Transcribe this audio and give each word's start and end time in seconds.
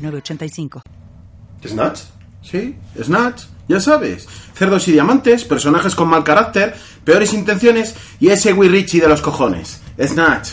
906985. 0.00 0.82
¿Snatch? 1.66 2.00
Sí, 2.42 2.76
Snatch. 3.00 3.44
Ya 3.68 3.78
sabes, 3.78 4.26
cerdos 4.54 4.88
y 4.88 4.92
diamantes, 4.92 5.44
personajes 5.44 5.94
con 5.94 6.08
mal 6.08 6.24
carácter, 6.24 6.74
peores 7.04 7.32
intenciones 7.32 7.94
y 8.18 8.28
ese 8.28 8.52
Guy 8.52 8.68
Ritchie 8.68 9.00
de 9.00 9.08
los 9.08 9.22
cojones. 9.22 9.80
Snatch. 9.96 10.50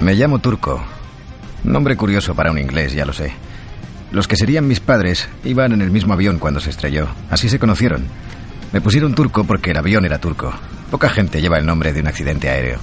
Me 0.00 0.14
llamo 0.14 0.38
Turco. 0.38 0.95
Nombre 1.66 1.96
curioso 1.96 2.34
para 2.34 2.52
un 2.52 2.58
inglés, 2.58 2.92
ya 2.92 3.04
lo 3.04 3.12
sé. 3.12 3.32
Los 4.12 4.28
que 4.28 4.36
serían 4.36 4.68
mis 4.68 4.78
padres 4.78 5.28
iban 5.44 5.72
en 5.72 5.82
el 5.82 5.90
mismo 5.90 6.14
avión 6.14 6.38
cuando 6.38 6.60
se 6.60 6.70
estrelló. 6.70 7.08
Así 7.28 7.48
se 7.48 7.58
conocieron. 7.58 8.04
Me 8.72 8.80
pusieron 8.80 9.14
turco 9.14 9.44
porque 9.44 9.72
el 9.72 9.76
avión 9.76 10.04
era 10.04 10.18
turco. 10.18 10.52
Poca 10.92 11.10
gente 11.10 11.40
lleva 11.40 11.58
el 11.58 11.66
nombre 11.66 11.92
de 11.92 12.00
un 12.00 12.06
accidente 12.06 12.48
aéreo. 12.48 12.78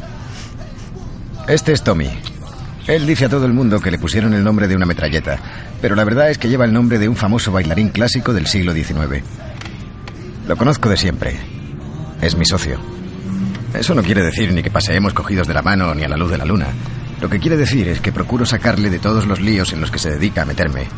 Este 1.47 1.71
es 1.71 1.81
Tommy. 1.81 2.09
Él 2.85 3.07
dice 3.07 3.25
a 3.25 3.29
todo 3.29 3.45
el 3.45 3.53
mundo 3.53 3.79
que 3.79 3.89
le 3.89 3.97
pusieron 3.97 4.33
el 4.33 4.43
nombre 4.43 4.67
de 4.67 4.75
una 4.75 4.85
metralleta, 4.85 5.39
pero 5.81 5.95
la 5.95 6.03
verdad 6.03 6.29
es 6.29 6.37
que 6.37 6.49
lleva 6.49 6.65
el 6.65 6.73
nombre 6.73 6.99
de 6.99 7.07
un 7.07 7.15
famoso 7.15 7.53
bailarín 7.53 7.89
clásico 7.89 8.33
del 8.33 8.47
siglo 8.47 8.73
XIX. 8.73 9.23
Lo 10.45 10.57
conozco 10.57 10.89
de 10.89 10.97
siempre. 10.97 11.37
Es 12.21 12.35
mi 12.35 12.45
socio. 12.45 12.77
Eso 13.73 13.95
no 13.95 14.03
quiere 14.03 14.21
decir 14.23 14.51
ni 14.53 14.61
que 14.61 14.69
paseemos 14.69 15.13
cogidos 15.13 15.47
de 15.47 15.53
la 15.53 15.61
mano 15.61 15.95
ni 15.95 16.03
a 16.03 16.09
la 16.09 16.17
luz 16.17 16.31
de 16.31 16.37
la 16.37 16.45
luna. 16.45 16.67
Lo 17.23 17.29
que 17.29 17.39
quiere 17.39 17.55
decir 17.55 17.87
es 17.87 18.01
que 18.01 18.11
procuro 18.11 18.45
sacarle 18.45 18.89
de 18.89 18.99
todos 18.99 19.25
los 19.25 19.39
líos 19.39 19.71
en 19.71 19.79
los 19.79 19.89
que 19.89 19.97
se 19.97 20.09
dedica 20.09 20.41
a 20.41 20.45
meterme. 20.45 20.89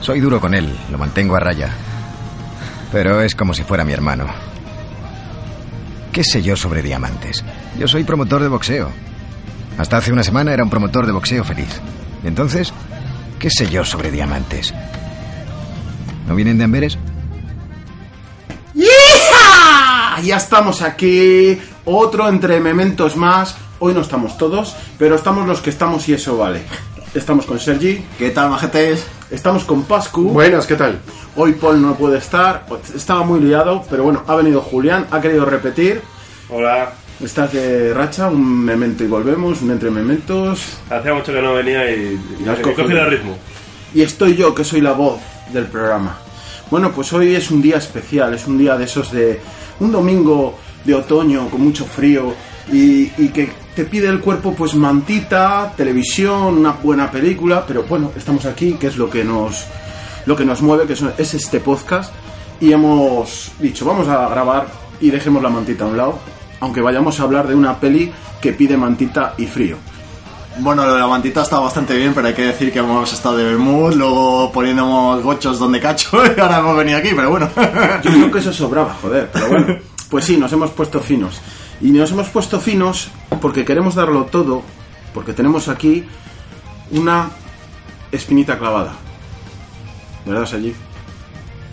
Soy 0.00 0.18
duro 0.18 0.40
con 0.40 0.52
él, 0.52 0.76
lo 0.90 0.98
mantengo 0.98 1.36
a 1.36 1.38
raya. 1.38 1.70
Pero 2.90 3.20
es 3.20 3.36
como 3.36 3.54
si 3.54 3.62
fuera 3.62 3.84
mi 3.84 3.92
hermano. 3.92 4.26
¿Qué 6.10 6.24
sé 6.24 6.42
yo 6.42 6.56
sobre 6.56 6.82
diamantes? 6.82 7.44
Yo 7.78 7.86
soy 7.86 8.02
promotor 8.02 8.42
de 8.42 8.48
boxeo. 8.48 8.90
Hasta 9.78 9.98
hace 9.98 10.12
una 10.12 10.24
semana 10.24 10.52
era 10.52 10.64
un 10.64 10.70
promotor 10.70 11.06
de 11.06 11.12
boxeo 11.12 11.44
feliz. 11.44 11.80
¿Y 12.24 12.26
entonces? 12.26 12.72
¿Qué 13.38 13.48
sé 13.48 13.70
yo 13.70 13.84
sobre 13.84 14.10
diamantes? 14.10 14.74
¿No 16.26 16.34
vienen 16.34 16.58
de 16.58 16.64
Amberes? 16.64 16.98
¡Yeah! 18.74 20.20
Ya 20.20 20.36
estamos 20.36 20.82
aquí. 20.82 21.60
Otro 21.84 22.28
entre 22.28 22.58
mementos 22.58 23.16
más. 23.16 23.54
Hoy 23.82 23.94
no 23.94 24.02
estamos 24.02 24.36
todos, 24.36 24.76
pero 24.98 25.14
estamos 25.14 25.46
los 25.46 25.62
que 25.62 25.70
estamos 25.70 26.06
y 26.10 26.12
eso 26.12 26.36
vale. 26.36 26.60
Estamos 27.14 27.46
con 27.46 27.58
Sergi. 27.58 28.04
¿Qué 28.18 28.28
tal, 28.28 28.50
majetes? 28.50 29.06
Estamos 29.30 29.64
con 29.64 29.84
Pascu. 29.84 30.24
Buenas, 30.24 30.66
¿qué 30.66 30.76
tal? 30.76 31.00
Hoy 31.34 31.52
Paul 31.52 31.80
no 31.80 31.94
puede 31.94 32.18
estar. 32.18 32.66
Estaba 32.94 33.24
muy 33.24 33.40
liado, 33.40 33.82
pero 33.88 34.02
bueno, 34.04 34.22
ha 34.26 34.36
venido 34.36 34.60
Julián, 34.60 35.06
ha 35.10 35.18
querido 35.18 35.46
repetir. 35.46 36.02
Hola. 36.50 36.92
Estás 37.24 37.54
de 37.54 37.94
racha, 37.94 38.28
un 38.28 38.64
memento 38.64 39.02
y 39.02 39.06
volvemos, 39.06 39.62
un 39.62 39.70
entre 39.70 39.90
mementos. 39.90 40.78
Hacía 40.90 41.14
mucho 41.14 41.32
que 41.32 41.40
no 41.40 41.54
venía 41.54 41.90
y, 41.90 42.20
y 42.38 42.48
has 42.50 42.58
cogido. 42.58 42.84
cogido 42.84 43.00
el 43.00 43.10
ritmo. 43.10 43.38
Y 43.94 44.02
estoy 44.02 44.36
yo, 44.36 44.54
que 44.54 44.62
soy 44.62 44.82
la 44.82 44.92
voz 44.92 45.20
del 45.54 45.64
programa. 45.68 46.18
Bueno, 46.70 46.92
pues 46.92 47.10
hoy 47.14 47.34
es 47.34 47.50
un 47.50 47.62
día 47.62 47.78
especial, 47.78 48.34
es 48.34 48.46
un 48.46 48.58
día 48.58 48.76
de 48.76 48.84
esos 48.84 49.10
de 49.10 49.40
un 49.80 49.90
domingo 49.90 50.58
de 50.84 50.94
otoño 50.94 51.48
con 51.48 51.62
mucho 51.62 51.86
frío 51.86 52.34
y, 52.70 53.10
y 53.16 53.30
que 53.30 53.50
te 53.74 53.84
pide 53.84 54.08
el 54.08 54.20
cuerpo 54.20 54.54
pues 54.54 54.74
mantita, 54.74 55.72
televisión, 55.76 56.58
una 56.58 56.72
buena 56.72 57.10
película, 57.10 57.64
pero 57.66 57.84
bueno, 57.84 58.12
estamos 58.16 58.46
aquí, 58.46 58.74
que 58.74 58.88
es 58.88 58.96
lo 58.96 59.08
que 59.08 59.24
nos 59.24 59.66
lo 60.26 60.36
que 60.36 60.44
nos 60.44 60.60
mueve, 60.60 60.86
que 60.86 60.92
es, 60.92 61.02
es 61.18 61.34
este 61.34 61.60
podcast 61.60 62.12
y 62.60 62.72
hemos 62.72 63.52
dicho, 63.58 63.84
vamos 63.84 64.06
a 64.08 64.28
grabar 64.28 64.66
y 65.00 65.10
dejemos 65.10 65.42
la 65.42 65.48
mantita 65.48 65.84
a 65.84 65.88
un 65.88 65.96
lado, 65.96 66.18
aunque 66.60 66.80
vayamos 66.80 67.18
a 67.18 67.22
hablar 67.22 67.48
de 67.48 67.54
una 67.54 67.80
peli 67.80 68.12
que 68.40 68.52
pide 68.52 68.76
mantita 68.76 69.34
y 69.38 69.46
frío. 69.46 69.76
Bueno, 70.58 70.84
lo 70.84 70.94
de 70.94 71.00
la 71.00 71.06
mantita 71.06 71.42
está 71.42 71.58
bastante 71.58 71.96
bien, 71.96 72.12
pero 72.12 72.26
hay 72.26 72.34
que 72.34 72.44
decir 72.44 72.72
que 72.72 72.80
hemos 72.80 73.10
estado 73.12 73.36
de 73.36 73.44
Bermud, 73.44 73.94
luego 73.94 74.52
poniéndonos 74.52 75.22
gochos 75.22 75.58
donde 75.58 75.80
cacho 75.80 76.22
y 76.36 76.40
ahora 76.40 76.58
hemos 76.58 76.76
venido 76.76 76.98
aquí, 76.98 77.10
pero 77.14 77.30
bueno. 77.30 77.48
Yo 78.02 78.10
creo 78.10 78.30
que 78.30 78.38
eso 78.40 78.52
sobraba, 78.52 78.94
joder, 79.00 79.30
pero 79.32 79.48
bueno. 79.48 79.76
Pues 80.10 80.24
sí, 80.24 80.36
nos 80.36 80.52
hemos 80.52 80.70
puesto 80.72 81.00
finos. 81.00 81.40
Y 81.80 81.90
nos 81.92 82.10
hemos 82.12 82.28
puesto 82.28 82.60
finos 82.60 83.10
porque 83.40 83.64
queremos 83.64 83.94
darlo 83.94 84.24
todo, 84.26 84.62
porque 85.14 85.32
tenemos 85.32 85.68
aquí 85.68 86.04
una 86.90 87.30
espinita 88.12 88.58
clavada. 88.58 88.92
¿Verdad, 90.26 90.46
Sergi? 90.46 90.74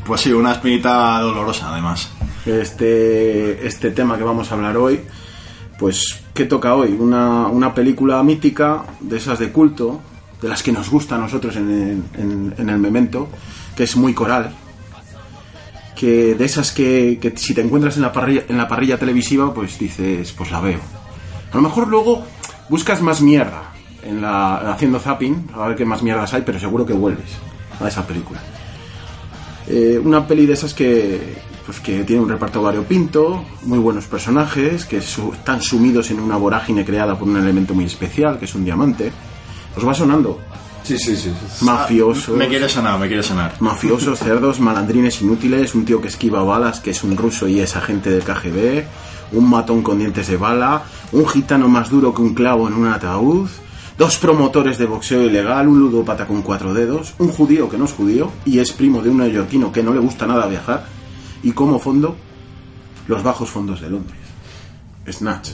Pues 0.06 0.22
sí, 0.22 0.31
una 0.31 0.53
espinita 0.53 1.19
dolorosa 1.19 1.69
además. 1.72 2.09
Este, 2.46 3.67
este 3.67 3.91
tema 3.91 4.17
que 4.17 4.23
vamos 4.23 4.50
a 4.51 4.56
hablar 4.56 4.78
hoy, 4.78 5.01
pues, 5.78 6.23
¿qué 6.34 6.46
toca 6.46 6.73
hoy? 6.75 6.94
Una, 6.97 7.47
una 7.47 7.73
película 7.73 8.23
mítica, 8.23 8.84
de 9.01 9.17
esas 9.17 9.40
de 9.40 9.51
culto, 9.51 10.00
de 10.41 10.47
las 10.47 10.63
que 10.63 10.72
nos 10.72 10.90
gusta 10.90 11.16
a 11.16 11.17
nosotros 11.17 11.56
en, 11.57 12.03
en- 12.17 12.56
en 12.57 12.69
el 12.69 12.78
memento, 12.78 13.28
que 13.75 13.84
es 13.84 13.97
muy 13.97 14.13
coral, 14.13 14.56
que 15.97 16.35
de 16.35 16.46
esas 16.46 16.72
que, 16.72 17.18
que 17.19 17.34
si 17.35 17.53
te 17.53 17.62
encuentras 17.62 17.96
en 17.96 18.03
la, 18.03 18.12
parrilla, 18.12 18.44
en 18.47 18.58
la 18.58 18.68
parrilla 18.68 19.00
televisiva, 19.00 19.52
pues 19.53 19.80
dices, 19.80 20.31
pues 20.31 20.52
la 20.52 20.62
veo. 20.62 20.80
A 21.52 21.56
lo 21.56 21.62
mejor 21.63 21.88
luego 21.88 22.24
buscas 22.69 23.02
más 23.02 23.22
mierda 23.22 23.74
en 24.03 24.22
la, 24.22 24.72
haciendo 24.72 25.00
zapping, 25.00 25.50
a 25.56 25.68
ver 25.68 25.75
qué 25.75 25.85
más 25.85 26.03
mierdas 26.03 26.34
hay, 26.34 26.44
pero 26.46 26.59
seguro 26.59 26.85
que 26.85 26.94
vuelves 26.94 27.31
a 27.80 27.88
esa 27.88 28.06
película. 28.06 28.40
Eh, 29.68 30.00
una 30.02 30.25
peli 30.28 30.46
de 30.46 30.53
esas 30.53 30.74
que, 30.74 31.35
pues 31.66 31.80
que 31.80 32.03
tiene 32.03 32.22
un 32.22 32.29
reparto 32.29 32.62
variopinto, 32.62 33.44
muy 33.64 33.79
buenos 33.79 34.06
personajes, 34.06 34.85
que 34.85 34.97
están 34.97 35.62
sumidos 35.62 36.12
en 36.12 36.19
una 36.19 36.38
vorágine 36.38 36.85
creada 36.85 37.18
por 37.18 37.28
un 37.28 37.38
elemento 37.38 37.74
muy 37.74 37.85
especial, 37.85 38.38
que 38.38 38.46
es 38.46 38.53
un 38.53 38.64
diamante. 38.64 39.12
Os 39.75 39.85
va 39.85 39.94
sonando. 39.94 40.40
Sí, 40.87 40.97
sí, 40.97 41.17
sí. 41.17 41.33
Mafiosos. 41.65 42.37
Me 42.37 42.47
quiere 42.47 42.69
sonar, 42.69 42.97
me 42.97 43.07
quiere 43.07 43.21
sonar. 43.21 43.55
Mafiosos, 43.59 44.19
cerdos, 44.19 44.61
malandrines 44.61 45.21
inútiles, 45.21 45.75
un 45.75 45.83
tío 45.83 45.99
que 45.99 46.07
esquiva 46.07 46.43
balas, 46.43 46.79
que 46.79 46.91
es 46.91 47.03
un 47.03 47.17
ruso 47.17 47.45
y 47.45 47.59
es 47.59 47.75
agente 47.75 48.09
del 48.09 48.23
KGB, 48.23 48.85
un 49.33 49.49
matón 49.49 49.83
con 49.83 49.99
dientes 49.99 50.27
de 50.27 50.37
bala, 50.37 50.83
un 51.11 51.27
gitano 51.27 51.67
más 51.67 51.89
duro 51.89 52.13
que 52.13 52.21
un 52.21 52.33
clavo 52.33 52.69
en 52.69 52.75
un 52.75 52.87
ataúd, 52.87 53.49
dos 53.97 54.17
promotores 54.17 54.77
de 54.77 54.85
boxeo 54.85 55.23
ilegal, 55.23 55.67
un 55.67 55.77
ludópata 55.77 56.25
con 56.25 56.41
cuatro 56.41 56.73
dedos, 56.73 57.15
un 57.17 57.27
judío 57.27 57.67
que 57.67 57.77
no 57.77 57.83
es 57.83 57.91
judío 57.91 58.31
y 58.45 58.59
es 58.59 58.71
primo 58.71 59.01
de 59.01 59.09
un 59.09 59.17
neoyorquino 59.17 59.73
que 59.73 59.83
no 59.83 59.93
le 59.93 59.99
gusta 59.99 60.25
nada 60.25 60.47
viajar, 60.47 60.85
y 61.43 61.51
como 61.51 61.79
fondo, 61.79 62.15
los 63.09 63.21
bajos 63.23 63.49
fondos 63.49 63.81
de 63.81 63.89
Londres. 63.89 64.21
Snatch. 65.09 65.49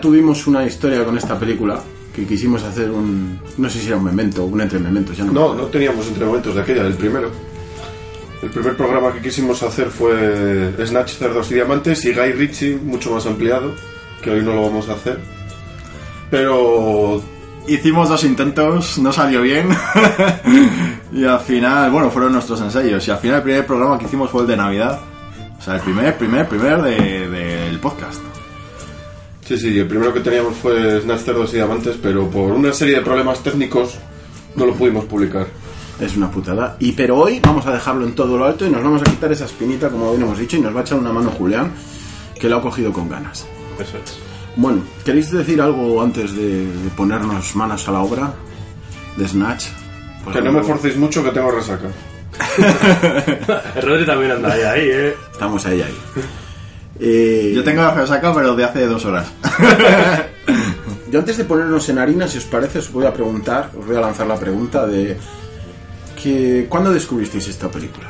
Ya 0.00 0.08
tuvimos 0.08 0.46
una 0.46 0.64
historia 0.64 1.04
con 1.04 1.18
esta 1.18 1.38
película 1.38 1.78
que 2.16 2.24
quisimos 2.26 2.62
hacer 2.62 2.90
un. 2.90 3.38
No 3.58 3.68
sé 3.68 3.80
si 3.80 3.88
era 3.88 3.98
un 3.98 4.04
memento, 4.04 4.44
un 4.46 4.58
entre 4.62 4.78
mementos, 4.78 5.14
ya 5.14 5.24
no. 5.24 5.32
No, 5.32 5.54
no 5.54 5.64
teníamos 5.64 6.06
entre 6.08 6.24
momentos 6.24 6.54
de 6.54 6.62
aquella, 6.62 6.86
el 6.86 6.94
primero. 6.94 7.30
El 8.42 8.48
primer 8.48 8.74
programa 8.78 9.12
que 9.12 9.20
quisimos 9.20 9.62
hacer 9.62 9.88
fue 9.90 10.72
Snatch, 10.86 11.10
Cerdos 11.18 11.50
y 11.50 11.54
Diamantes 11.56 12.02
y 12.06 12.14
Guy 12.14 12.32
Ritchie, 12.32 12.76
mucho 12.82 13.12
más 13.12 13.26
ampliado, 13.26 13.74
que 14.22 14.30
hoy 14.30 14.40
no 14.42 14.54
lo 14.54 14.62
vamos 14.62 14.88
a 14.88 14.94
hacer. 14.94 15.20
Pero 16.30 17.22
Hicimos 17.68 18.08
dos 18.08 18.24
intentos, 18.24 18.96
no 18.98 19.12
salió 19.12 19.42
bien. 19.42 19.68
y 21.12 21.26
al 21.26 21.40
final, 21.40 21.90
bueno, 21.90 22.10
fueron 22.10 22.32
nuestros 22.32 22.58
ensayos. 22.62 23.06
Y 23.06 23.10
al 23.10 23.18
final 23.18 23.36
el 23.36 23.42
primer 23.42 23.66
programa 23.66 23.98
que 23.98 24.06
hicimos 24.06 24.30
fue 24.30 24.40
el 24.42 24.46
de 24.48 24.56
Navidad. 24.56 24.98
O 25.58 25.62
sea, 25.62 25.74
el 25.74 25.80
primer, 25.82 26.16
primer, 26.16 26.48
primer 26.48 26.80
de- 26.80 27.28
del 27.28 27.78
podcast. 27.78 28.22
Sí, 29.50 29.58
sí, 29.58 29.78
el 29.80 29.88
primero 29.88 30.14
que 30.14 30.20
teníamos 30.20 30.56
fue 30.58 31.00
Snatch 31.00 31.22
Cerdos 31.22 31.52
y 31.52 31.56
Diamantes, 31.56 31.96
pero 32.00 32.30
por 32.30 32.52
una 32.52 32.72
serie 32.72 32.94
de 32.94 33.00
problemas 33.00 33.42
técnicos 33.42 33.98
no 34.54 34.64
lo 34.64 34.74
pudimos 34.74 35.06
publicar. 35.06 35.48
Es 35.98 36.16
una 36.16 36.30
putada. 36.30 36.76
Y 36.78 36.92
pero 36.92 37.18
hoy 37.18 37.40
vamos 37.42 37.66
a 37.66 37.72
dejarlo 37.72 38.06
en 38.06 38.14
todo 38.14 38.38
lo 38.38 38.44
alto 38.44 38.64
y 38.64 38.70
nos 38.70 38.80
vamos 38.80 39.02
a 39.02 39.06
quitar 39.06 39.32
esa 39.32 39.46
espinita, 39.46 39.88
como 39.88 40.10
bien 40.12 40.22
hemos 40.22 40.38
dicho, 40.38 40.56
y 40.56 40.60
nos 40.60 40.72
va 40.72 40.78
a 40.78 40.82
echar 40.84 40.98
una 40.98 41.10
mano 41.10 41.32
Julián, 41.32 41.72
que 42.38 42.48
lo 42.48 42.58
ha 42.58 42.62
cogido 42.62 42.92
con 42.92 43.08
ganas. 43.08 43.44
Eso 43.76 43.96
es. 43.96 44.18
Bueno, 44.54 44.82
¿queréis 45.04 45.32
decir 45.32 45.60
algo 45.60 46.00
antes 46.00 46.32
de, 46.36 46.68
ponernos 46.96 47.56
manos 47.56 47.88
a 47.88 47.90
la 47.90 48.02
obra 48.02 48.32
de 49.16 49.26
Snatch? 49.26 49.64
Por 50.22 50.32
Que 50.32 50.42
no 50.42 50.52
me 50.52 50.62
forcéis 50.62 50.96
mucho 50.96 51.24
que 51.24 51.30
tengo 51.32 51.50
resaca. 51.50 51.88
Rodri 53.82 54.06
también 54.06 54.30
anda 54.30 54.52
ahí, 54.52 54.62
ahí, 54.62 54.88
eh. 54.92 55.16
Estamos 55.32 55.66
ahí, 55.66 55.82
ahí. 55.82 55.94
Eh, 57.00 57.52
Yo 57.54 57.64
tengo 57.64 57.82
la 57.82 57.94
resaca, 57.94 58.34
pero 58.34 58.54
de 58.54 58.64
hace 58.64 58.86
dos 58.86 59.04
horas. 59.04 59.26
Yo 61.10 61.18
antes 61.18 61.36
de 61.38 61.44
ponernos 61.44 61.88
en 61.88 61.98
harina, 61.98 62.28
si 62.28 62.38
os 62.38 62.44
parece, 62.44 62.78
os 62.78 62.92
voy 62.92 63.06
a 63.06 63.12
preguntar, 63.12 63.70
os 63.76 63.84
voy 63.86 63.96
a 63.96 64.00
lanzar 64.00 64.26
la 64.26 64.36
pregunta 64.36 64.86
de 64.86 65.16
que 66.22 66.66
¿cuándo 66.68 66.92
descubristeis 66.92 67.48
esta 67.48 67.68
película? 67.70 68.08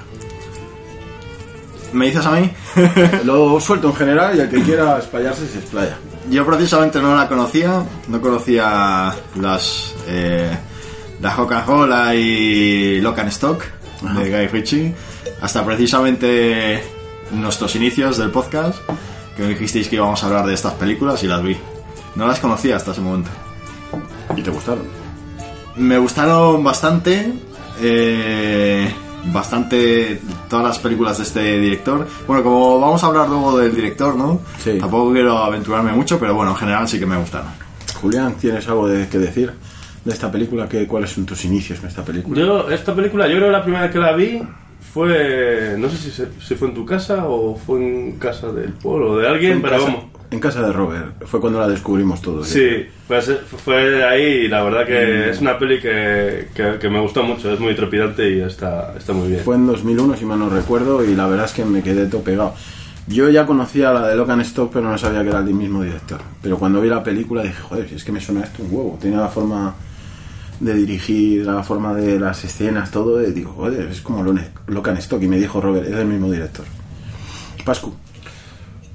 ¿Me 1.92 2.06
dices 2.06 2.26
a 2.26 2.32
mí? 2.32 2.50
Lo 3.24 3.58
suelto 3.60 3.88
en 3.88 3.94
general 3.94 4.36
y 4.36 4.40
el 4.40 4.48
que 4.50 4.62
quiera 4.62 4.96
explayarse 4.98 5.46
se 5.46 5.58
explaya. 5.58 5.96
Yo 6.28 6.44
precisamente 6.44 7.00
no 7.00 7.16
la 7.16 7.26
conocía, 7.28 7.82
no 8.08 8.20
conocía 8.20 9.14
las 9.40 9.94
eh, 10.06 10.50
la 11.20 11.34
Coca-Cola 11.34 12.14
y 12.14 13.00
Lock 13.00 13.18
and 13.20 13.28
Stock 13.30 13.64
de 14.02 14.30
Guy 14.30 14.46
Ritchie, 14.48 14.94
hasta 15.40 15.64
precisamente 15.64 16.82
nuestros 17.32 17.74
inicios 17.76 18.18
del 18.18 18.30
podcast, 18.30 18.78
que 19.36 19.42
me 19.42 19.48
dijisteis 19.48 19.88
que 19.88 19.96
íbamos 19.96 20.22
a 20.22 20.26
hablar 20.26 20.46
de 20.46 20.54
estas 20.54 20.74
películas 20.74 21.22
y 21.22 21.26
las 21.26 21.42
vi. 21.42 21.56
No 22.14 22.26
las 22.26 22.40
conocía 22.40 22.76
hasta 22.76 22.92
ese 22.92 23.00
momento. 23.00 23.30
¿Y 24.36 24.42
te 24.42 24.50
gustaron? 24.50 24.84
Me 25.76 25.98
gustaron 25.98 26.62
bastante, 26.62 27.32
eh, 27.80 28.92
bastante 29.32 30.20
todas 30.48 30.64
las 30.64 30.78
películas 30.78 31.18
de 31.18 31.24
este 31.24 31.58
director. 31.58 32.06
Bueno, 32.26 32.42
como 32.42 32.80
vamos 32.80 33.02
a 33.02 33.06
hablar 33.06 33.28
luego 33.28 33.58
del 33.58 33.74
director, 33.74 34.14
¿no? 34.16 34.40
Sí. 34.62 34.78
Tampoco 34.78 35.12
quiero 35.12 35.38
aventurarme 35.38 35.92
mucho, 35.92 36.18
pero 36.18 36.34
bueno, 36.34 36.50
en 36.52 36.56
general 36.56 36.88
sí 36.88 36.98
que 36.98 37.06
me 37.06 37.16
gustaron. 37.16 37.48
Julián, 38.00 38.34
¿tienes 38.34 38.66
algo 38.68 38.88
de, 38.88 39.08
que 39.08 39.18
decir 39.18 39.52
de 40.04 40.12
esta 40.12 40.30
película? 40.30 40.68
¿Qué, 40.68 40.86
¿Cuáles 40.86 41.10
son 41.10 41.26
tus 41.26 41.44
inicios 41.44 41.80
en 41.80 41.86
esta 41.86 42.04
película? 42.04 42.40
Yo, 42.40 42.70
esta 42.70 42.94
película, 42.94 43.28
yo 43.28 43.36
creo 43.36 43.46
que 43.46 43.52
la 43.52 43.62
primera 43.62 43.82
vez 43.84 43.92
que 43.92 43.98
la 43.98 44.12
vi 44.12 44.42
fue. 44.92 45.74
No 45.78 45.88
sé 45.88 45.96
si, 45.96 46.10
se- 46.10 46.28
si 46.40 46.54
fue 46.54 46.68
en 46.68 46.74
tu 46.74 46.84
casa 46.84 47.26
o 47.26 47.56
fue 47.56 47.78
en 47.80 48.12
casa 48.18 48.52
del 48.52 48.72
pueblo 48.72 49.12
o 49.12 49.18
de 49.18 49.28
alguien, 49.28 49.52
en, 49.54 49.62
pero 49.62 49.76
casa, 49.76 49.86
vamos. 49.86 50.04
en 50.30 50.40
casa 50.40 50.62
de 50.66 50.72
Robert. 50.72 51.24
Fue 51.26 51.40
cuando 51.40 51.58
la 51.60 51.68
descubrimos 51.68 52.20
todos. 52.20 52.48
Sí, 52.48 52.86
pues 53.08 53.28
eh, 53.28 53.38
fue 53.64 54.04
ahí 54.04 54.22
y 54.44 54.48
la 54.48 54.62
verdad 54.62 54.86
que 54.86 55.30
es 55.30 55.40
una 55.40 55.58
peli 55.58 55.80
que, 55.80 56.48
que, 56.54 56.78
que 56.80 56.88
me 56.90 57.00
gustó 57.00 57.22
mucho, 57.22 57.52
es 57.52 57.60
muy 57.60 57.74
trepidante 57.74 58.28
y 58.30 58.40
está, 58.40 58.94
está 58.96 59.12
muy 59.12 59.28
bien. 59.28 59.40
Fue 59.40 59.56
en 59.56 59.66
2001, 59.66 60.16
si 60.16 60.24
mal 60.24 60.38
no 60.38 60.48
recuerdo, 60.50 61.04
y 61.04 61.14
la 61.14 61.26
verdad 61.26 61.46
es 61.46 61.52
que 61.52 61.64
me 61.64 61.82
quedé 61.82 62.06
todo 62.06 62.22
pegado. 62.22 62.54
Yo 63.06 63.28
ya 63.28 63.44
conocía 63.44 63.92
la 63.92 64.06
de 64.06 64.14
Locan 64.14 64.40
Stock, 64.42 64.70
pero 64.72 64.88
no 64.88 64.96
sabía 64.96 65.22
que 65.22 65.30
era 65.30 65.38
el 65.40 65.46
mismo 65.46 65.82
director. 65.82 66.20
Pero 66.42 66.58
cuando 66.58 66.80
vi 66.80 66.88
la 66.88 67.02
película 67.02 67.42
dije, 67.42 67.60
joder, 67.60 67.88
si 67.88 67.96
es 67.96 68.04
que 68.04 68.12
me 68.12 68.20
suena 68.20 68.42
esto 68.44 68.62
un 68.62 68.68
huevo. 68.72 68.98
Tenía 69.00 69.18
la 69.18 69.28
forma 69.28 69.74
de 70.60 70.74
dirigir, 70.74 71.46
la 71.46 71.62
forma 71.62 71.94
de 71.94 72.20
las 72.20 72.44
escenas, 72.44 72.90
todo. 72.90 73.26
Y 73.26 73.32
digo, 73.32 73.52
joder, 73.56 73.88
es 73.88 74.00
como 74.00 74.22
Locan 74.66 74.96
Stock. 74.98 75.22
Y 75.22 75.28
me 75.28 75.38
dijo 75.38 75.60
Robert, 75.60 75.86
es 75.86 75.96
el 75.96 76.06
mismo 76.06 76.30
director. 76.30 76.66
Pascu. 77.64 77.92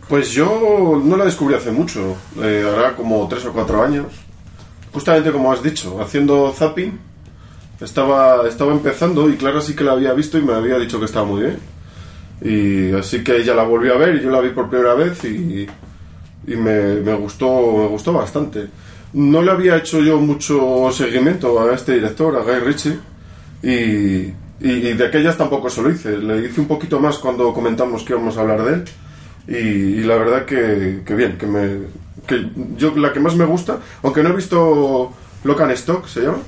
Pues 0.07 0.31
yo 0.31 1.01
no 1.03 1.17
la 1.17 1.25
descubrí 1.25 1.55
hace 1.55 1.71
mucho, 1.71 2.15
eh, 2.39 2.63
hará 2.71 2.95
como 2.95 3.27
tres 3.27 3.43
o 3.45 3.51
cuatro 3.51 3.83
años. 3.83 4.05
Justamente 4.93 5.31
como 5.31 5.51
has 5.51 5.63
dicho, 5.63 5.99
haciendo 5.99 6.53
zapping, 6.55 6.97
estaba, 7.81 8.47
estaba 8.47 8.71
empezando 8.71 9.27
y 9.29 9.35
Clara 9.35 9.61
sí 9.61 9.75
que 9.75 9.83
la 9.83 9.93
había 9.93 10.13
visto 10.13 10.37
y 10.37 10.43
me 10.43 10.53
había 10.53 10.77
dicho 10.77 10.99
que 10.99 11.05
estaba 11.05 11.25
muy 11.25 11.41
bien. 11.41 11.59
Y 12.41 12.93
así 12.93 13.23
que 13.23 13.37
ella 13.37 13.55
la 13.55 13.63
volvió 13.63 13.95
a 13.95 13.97
ver 13.97 14.15
y 14.15 14.21
yo 14.21 14.29
la 14.29 14.41
vi 14.41 14.49
por 14.49 14.69
primera 14.69 14.93
vez 14.93 15.23
y, 15.23 15.67
y 16.47 16.55
me, 16.55 16.95
me 17.01 17.13
gustó, 17.15 17.47
me 17.77 17.87
gustó 17.87 18.13
bastante. 18.13 18.67
No 19.13 19.41
le 19.41 19.51
había 19.51 19.77
hecho 19.77 20.01
yo 20.01 20.19
mucho 20.19 20.89
seguimiento 20.91 21.59
a 21.59 21.73
este 21.73 21.93
director, 21.93 22.35
a 22.35 22.39
Guy 22.41 22.59
Ritchie, 22.65 22.99
y, 23.63 23.69
y- 23.69 24.33
y 24.61 24.93
de 24.93 25.05
aquellas 25.07 25.37
tampoco 25.37 25.69
se 25.69 25.81
lo 25.81 25.89
hice. 25.91 26.17
Le 26.17 26.45
hice 26.47 26.59
un 26.61 26.67
poquito 26.67 26.99
más 26.99 27.17
cuando 27.17 27.53
comentamos 27.53 28.03
que 28.03 28.13
íbamos 28.13 28.37
a 28.37 28.41
hablar 28.41 28.63
de 28.63 28.73
él. 28.73 28.83
Y, 29.47 29.99
y 29.99 30.03
la 30.03 30.15
verdad 30.15 30.45
que, 30.45 31.01
que 31.05 31.13
bien, 31.15 31.37
que 31.37 31.45
me 31.47 32.05
que 32.27 32.49
yo 32.75 32.95
la 32.95 33.13
que 33.13 33.19
más 33.19 33.35
me 33.35 33.45
gusta, 33.45 33.77
aunque 34.01 34.23
no 34.23 34.29
he 34.29 34.35
visto 34.35 35.13
Locan 35.43 35.69
Stock, 35.71 36.07
¿se 36.07 36.21
llama? 36.21 36.39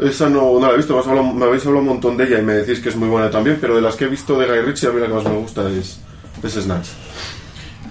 Esa 0.00 0.28
no, 0.30 0.58
no 0.58 0.66
la 0.66 0.72
he 0.72 0.76
visto, 0.78 0.94
me, 0.94 1.00
hablado- 1.00 1.34
me 1.34 1.44
habéis 1.44 1.66
hablado 1.66 1.82
un 1.82 1.88
montón 1.90 2.16
de 2.16 2.24
ella 2.24 2.38
y 2.38 2.42
me 2.42 2.54
decís 2.54 2.80
que 2.80 2.88
es 2.88 2.96
muy 2.96 3.08
buena 3.08 3.30
también, 3.30 3.58
pero 3.60 3.74
de 3.76 3.82
las 3.82 3.96
que 3.96 4.04
he 4.06 4.08
visto 4.08 4.38
de 4.38 4.46
Guy 4.46 4.60
Ritchie, 4.62 4.88
a 4.88 4.92
mí 4.92 5.00
la 5.00 5.06
que 5.08 5.12
más 5.14 5.24
me 5.24 5.36
gusta 5.36 5.68
es, 5.70 6.00
es 6.42 6.52
Snatch. 6.54 6.88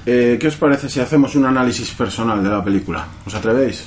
Eh, 0.06 0.38
¿Qué 0.40 0.48
os 0.48 0.56
parece 0.56 0.90
si 0.90 1.00
hacemos 1.00 1.36
un 1.36 1.46
análisis 1.46 1.90
personal 1.92 2.44
de 2.44 2.50
la 2.50 2.64
película? 2.64 3.08
¿Os 3.26 3.34
atrevéis? 3.34 3.86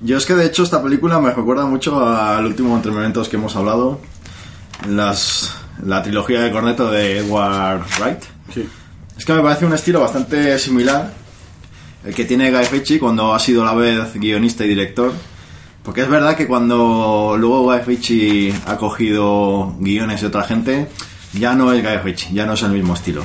Yo 0.00 0.16
es 0.16 0.24
que 0.24 0.34
de 0.34 0.46
hecho 0.46 0.62
esta 0.62 0.82
película 0.82 1.20
me 1.20 1.32
recuerda 1.32 1.66
mucho 1.66 2.06
al 2.06 2.46
último 2.46 2.76
entre 2.76 2.90
momentos 2.90 3.28
que 3.28 3.36
hemos 3.36 3.54
hablado, 3.56 4.00
las, 4.88 5.54
la 5.84 6.02
trilogía 6.02 6.40
de 6.40 6.50
Corneto 6.50 6.90
de 6.90 7.18
Edward 7.18 7.84
Wright. 7.98 8.22
Sí. 8.54 8.68
Es 9.16 9.24
que 9.24 9.32
me 9.34 9.42
parece 9.42 9.66
un 9.66 9.74
estilo 9.74 10.00
bastante 10.00 10.58
similar 10.58 11.12
el 12.04 12.14
que 12.14 12.24
tiene 12.24 12.50
Guy 12.50 12.64
Ritchie 12.64 12.98
cuando 12.98 13.34
ha 13.34 13.38
sido 13.38 13.62
a 13.62 13.66
la 13.66 13.74
vez 13.74 14.14
guionista 14.14 14.64
y 14.64 14.68
director. 14.68 15.12
Porque 15.82 16.02
es 16.02 16.08
verdad 16.08 16.36
que 16.36 16.46
cuando 16.46 17.36
luego 17.38 17.64
Guy 17.64 17.80
Ritchie 17.80 18.54
ha 18.66 18.76
cogido 18.76 19.74
guiones 19.78 20.20
de 20.20 20.26
otra 20.26 20.44
gente, 20.44 20.88
ya 21.32 21.54
no 21.54 21.72
es 21.72 21.82
Guy 21.82 21.96
Ritchie, 21.98 22.34
ya 22.34 22.46
no 22.46 22.54
es 22.54 22.62
el 22.62 22.70
mismo 22.70 22.94
estilo. 22.94 23.22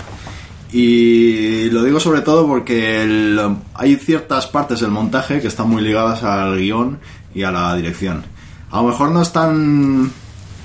Y 0.71 1.69
lo 1.69 1.83
digo 1.83 1.99
sobre 1.99 2.21
todo 2.21 2.47
porque 2.47 3.37
hay 3.75 3.95
ciertas 3.95 4.47
partes 4.47 4.79
del 4.81 4.91
montaje 4.91 5.39
que 5.41 5.47
están 5.47 5.69
muy 5.69 5.81
ligadas 5.81 6.23
al 6.23 6.57
guion 6.57 6.99
y 7.33 7.43
a 7.43 7.51
la 7.51 7.75
dirección. 7.75 8.23
A 8.71 8.81
lo 8.81 8.87
mejor 8.89 9.11
no 9.11 9.21
es 9.21 9.31
tan, 9.31 10.11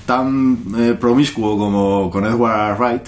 tan 0.07 0.59
eh, 0.79 0.97
promiscuo 0.99 1.57
como 1.59 2.11
con 2.11 2.25
Edward 2.25 2.79
Wright, 2.79 3.07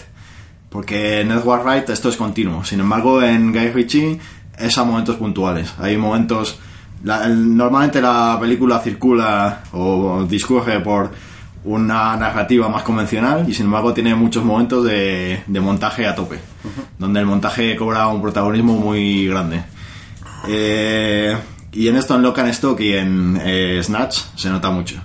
porque 0.69 1.21
en 1.23 1.33
Edward 1.33 1.65
Wright 1.65 1.89
esto 1.91 2.09
es 2.09 2.17
continuo. 2.17 2.65
Sin 2.65 2.81
embargo, 2.81 3.23
en 3.23 3.53
Guy 3.53 3.71
Ritchie 3.71 4.21
es 4.59 4.79
a 4.79 4.85
momentos 4.85 5.17
puntuales. 5.17 5.73
Hay 5.79 5.97
momentos... 5.97 6.59
la- 7.05 7.27
normalmente 7.29 8.01
la 8.01 8.39
película 8.41 8.79
circula 8.79 9.65
o 9.73 10.25
discurre 10.29 10.79
por 10.81 11.11
una 11.65 12.17
narrativa 12.17 12.69
más 12.69 12.83
convencional 12.83 13.49
y 13.49 13.55
sin 13.55 13.67
embargo 13.67 13.95
tiene 13.95 14.15
muchos 14.15 14.45
momentos 14.45 14.85
de, 14.85 15.43
de 15.47 15.61
montaje 15.61 16.07
a 16.07 16.15
tope, 16.15 16.41
donde 16.99 17.21
el 17.21 17.27
montaje 17.27 17.77
cobra 17.77 18.09
un 18.09 18.21
protagonismo 18.21 18.75
muy 18.75 19.29
grande. 19.29 19.63
Eh, 20.49 21.37
y 21.73 21.89
en 21.89 21.97
esto, 21.97 22.17
en 22.17 22.23
Lock 22.23 22.39
and 22.41 22.49
Stock 22.49 22.81
y 22.81 22.95
en 22.95 23.41
eh, 23.41 23.81
Snatch, 23.83 24.19
se 24.35 24.51
nota 24.51 24.71
mucho. 24.71 25.01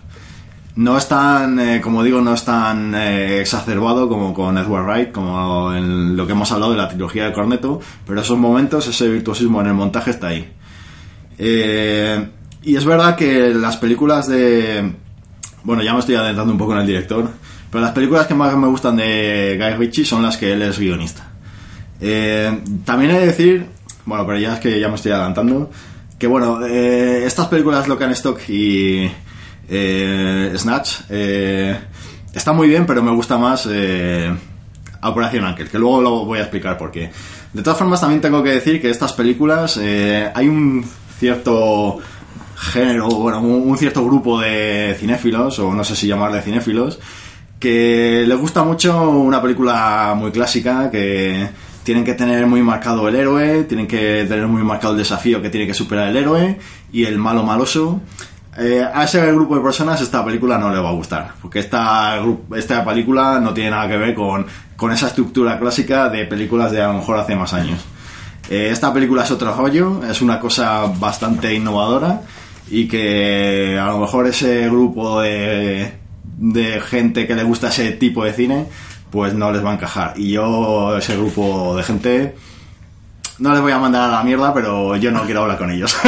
No 0.75 0.95
es 0.95 1.07
tan, 1.07 1.59
eh, 1.59 1.81
como 1.81 2.03
digo, 2.03 2.21
no 2.21 2.33
es 2.35 2.45
tan 2.45 2.93
eh, 2.93 3.41
exacerbado 3.41 4.07
como 4.07 4.31
con 4.33 4.57
Edward 4.59 4.85
Wright, 4.85 5.11
como 5.11 5.73
en 5.73 6.15
lo 6.15 6.27
que 6.27 6.33
hemos 6.33 6.51
hablado 6.51 6.73
de 6.73 6.77
la 6.77 6.87
trilogía 6.87 7.25
de 7.25 7.33
Corneto, 7.33 7.81
pero 8.05 8.21
esos 8.21 8.37
momentos, 8.37 8.87
ese 8.87 9.09
virtuosismo 9.09 9.61
en 9.61 9.67
el 9.67 9.73
montaje 9.73 10.11
está 10.11 10.27
ahí. 10.27 10.51
Eh, 11.39 12.29
y 12.61 12.75
es 12.75 12.85
verdad 12.85 13.15
que 13.15 13.53
las 13.53 13.77
películas 13.77 14.27
de... 14.27 14.93
Bueno, 15.63 15.83
ya 15.83 15.93
me 15.93 15.99
estoy 15.99 16.15
adentrando 16.15 16.53
un 16.53 16.59
poco 16.59 16.73
en 16.73 16.79
el 16.79 16.87
director, 16.87 17.29
pero 17.69 17.83
las 17.83 17.91
películas 17.91 18.27
que 18.27 18.33
más 18.33 18.55
me 18.55 18.67
gustan 18.67 18.95
de 18.95 19.57
Guy 19.59 19.73
Ritchie 19.77 20.05
son 20.05 20.23
las 20.23 20.37
que 20.37 20.53
él 20.53 20.61
es 20.61 20.79
guionista. 20.79 21.27
Eh, 21.99 22.61
también 22.85 23.11
he 23.11 23.19
de 23.19 23.25
decir, 23.27 23.65
bueno, 24.05 24.25
pero 24.25 24.39
ya 24.39 24.53
es 24.53 24.59
que 24.59 24.79
ya 24.79 24.87
me 24.87 24.95
estoy 24.95 25.11
adelantando, 25.11 25.69
que 26.17 26.27
bueno, 26.27 26.65
eh, 26.65 27.25
estas 27.25 27.47
películas 27.47 27.87
Lock 27.87 28.01
and 28.01 28.13
Stock 28.13 28.39
y 28.49 29.09
eh, 29.69 30.53
Snatch 30.55 31.01
eh, 31.09 31.77
están 32.33 32.55
muy 32.55 32.67
bien, 32.67 32.85
pero 32.85 33.03
me 33.03 33.11
gusta 33.11 33.37
más 33.37 33.69
Operación 35.03 35.45
Ángel, 35.45 35.69
que 35.69 35.77
luego 35.77 36.01
lo 36.01 36.25
voy 36.25 36.39
a 36.39 36.41
explicar 36.41 36.77
por 36.77 36.91
qué. 36.91 37.11
De 37.53 37.61
todas 37.61 37.77
formas, 37.77 38.01
también 38.01 38.19
tengo 38.19 38.41
que 38.41 38.49
decir 38.49 38.81
que 38.81 38.89
estas 38.89 39.13
películas 39.13 39.77
hay 39.77 40.47
un 40.47 40.83
cierto 41.19 41.99
género, 42.57 43.07
bueno, 43.07 43.39
un, 43.39 43.77
cierto 43.77 44.03
grupo 44.03 44.39
de 44.39 44.95
cinéfilos, 44.99 45.59
o 45.59 45.73
no 45.73 45.83
sé 45.83 45.95
si 45.95 46.07
llamarle 46.07 46.41
cinéfilos, 46.41 46.99
que 47.59 48.23
les 48.27 48.37
gusta 48.37 48.63
mucho 48.63 49.09
una 49.09 49.41
película 49.41 50.13
muy 50.17 50.31
clásica 50.31 50.89
que 50.89 51.49
tienen 51.83 52.03
que 52.03 52.15
tener 52.15 52.47
muy 52.47 52.61
marcado 52.63 53.07
el 53.07 53.15
héroe, 53.15 53.63
tienen 53.63 53.87
que 53.87 54.25
tener 54.27 54.47
muy 54.47 54.63
marcado 54.63 54.93
el 54.93 54.99
desafío 54.99 55.41
que 55.41 55.49
tiene 55.49 55.67
que 55.67 55.73
superar 55.73 56.09
el 56.09 56.17
héroe 56.17 56.59
y 56.91 57.05
el 57.05 57.17
malo 57.19 57.43
maloso. 57.43 58.01
Eh, 58.57 58.83
a 58.91 59.03
ese 59.03 59.31
grupo 59.31 59.55
de 59.55 59.61
personas 59.61 60.01
esta 60.01 60.25
película 60.25 60.57
no 60.57 60.71
le 60.71 60.79
va 60.79 60.89
a 60.89 60.93
gustar, 60.93 61.33
porque 61.41 61.59
esta, 61.59 62.19
esta 62.55 62.83
película 62.83 63.39
no 63.39 63.53
tiene 63.53 63.69
nada 63.69 63.87
que 63.87 63.97
ver 63.97 64.15
con, 64.15 64.47
con 64.75 64.91
esa 64.91 65.07
estructura 65.07 65.59
clásica 65.59 66.09
de 66.09 66.25
películas 66.25 66.71
de 66.71 66.81
a 66.81 66.87
lo 66.87 66.95
mejor 66.95 67.19
hace 67.19 67.35
más 67.35 67.53
años. 67.53 67.85
Eh, 68.49 68.69
esta 68.71 68.91
película 68.91 69.23
es 69.23 69.31
otro 69.31 69.53
rollo, 69.55 70.01
es 70.09 70.21
una 70.21 70.39
cosa 70.39 70.87
bastante 70.97 71.53
innovadora 71.53 72.21
y 72.69 72.87
que 72.87 73.77
a 73.79 73.87
lo 73.87 73.99
mejor 73.99 74.27
ese 74.27 74.67
grupo 74.69 75.21
de, 75.21 75.91
de 76.37 76.81
gente 76.81 77.25
que 77.27 77.35
le 77.35 77.43
gusta 77.43 77.69
ese 77.69 77.91
tipo 77.93 78.23
de 78.25 78.33
cine 78.33 78.65
pues 79.09 79.33
no 79.33 79.51
les 79.51 79.63
va 79.63 79.71
a 79.71 79.73
encajar. 79.75 80.13
Y 80.17 80.31
yo, 80.33 80.97
ese 80.97 81.15
grupo 81.15 81.75
de 81.77 81.83
gente, 81.83 82.35
no 83.39 83.51
les 83.53 83.61
voy 83.61 83.71
a 83.71 83.79
mandar 83.79 84.09
a 84.09 84.11
la 84.17 84.23
mierda, 84.23 84.53
pero 84.53 84.95
yo 84.97 85.11
no 85.11 85.23
quiero 85.23 85.43
hablar 85.43 85.57
con 85.57 85.71
ellos. 85.71 85.95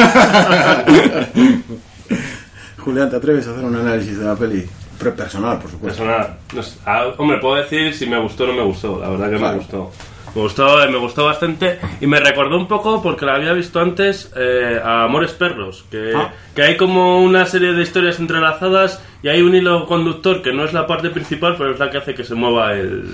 Julián, 2.78 3.10
¿te 3.10 3.16
atreves 3.16 3.46
a 3.46 3.52
hacer 3.52 3.64
un 3.64 3.76
análisis 3.76 4.18
de 4.18 4.24
la 4.24 4.34
peli? 4.36 4.66
Pre- 4.98 5.12
Personal, 5.12 5.58
por 5.58 5.70
supuesto. 5.70 6.02
Personal. 6.04 6.36
No 6.54 6.62
sé. 6.62 6.78
Ah, 6.84 7.04
hombre, 7.18 7.38
puedo 7.38 7.56
decir 7.56 7.94
si 7.94 8.06
me 8.06 8.18
gustó 8.18 8.44
o 8.44 8.46
no 8.48 8.52
me 8.54 8.62
gustó. 8.62 8.98
La 9.00 9.08
verdad 9.10 9.30
que 9.30 9.36
Claro. 9.36 9.52
me 9.54 9.58
gustó. 9.60 9.90
Me 10.34 10.42
gustó, 10.42 10.76
me 10.90 10.98
gustó 10.98 11.24
bastante 11.24 11.78
y 12.00 12.06
me 12.06 12.20
recordó 12.20 12.56
un 12.56 12.68
poco 12.68 13.02
porque 13.02 13.26
la 13.26 13.34
había 13.34 13.52
visto 13.52 13.80
antes 13.80 14.30
eh, 14.36 14.80
a 14.82 15.04
Amores 15.04 15.32
Perros, 15.32 15.84
que, 15.90 16.12
Ah. 16.14 16.32
que 16.54 16.62
hay 16.62 16.76
como 16.76 17.20
una 17.22 17.46
serie 17.46 17.72
de 17.72 17.82
historias 17.82 18.20
entrelazadas 18.20 19.02
y 19.22 19.28
hay 19.28 19.42
un 19.42 19.54
hilo 19.54 19.86
conductor 19.86 20.40
que 20.42 20.52
no 20.52 20.64
es 20.64 20.72
la 20.72 20.86
parte 20.86 21.10
principal, 21.10 21.56
pero 21.58 21.72
es 21.72 21.78
la 21.80 21.90
que 21.90 21.98
hace 21.98 22.14
que 22.14 22.22
se 22.24 22.34
mueva 22.36 22.74
el, 22.74 23.12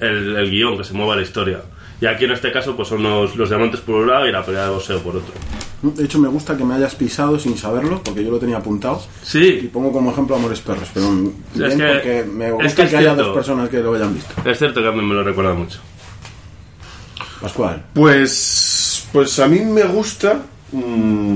el, 0.00 0.36
el 0.36 0.50
guion, 0.50 0.76
que 0.76 0.84
se 0.84 0.94
mueva 0.94 1.14
la 1.16 1.22
historia. 1.22 1.60
Y 2.00 2.06
aquí 2.06 2.24
en 2.26 2.32
este 2.32 2.50
caso 2.52 2.76
pues 2.76 2.88
son 2.88 3.02
los, 3.02 3.34
los 3.36 3.48
diamantes 3.48 3.80
por 3.80 3.96
un 3.96 4.08
lado 4.08 4.26
y 4.26 4.32
la 4.32 4.44
pelea 4.44 4.64
de 4.64 4.70
boxeo 4.70 4.98
por 5.00 5.16
otro. 5.16 5.32
De 5.80 6.04
hecho, 6.04 6.18
me 6.18 6.26
gusta 6.28 6.56
que 6.56 6.64
me 6.64 6.74
hayas 6.74 6.96
pisado 6.96 7.38
sin 7.38 7.56
saberlo, 7.56 8.02
porque 8.04 8.24
yo 8.24 8.32
lo 8.32 8.38
tenía 8.40 8.56
apuntado. 8.56 9.00
Y 9.22 9.26
Sí, 9.26 9.70
pongo 9.72 9.92
como 9.92 10.10
ejemplo 10.10 10.34
Amores 10.34 10.60
Perros, 10.60 10.88
pero 10.92 11.06
es 11.64 11.74
que- 11.74 11.84
porque 11.84 12.24
me 12.32 12.46
es 12.48 12.52
gusta 12.52 12.68
que 12.68 12.74
que, 12.76 12.82
es 12.82 12.94
haya 12.94 13.14
cierto. 13.14 13.22
dos 13.28 13.34
personas 13.36 13.68
que 13.68 13.78
lo 13.80 13.94
hayan 13.94 14.12
visto. 14.12 14.34
es 14.44 14.58
cierto 14.58 14.82
que 14.82 14.88
a 14.88 14.92
mí 14.92 15.02
me 15.02 15.14
lo 15.14 15.22
recuerda 15.22 15.54
mucho. 15.54 15.78
Pascual. 17.40 17.84
Pues, 17.94 19.06
pues 19.12 19.38
a 19.38 19.46
mí 19.48 19.60
me 19.60 19.84
gusta. 19.84 20.40
mm, 20.72 21.34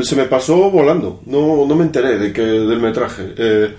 se 0.00 0.16
me 0.16 0.24
pasó 0.24 0.70
volando. 0.70 1.20
No, 1.26 1.66
no 1.66 1.74
me 1.76 1.84
enteré 1.84 2.18
de 2.18 2.32
que 2.32 2.42
del 2.42 2.80
metraje. 2.80 3.34
eh, 3.36 3.74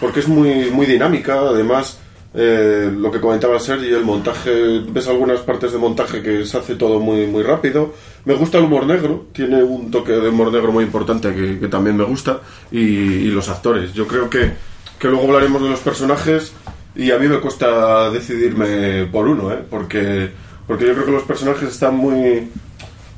porque 0.00 0.20
es 0.20 0.28
muy, 0.28 0.70
muy 0.70 0.86
dinámica. 0.86 1.38
Además, 1.40 1.98
eh, 2.32 2.90
lo 2.96 3.10
que 3.10 3.20
comentaba 3.20 3.58
Sergi, 3.60 3.88
el 3.88 4.04
montaje. 4.04 4.80
Ves 4.88 5.08
algunas 5.08 5.40
partes 5.40 5.72
de 5.72 5.78
montaje 5.78 6.22
que 6.22 6.46
se 6.46 6.56
hace 6.58 6.76
todo 6.76 7.00
muy, 7.00 7.26
muy 7.26 7.42
rápido. 7.42 7.94
Me 8.24 8.34
gusta 8.34 8.58
el 8.58 8.64
humor 8.64 8.86
negro. 8.86 9.26
Tiene 9.32 9.62
un 9.62 9.90
toque 9.90 10.12
de 10.12 10.28
humor 10.28 10.52
negro 10.52 10.72
muy 10.72 10.84
importante 10.84 11.34
que, 11.34 11.68
también 11.68 11.96
me 11.96 12.04
gusta. 12.04 12.40
Y, 12.72 12.78
y 12.78 13.26
los 13.26 13.48
actores. 13.48 13.92
Yo 13.92 14.06
creo 14.06 14.30
que, 14.30 14.52
que 14.98 15.08
luego 15.08 15.26
hablaremos 15.26 15.62
de 15.62 15.68
los 15.70 15.80
personajes. 15.80 16.52
Y 16.94 17.10
a 17.12 17.18
mí 17.18 17.28
me 17.28 17.38
cuesta 17.38 18.10
decidirme 18.10 19.06
por 19.06 19.28
uno, 19.28 19.52
¿eh? 19.52 19.62
Porque, 19.68 20.30
porque 20.70 20.86
yo 20.86 20.92
creo 20.94 21.06
que 21.06 21.12
los 21.12 21.22
personajes 21.24 21.68
están 21.68 21.96
muy, 21.96 22.48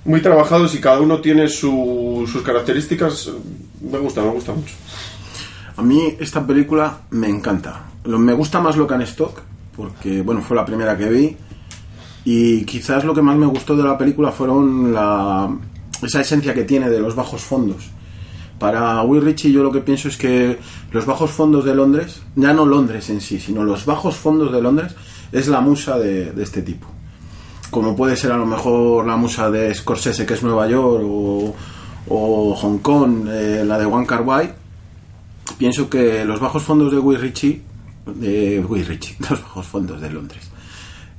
muy 0.07 0.23
trabajados 0.23 0.75
y 0.75 0.81
cada 0.81 1.01
uno 1.01 1.21
tiene 1.21 1.49
su- 1.49 2.27
sus 2.31 2.41
características. 2.43 3.31
Me 3.83 3.99
gusta, 3.99 4.23
me 4.23 4.31
gusta 4.31 4.53
mucho. 4.55 4.75
A 5.77 5.83
mí 5.83 6.15
esta 6.19 6.47
película 6.47 7.01
me 7.11 7.29
encanta. 7.29 7.85
Lo- 8.05 8.19
me 8.19 8.33
gusta 8.33 8.59
más 8.63 8.79
Locan 8.79 9.03
Stock, 9.03 9.43
porque 9.77 10.23
bueno, 10.23 10.41
fue 10.41 10.57
la 10.57 10.65
primera 10.65 10.97
que 10.97 11.11
vi. 11.11 11.37
Y 12.25 12.65
quizás 12.65 13.05
lo 13.05 13.13
que 13.13 13.21
más 13.21 13.37
me 13.37 13.45
gustó 13.47 13.77
de 13.77 13.83
la 13.85 13.99
película 13.99 14.33
fueron 14.33 14.95
la, 14.95 15.55
esa 16.03 16.21
esencia 16.23 16.55
que 16.55 16.65
tiene 16.65 16.89
de 16.89 17.01
los 17.01 17.15
bajos 17.15 17.43
fondos. 17.43 17.91
Para 18.59 19.03
Will 19.03 19.23
Ritchie 19.23 19.53
yo 19.53 19.63
lo 19.63 19.73
que 19.73 19.81
pienso 19.81 20.09
es 20.09 20.17
que 20.17 20.59
los 20.93 21.05
bajos 21.05 21.31
fondos 21.33 21.65
de 21.67 21.75
Londres, 21.75 22.23
ya 22.35 22.55
no 22.55 22.65
Londres 22.65 23.11
en 23.11 23.21
sí, 23.21 23.39
sino 23.41 23.63
los 23.63 23.85
bajos 23.85 24.17
fondos 24.17 24.53
de 24.53 24.63
Londres, 24.63 24.95
es 25.33 25.49
la 25.49 25.61
musa 25.61 25.99
de 25.99 26.33
este 26.43 26.63
tipo. 26.63 26.87
Como 27.73 27.97
puede 27.97 28.17
ser 28.17 28.33
a 28.33 28.37
lo 28.37 28.45
mejor 28.45 29.07
la 29.07 29.17
musa 29.17 29.51
de 29.51 29.75
Scorsese, 29.75 30.27
que 30.27 30.35
es 30.35 30.43
Nueva 30.43 30.69
York, 30.69 31.03
o, 31.07 32.55
Hong 32.55 32.79
Kong, 32.81 33.27
eh, 33.29 33.65
la 33.67 33.79
de 33.79 33.87
One 33.87 34.07
Car 34.07 34.23
pienso 35.57 35.89
que 35.89 36.23
los 36.27 36.39
bajos 36.39 36.63
fondos 36.63 36.93
de 36.93 36.99
Will 36.99 37.19
Ritchie, 37.19 37.63
de 38.05 38.61
Will 38.61 38.85
Ritchie, 38.85 39.17
los 39.31 39.41
bajos 39.41 39.67
fondos 39.67 40.03
de 40.03 40.11
Londres, 40.11 40.52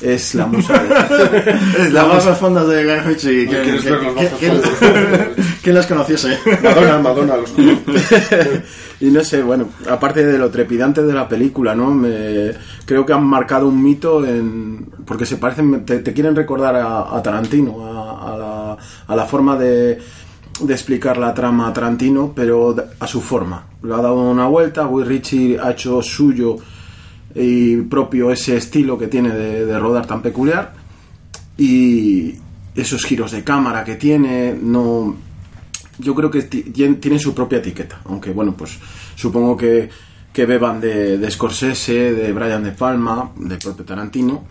es 0.03 0.35
la 0.35 0.45
musa 0.47 0.73
de, 0.73 1.55
es 1.87 1.93
la 1.93 2.03
bajos 2.03 2.37
fondos 2.37 2.67
de 2.67 2.83
Guy 2.83 2.99
Ritchie. 2.99 3.47
¿quién- 3.47 3.63
¿Quieres 3.63 3.83
ver 3.85 4.03
los 4.03 4.13
quién- 4.13 4.15
bajos 4.25 4.39
quién- 4.39 4.61
fondos? 4.61 5.45
¿Quién 5.63 5.75
las 5.75 5.85
conociese? 5.87 6.37
Madonna, 6.61 6.99
Madonna, 6.99 7.37
los 7.37 7.53
y 8.99 9.05
no 9.11 9.23
sé, 9.23 9.41
bueno, 9.41 9.69
aparte 9.89 10.25
de 10.25 10.37
lo 10.37 10.49
trepidante 10.49 11.01
de 11.03 11.13
la 11.13 11.27
película, 11.27 11.73
¿no? 11.75 11.91
Me, 11.91 12.51
creo 12.85 13.05
que 13.05 13.13
han 13.13 13.25
marcado 13.25 13.67
un 13.67 13.81
mito 13.81 14.25
en, 14.25 14.87
porque 15.05 15.25
se 15.25 15.37
parecen, 15.37 15.85
te, 15.85 15.99
te 15.99 16.13
quieren 16.13 16.35
recordar 16.35 16.75
a, 16.75 17.15
a 17.15 17.21
Tarantino, 17.23 17.85
a, 17.85 18.33
a 18.33 18.37
la, 18.37 18.77
a 19.07 19.15
la 19.15 19.25
forma 19.25 19.57
de, 19.57 19.99
de 20.61 20.73
explicar 20.73 21.17
la 21.17 21.33
trama 21.33 21.67
a 21.69 21.73
Tarantino, 21.73 22.31
pero 22.35 22.75
a 22.99 23.07
su 23.07 23.21
forma. 23.21 23.65
Le 23.83 23.93
ha 23.93 23.97
dado 23.97 24.15
una 24.15 24.47
vuelta, 24.47 24.87
Will 24.87 25.05
Ritchie 25.05 25.57
ha 25.61 25.71
hecho 25.71 26.01
suyo 26.01 26.57
y 27.35 27.77
propio 27.77 28.31
ese 28.31 28.57
estilo 28.57 28.97
que 28.97 29.07
tiene 29.07 29.29
de, 29.31 29.65
rodar 29.79 30.05
tan 30.05 30.21
peculiar 30.21 30.73
y 31.57 32.35
esos 32.75 33.03
giros 33.05 33.31
de 33.31 33.43
cámara 33.43 33.83
que 33.83 33.95
tiene, 33.95 34.55
no 34.61 35.15
yo 35.99 36.15
creo 36.15 36.31
que 36.31 36.41
ti- 36.43 36.63
tien- 36.73 36.99
tiene 36.99 37.19
su 37.19 37.33
propia 37.35 37.59
etiqueta, 37.59 38.01
aunque 38.05 38.31
bueno, 38.31 38.55
pues 38.57 38.77
supongo 39.15 39.55
que, 39.55 39.89
que 40.31 40.45
beban 40.45 40.81
de, 40.81 41.17
de 41.19 41.31
Scorsese, 41.31 42.13
de 42.13 42.33
Brian 42.33 42.63
De 42.63 42.71
Palma, 42.71 43.31
del 43.37 43.59
propio 43.59 43.85
Tarantino. 43.85 44.43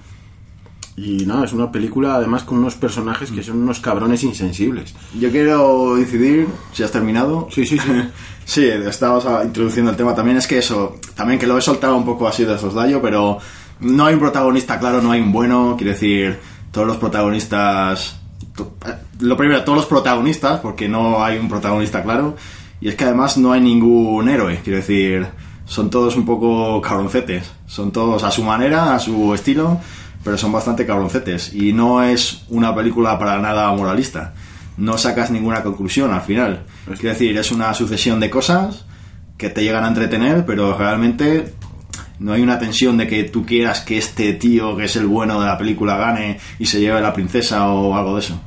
Y 0.95 1.25
nada, 1.25 1.47
es 1.47 1.53
una 1.55 1.73
película 1.73 2.17
además 2.17 2.45
con 2.45 2.59
unos 2.59 2.75
personajes 2.75 3.31
que 3.31 3.43
son 3.43 3.63
unos 3.63 3.81
cabrones 3.81 4.23
insensibles. 4.25 4.95
Yo 5.19 5.31
quiero 5.31 5.99
incidir, 5.99 6.47
si 6.73 6.83
has 6.83 6.93
terminado. 6.93 7.49
Sí, 7.51 7.65
sí, 7.67 7.79
sí. 7.79 7.89
Sí, 8.45 8.67
estabas 8.67 9.25
ah, 9.25 9.43
introduciendo 9.45 9.93
el 9.93 9.97
tema. 9.97 10.17
También 10.17 10.37
es 10.37 10.49
que 10.49 10.59
eso, 10.59 10.97
también 11.15 11.39
que 11.39 11.47
lo 11.47 11.57
he 11.57 11.63
soltado 11.63 11.97
un 11.97 12.05
poco 12.05 12.27
así 12.27 12.45
de 12.45 12.59
soslayo, 12.59 13.01
pero 13.01 13.39
no 13.79 14.05
hay 14.05 14.15
un 14.15 14.21
protagonista 14.21 14.81
claro, 14.81 15.01
no 15.01 15.13
hay 15.13 15.21
un 15.21 15.31
bueno. 15.31 15.77
Quiero 15.79 15.93
decir, 15.93 16.41
todos 16.73 16.87
los 16.89 16.97
protagonistas. 16.97 18.17
eh, 18.85 18.95
Lo 19.21 19.37
primero, 19.37 19.63
todos 19.63 19.79
los 19.79 19.87
protagonistas, 19.87 20.59
porque 20.59 20.89
no 20.89 21.23
hay 21.25 21.39
un 21.39 21.49
protagonista 21.49 22.03
claro. 22.03 22.35
Y 22.81 22.89
es 22.89 22.97
que 22.97 23.05
además 23.05 23.39
no 23.39 23.53
hay 23.53 23.61
ningún 23.61 24.29
héroe. 24.29 24.61
Quiero 24.65 24.79
decir, 24.79 25.25
son 25.65 25.89
todos 25.89 26.17
un 26.17 26.27
poco 26.27 26.81
cabroncetes. 26.83 27.49
Son 27.67 27.93
todos 27.93 28.25
a 28.25 28.33
su 28.33 28.43
manera, 28.43 28.93
a 28.93 28.99
su 28.99 29.33
estilo, 29.35 29.79
pero 30.25 30.39
son 30.39 30.53
bastante 30.53 30.87
cabroncetes. 30.87 31.55
Y 31.55 31.73
no 31.73 32.03
es 32.03 32.45
una 32.49 32.75
película 32.75 33.19
para 33.19 33.39
nada 33.39 33.73
moralista. 33.73 34.35
No 34.77 34.99
sacas 34.99 35.31
ninguna 35.31 35.63
conclusión 35.63 36.13
al 36.13 36.23
final. 36.23 36.65
Quiero 36.85 37.11
decir, 37.11 37.37
es 37.37 37.53
una 37.53 37.75
sucesión 37.75 38.21
de 38.21 38.31
cosas 38.31 38.85
que 39.37 39.51
te 39.51 39.63
llegan 39.63 39.85
a 39.85 39.89
entretener, 39.89 40.47
pero 40.47 40.77
realmente 40.77 41.55
no 42.19 42.33
hay 42.33 42.43
una 42.43 42.59
tensión 42.59 42.97
de 42.97 43.07
que 43.09 43.25
tú 43.25 43.45
quieras 43.45 43.81
que 43.81 43.99
este 43.99 44.33
tío, 44.35 44.77
que 44.77 44.85
es 44.85 44.97
el 44.97 45.07
bueno 45.07 45.41
de 45.41 45.47
la 45.47 45.59
película, 45.59 45.97
gane 45.97 46.39
y 46.59 46.67
se 46.67 46.81
lleve 46.81 47.01
la 47.01 47.13
princesa 47.13 47.69
o 47.69 47.95
algo 47.97 48.15
de 48.15 48.21
eso. 48.21 48.41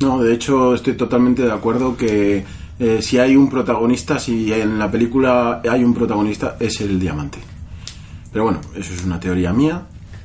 No, 0.00 0.22
de 0.22 0.32
hecho 0.32 0.74
estoy 0.74 0.94
totalmente 0.94 1.42
de 1.42 1.52
acuerdo 1.52 1.96
que 1.96 2.44
eh, 2.78 3.02
si 3.02 3.18
hay 3.18 3.36
un 3.36 3.50
protagonista, 3.50 4.18
si 4.18 4.52
en 4.52 4.78
la 4.78 4.90
película 4.90 5.60
hay 5.68 5.84
un 5.84 5.92
protagonista, 5.92 6.56
es 6.58 6.80
el 6.80 6.98
diamante. 6.98 7.38
Pero 8.32 8.44
bueno, 8.44 8.60
eso 8.76 8.94
es 8.94 9.04
una 9.04 9.20
teoría 9.20 9.52
mía 9.52 9.82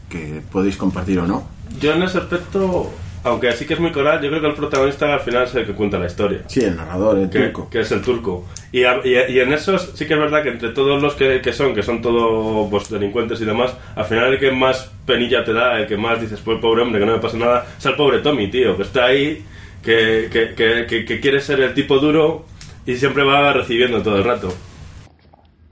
que 0.09 0.41
podéis 0.51 0.77
compartir 0.77 1.19
o 1.19 1.27
no. 1.27 1.47
Yo 1.79 1.93
en 1.93 2.03
ese 2.03 2.19
aspecto, 2.19 2.91
aunque 3.23 3.49
así 3.49 3.65
que 3.65 3.73
es 3.73 3.79
muy 3.79 3.91
coral, 3.91 4.21
yo 4.21 4.29
creo 4.29 4.41
que 4.41 4.47
el 4.47 4.53
protagonista 4.53 5.13
al 5.13 5.19
final 5.21 5.43
es 5.43 5.55
el 5.55 5.65
que 5.65 5.73
cuenta 5.73 5.97
la 5.97 6.05
historia. 6.07 6.41
Sí, 6.47 6.61
el 6.61 6.75
narrador, 6.75 7.17
el 7.17 7.29
que, 7.29 7.39
turco. 7.39 7.69
que 7.69 7.79
es 7.81 7.91
el 7.91 8.01
turco. 8.01 8.45
Y, 8.71 8.83
a- 8.83 9.01
y- 9.03 9.33
y 9.33 9.39
en 9.39 9.51
esos 9.53 9.91
sí 9.95 10.05
que 10.05 10.13
es 10.13 10.19
verdad 10.19 10.43
que 10.43 10.49
entre 10.49 10.69
todos 10.69 11.01
los 11.01 11.15
que, 11.15 11.41
que 11.41 11.53
son, 11.53 11.73
que 11.73 11.81
son 11.83 12.01
todos 12.01 12.69
pues, 12.69 12.89
delincuentes 12.89 13.39
y 13.41 13.45
demás, 13.45 13.73
al 13.95 14.05
final 14.05 14.33
el 14.33 14.39
que 14.39 14.51
más 14.51 14.91
penilla 15.05 15.43
te 15.43 15.53
da, 15.53 15.79
el 15.79 15.87
que 15.87 15.97
más 15.97 16.19
dices, 16.21 16.39
pues 16.43 16.59
pobre 16.59 16.81
hombre, 16.83 16.99
que 16.99 17.05
no 17.05 17.13
me 17.13 17.19
pasa 17.19 17.37
nada, 17.37 17.65
es 17.77 17.85
el 17.85 17.95
pobre 17.95 18.19
Tommy, 18.19 18.49
tío, 18.49 18.75
que 18.77 18.83
está 18.83 19.05
ahí, 19.05 19.43
que, 19.83 20.29
que, 20.31 20.53
que, 20.55 20.85
que- 20.87 21.05
que 21.05 21.19
quiere 21.19 21.41
ser 21.41 21.59
el 21.61 21.73
tipo 21.73 21.99
duro 21.99 22.45
y 22.85 22.95
siempre 22.95 23.23
va 23.23 23.51
recibiendo 23.53 24.01
todo 24.03 24.17
el 24.17 24.23
rato. 24.23 24.53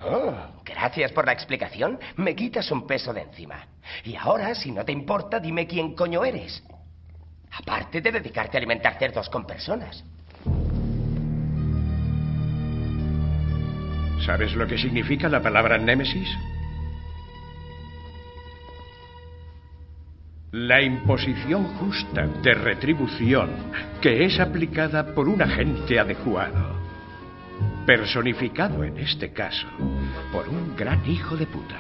Oh, 0.01 0.33
gracias 0.83 1.13
por 1.13 1.25
la 1.25 1.31
explicación. 1.31 1.97
Me 2.17 2.35
quitas 2.35 2.69
un 2.69 2.85
peso 2.85 3.13
de 3.13 3.21
encima. 3.21 3.67
Y 4.03 4.17
ahora, 4.17 4.53
si 4.53 4.69
no 4.69 4.83
te 4.83 4.91
importa, 4.91 5.39
dime 5.39 5.65
quién 5.65 5.95
coño 5.95 6.25
eres. 6.25 6.61
Aparte 7.51 8.01
de 8.01 8.11
dedicarte 8.11 8.57
a 8.57 8.59
alimentar 8.59 8.99
cerdos 8.99 9.29
con 9.29 9.45
personas. 9.45 10.03
¿Sabes 14.25 14.53
lo 14.55 14.67
que 14.67 14.77
significa 14.77 15.29
la 15.29 15.41
palabra 15.41 15.77
némesis? 15.77 16.27
La 20.51 20.81
imposición 20.81 21.63
justa 21.77 22.27
de 22.27 22.53
retribución 22.55 23.71
que 24.01 24.25
es 24.25 24.37
aplicada 24.37 25.15
por 25.15 25.29
un 25.29 25.41
agente 25.41 25.97
adecuado. 25.97 26.82
Personificado 27.85 28.83
en 28.83 28.97
este 28.97 29.33
caso 29.33 29.67
por 30.31 30.47
un 30.47 30.75
gran 30.75 31.05
hijo 31.09 31.35
de 31.35 31.45
puta. 31.45 31.75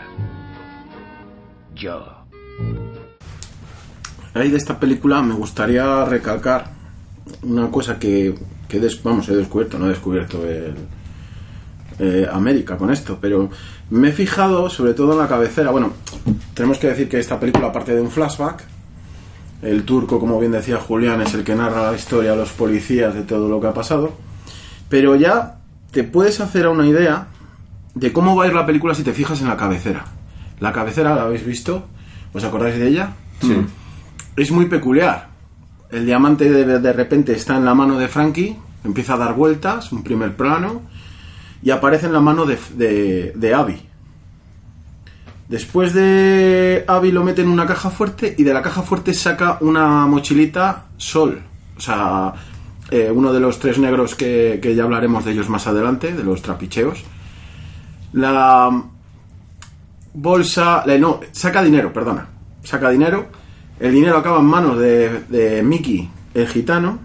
Yo. 1.75 2.05
Ahí 4.33 4.49
de 4.49 4.57
esta 4.57 4.79
película 4.79 5.21
me 5.21 5.33
gustaría 5.33 6.03
recalcar 6.05 6.71
una 7.43 7.69
cosa 7.71 7.97
que, 7.99 8.35
que 8.67 8.79
des- 8.79 9.01
vamos, 9.01 9.29
he 9.29 9.35
descubierto, 9.35 9.79
no 9.79 9.85
he 9.85 9.89
descubierto 9.89 10.45
el, 10.45 10.75
eh, 11.99 12.27
América 12.31 12.75
con 12.77 12.91
esto, 12.91 13.17
pero 13.21 13.49
me 13.89 14.09
he 14.09 14.11
fijado 14.11 14.69
sobre 14.69 14.93
todo 14.93 15.13
en 15.13 15.19
la 15.19 15.27
cabecera. 15.27 15.71
Bueno, 15.71 15.93
tenemos 16.53 16.79
que 16.79 16.87
decir 16.87 17.07
que 17.07 17.19
esta 17.19 17.39
película 17.39 17.71
parte 17.71 17.95
de 17.95 18.01
un 18.01 18.11
flashback. 18.11 18.63
El 19.61 19.83
turco, 19.85 20.19
como 20.19 20.37
bien 20.39 20.51
decía 20.51 20.77
Julián, 20.77 21.21
es 21.21 21.33
el 21.33 21.45
que 21.45 21.55
narra 21.55 21.89
la 21.91 21.95
historia 21.95 22.33
a 22.33 22.35
los 22.35 22.51
policías 22.51 23.13
de 23.15 23.21
todo 23.21 23.47
lo 23.47 23.61
que 23.61 23.67
ha 23.67 23.73
pasado. 23.73 24.11
Pero 24.89 25.15
ya 25.15 25.59
te 25.93 26.03
puedes 26.03 26.41
hacer 26.41 26.67
una 26.67 26.87
idea 26.87 27.27
de 27.93 28.11
cómo 28.11 28.35
va 28.35 28.45
a 28.45 28.47
ir 28.47 28.53
la 28.53 28.65
película 28.65 28.95
si 28.95 29.03
te 29.03 29.13
fijas 29.13 29.41
en 29.41 29.47
la 29.47 29.55
cabecera. 29.55 30.05
La 30.59 30.73
cabecera, 30.73 31.15
¿la 31.15 31.23
habéis 31.23 31.45
visto? 31.45 31.85
¿Os 32.33 32.43
acordáis 32.43 32.77
de 32.77 32.87
ella? 32.87 33.11
Sí. 33.39 33.55
Es 34.35 34.51
muy 34.51 34.65
peculiar. 34.65 35.29
El 35.91 36.07
diamante 36.07 36.49
de, 36.49 36.79
de 36.79 36.93
repente 36.93 37.33
está 37.33 37.55
en 37.55 37.65
la 37.65 37.75
mano 37.75 37.99
de 37.99 38.07
Frankie, 38.07 38.57
empieza 38.83 39.13
a 39.13 39.17
dar 39.17 39.35
vueltas, 39.35 39.91
un 39.91 40.03
primer 40.03 40.35
plano, 40.35 40.81
y 41.61 41.69
aparece 41.69 42.07
en 42.07 42.13
la 42.13 42.21
mano 42.21 42.45
de, 42.45 42.57
de, 42.75 43.33
de 43.35 43.53
Abby. 43.53 43.81
Después 45.47 45.93
de 45.93 46.83
Abby 46.87 47.11
lo 47.11 47.23
mete 47.23 47.43
en 47.43 47.49
una 47.49 47.67
caja 47.67 47.91
fuerte 47.91 48.33
y 48.35 48.43
de 48.43 48.53
la 48.53 48.63
caja 48.63 48.81
fuerte 48.81 49.13
saca 49.13 49.59
una 49.61 50.07
mochilita 50.07 50.85
Sol. 50.97 51.43
O 51.77 51.79
sea, 51.79 52.33
eh, 52.93 53.09
uno 53.09 53.33
de 53.33 53.39
los 53.39 53.57
tres 53.57 53.79
negros 53.79 54.13
que, 54.13 54.59
que 54.61 54.75
ya 54.75 54.83
hablaremos 54.83 55.25
de 55.25 55.31
ellos 55.31 55.49
más 55.49 55.65
adelante, 55.65 56.13
de 56.13 56.23
los 56.23 56.43
trapicheos. 56.43 57.03
La 58.13 58.83
bolsa... 60.13 60.83
eh, 60.85 60.99
no, 60.99 61.19
saca 61.31 61.63
dinero, 61.63 61.91
perdona. 61.91 62.27
Saca 62.63 62.91
dinero. 62.91 63.29
El 63.79 63.93
dinero 63.93 64.17
acaba 64.17 64.39
en 64.39 64.45
manos 64.45 64.77
de, 64.77 65.23
de 65.27 65.63
Mickey, 65.63 66.07
el 66.35 66.47
gitano. 66.47 66.99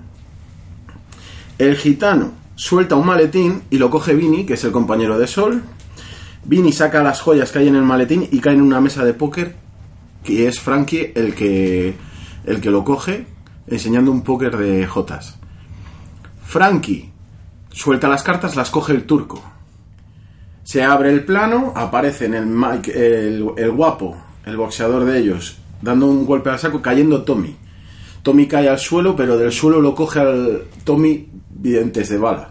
El 1.59 1.75
gitano 1.77 2.33
suelta 2.55 2.95
un 2.95 3.07
maletín 3.07 3.63
y 3.71 3.79
lo 3.79 3.89
coge 3.89 4.15
Vinny, 4.15 4.45
que 4.45 4.55
es 4.55 4.65
el 4.65 4.73
compañero 4.73 5.19
de 5.19 5.27
Sol. 5.27 5.63
Vinny 6.45 6.71
saca 6.71 7.03
las 7.03 7.23
joyas 7.23 7.51
que 7.51 7.61
hay 7.61 7.69
en 7.69 7.77
el 7.77 7.83
maletín 7.83 8.29
y 8.31 8.41
cae 8.41 8.53
en 8.53 8.61
una 8.61 8.83
mesa 8.83 9.05
de 9.07 9.15
póker, 9.15 9.57
que 10.23 10.47
es 10.47 10.61
Frankie 10.61 11.13
el 11.15 11.35
que, 11.35 11.95
el 12.45 12.61
que 12.61 12.71
lo 12.71 12.85
coge, 12.85 13.27
enseñando 13.67 14.11
un 14.11 14.23
póker 14.23 14.59
de 14.59 14.87
jotas. 14.87 15.38
Frankie 16.49 17.11
suelta 17.71 18.09
las 18.09 18.23
cartas, 18.23 18.57
las 18.57 18.71
coge 18.71 18.95
el 18.95 19.05
turco. 19.05 19.43
Se 20.65 20.83
abre 20.83 21.11
el 21.11 21.23
plano, 21.27 21.75
aparece 21.77 22.25
el, 22.25 22.47
Mike- 22.47 22.93
el, 22.95 23.71
guapo, 23.71 24.17
el 24.47 24.57
boxeador 24.57 25.05
de 25.05 25.19
ellos, 25.19 25.59
dando 25.83 26.07
un 26.07 26.25
golpe 26.25 26.49
al 26.49 26.59
saco, 26.59 26.81
cayendo 26.81 27.23
Tommy. 27.23 27.55
Tommy 28.23 28.47
cae 28.47 28.67
al 28.67 28.79
suelo, 28.79 29.15
pero 29.15 29.37
del 29.37 29.53
suelo 29.53 29.83
lo 29.83 29.95
coge 29.95 30.21
al 30.21 30.63
Tommy 30.85 31.29
dientes 31.51 32.09
de 32.09 32.17
bala. 32.17 32.49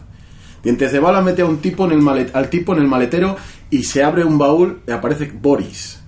Dientes 0.62 0.92
de 0.92 1.00
bala 1.00 1.22
mete 1.22 1.42
a 1.42 1.46
un 1.48 1.58
tipo 1.58 1.86
en 1.86 1.94
el 1.94 2.02
malet- 2.02 2.32
al 2.36 2.52
tipo 2.52 2.74
en 2.76 2.82
el 2.84 2.88
maletero 2.88 3.36
y 3.72 3.82
se 3.84 4.04
abre 4.04 4.24
un 4.24 4.38
baúl 4.38 4.82
aparece 4.94 5.32
Boris. 5.34 6.00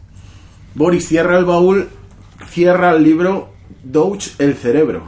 Boris 0.75 1.07
cierra 1.07 1.39
el 1.39 1.45
baúl, 1.45 1.89
cierra 2.49 2.91
el 2.91 3.03
libro 3.03 3.49
Douch 3.83 4.27
el 4.37 4.53
cerebro. 4.55 5.03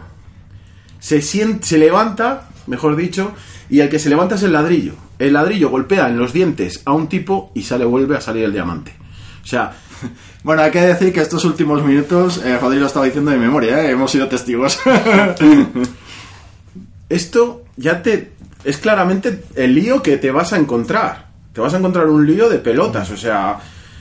Se, 1.00 1.21
sien- 1.21 1.61
se 1.63 1.77
levanta, 1.77 2.50
mejor 2.72 2.96
dicho, 2.96 3.34
y 3.70 3.82
el 3.82 3.90
que 3.90 4.00
se 4.00 4.10
levanta 4.10 4.34
es 4.34 4.44
el 4.44 4.54
ladrillo. 4.54 4.94
El 5.20 5.34
ladrillo 5.34 5.70
golpea 5.70 6.08
en 6.08 6.18
los 6.18 6.34
dientes 6.34 6.82
a 6.86 6.94
un 6.94 7.08
tipo 7.08 7.51
y 7.54 7.62
sale 7.62 7.86
vuelve 7.86 8.18
a 8.18 8.22
salir 8.22 8.46
el 8.46 8.54
diamante. 8.54 8.96
O 9.44 9.46
sea, 9.46 9.74
Bueno, 10.44 10.64
hay 10.64 10.72
que 10.72 10.81
decir 10.81 11.14
que 11.14 11.22
estos 11.22 11.46
últimos 11.46 11.84
minutos, 11.84 12.42
eh, 12.44 12.57
lo 12.62 12.86
estaba 12.86 13.05
diciendo 13.05 13.31
de 13.31 13.38
memoria, 13.38 13.84
¿eh? 13.84 13.92
hemos 13.92 14.12
sido 14.12 14.27
testigos. 14.27 14.79
esto 17.10 17.64
ya 17.77 18.01
te 18.01 18.31
es 18.64 18.77
claramente 18.77 19.44
el 19.55 19.75
lío 19.75 20.01
que 20.01 20.18
te 20.18 20.31
vas 20.31 20.53
a 20.53 20.57
encontrar. 20.57 21.29
Te 21.53 21.62
vas 21.62 21.74
a 21.74 21.77
encontrar 21.77 22.07
un 22.07 22.25
lío 22.25 22.50
de 22.50 22.60
pelotas, 22.60 23.12
o 23.12 23.18
sea, 23.18 23.60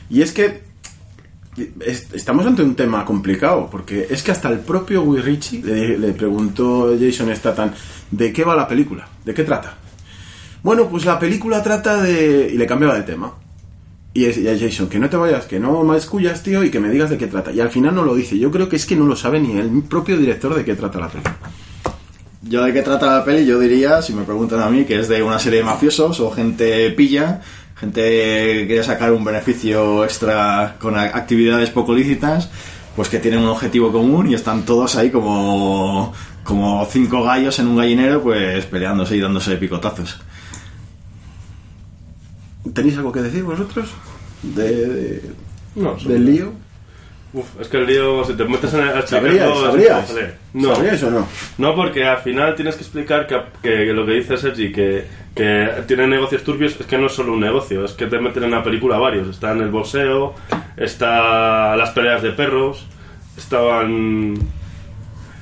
y 0.09 0.23
es 0.23 0.33
que 0.33 0.63
estamos 2.15 2.47
ante 2.47 2.63
un 2.63 2.75
tema 2.75 3.05
complicado, 3.05 3.69
porque 3.71 4.07
es 4.09 4.23
que 4.23 4.31
hasta 4.31 4.49
el 4.49 4.61
propio 4.61 5.03
Guy 5.03 5.21
Ritchie 5.21 5.63
le, 5.63 5.99
le 5.99 6.13
preguntó 6.13 6.97
Jason 6.99 7.35
Statham 7.35 7.73
de 8.11 8.33
qué 8.33 8.45
va 8.45 8.55
la 8.55 8.69
película, 8.69 9.09
de 9.25 9.35
qué 9.35 9.45
trata. 9.45 9.77
Bueno, 10.63 10.89
pues 10.89 11.05
la 11.05 11.19
película 11.19 11.63
trata 11.63 12.03
de... 12.03 12.51
y 12.53 12.57
le 12.57 12.67
cambiaba 12.67 12.95
de 12.95 13.03
tema. 13.03 13.33
Y 14.13 14.25
es, 14.25 14.37
y 14.39 14.45
Jason, 14.45 14.89
que 14.89 14.99
no 14.99 15.09
te 15.09 15.17
vayas, 15.17 15.47
que 15.47 15.61
no 15.61 15.83
me 15.85 15.97
escullas, 15.97 16.43
tío, 16.43 16.65
y 16.65 16.71
que 16.71 16.81
me 16.81 16.91
digas 16.91 17.11
de 17.11 17.17
qué 17.17 17.29
trata. 17.29 17.53
Y 17.53 17.61
al 17.61 17.71
final 17.71 17.95
no 17.95 18.05
lo 18.05 18.15
dice. 18.15 18.39
Yo 18.39 18.51
creo 18.51 18.69
que 18.69 18.77
es 18.77 18.85
que 18.85 18.97
no 18.97 19.07
lo 19.07 19.17
sabe 19.17 19.41
ni 19.41 19.57
el 19.57 19.83
propio 19.83 20.17
director 20.17 20.55
de 20.55 20.65
qué 20.65 20.75
trata 20.75 20.99
la 20.99 21.09
película. 21.09 21.39
Yo 22.43 22.65
de 22.65 22.73
qué 22.73 22.83
trata 22.83 23.19
la 23.19 23.25
peli, 23.25 23.45
yo 23.45 23.59
diría, 23.59 24.01
si 24.01 24.15
me 24.15 24.23
preguntan 24.23 24.61
a 24.61 24.71
mí, 24.71 24.85
que 24.85 24.99
es 24.99 25.09
de 25.09 25.23
una 25.23 25.39
serie 25.39 25.59
de 25.59 25.65
mafiosos 25.65 26.21
o 26.21 26.31
gente 26.31 26.91
pilla, 26.91 27.43
gente 27.81 28.01
que 28.03 28.65
quiere 28.67 28.85
sacar 28.85 29.13
un 29.13 29.25
beneficio 29.25 30.05
extra 30.05 30.77
con 30.79 30.97
actividades 30.99 31.71
poco 31.71 31.95
lícitas, 31.95 32.51
pues 32.95 33.09
que 33.09 33.19
tienen 33.19 33.41
un 33.41 33.49
objetivo 33.49 33.91
común 33.91 34.31
y 34.31 34.35
están 34.35 34.65
todos 34.65 34.97
ahí 34.97 35.11
como, 35.11 36.13
como 36.45 36.85
cinco 36.91 37.23
gallos 37.23 37.59
en 37.59 37.69
un 37.69 37.77
gallinero, 37.79 38.23
pues 38.23 38.67
peleándose 38.67 39.17
y 39.17 39.21
dándose 39.21 39.57
picotazos. 39.57 40.21
¿Tenéis 42.75 42.97
algo 42.99 43.11
que 43.13 43.23
decir 43.23 43.43
vosotros? 43.43 43.89
De, 44.43 44.87
de- 44.87 45.23
No, 45.77 45.95
del 45.97 46.25
lío. 46.27 46.53
Uf, 47.33 47.47
es 47.61 47.69
que 47.69 47.77
el 47.77 47.87
lío, 47.87 48.25
si 48.25 48.33
te 48.35 48.45
metes 48.45 48.75
en 48.75 48.81
el 48.81 48.89
a 48.89 49.07
¿Sabríais? 49.07 49.37
explicarlo, 49.41 49.55
es 49.55 49.61
¿Sabríais? 49.63 49.99
imposible. 50.11 50.35
No. 50.55 50.75
¿Sabríais 50.75 51.03
o 51.05 51.11
no? 51.13 51.29
No, 51.59 51.75
porque 51.77 52.05
al 52.05 52.19
final 52.19 52.55
tienes 52.57 52.75
que 52.75 52.81
explicar 52.83 53.27
que, 53.29 53.41
que 53.63 53.93
lo 53.93 54.05
que 54.05 54.13
dice 54.15 54.37
Sergi, 54.37 54.73
que, 54.73 55.05
que 55.35 55.69
tiene 55.87 56.09
negocios 56.09 56.43
turbios, 56.43 56.75
es 56.81 56.87
que 56.87 56.99
no 56.99 57.07
es 57.07 57.13
solo 57.13 57.33
un 57.35 57.41
negocio, 57.41 57.85
es 57.85 57.93
que 57.93 58.07
te 58.07 58.19
meten 58.19 58.43
en 58.45 58.51
la 58.51 58.65
película 58.65 58.99
varios. 58.99 59.29
Está 59.29 59.53
en 59.53 59.61
el 59.61 59.69
boxeo, 59.69 60.35
está 60.77 61.77
las 61.77 61.91
peleas 61.91 62.21
de 62.23 62.33
perros, 62.33 62.85
estaban 63.37 64.35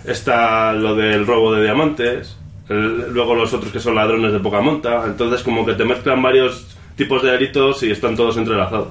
está 0.05 0.73
lo 0.75 0.95
del 0.95 1.27
robo 1.27 1.53
de 1.55 1.63
diamantes, 1.65 2.37
el- 2.69 3.13
luego 3.13 3.35
los 3.35 3.53
otros 3.55 3.73
que 3.73 3.81
son 3.81 3.95
ladrones 3.95 4.33
de 4.33 4.41
poca 4.41 4.61
monta. 4.61 5.05
Entonces, 5.07 5.43
como 5.43 5.65
que 5.65 5.73
te 5.73 5.85
mezclan 5.87 6.21
varios 6.23 6.77
tipos 6.97 7.23
de 7.23 7.31
delitos 7.31 7.83
y 7.83 7.91
están 7.91 8.15
todos 8.15 8.37
entrelazados. 8.37 8.89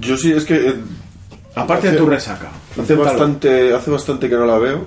Yo 0.00 0.16
sí, 0.16 0.32
es 0.32 0.44
que 0.44 0.74
Aparte 1.54 1.90
de 1.90 1.96
tu 1.96 2.06
resaca. 2.06 2.50
hace 2.80 2.94
bastante, 2.94 3.72
hace 3.74 3.90
bastante 3.90 4.28
que 4.28 4.34
no 4.36 4.46
la 4.46 4.58
veo. 4.58 4.86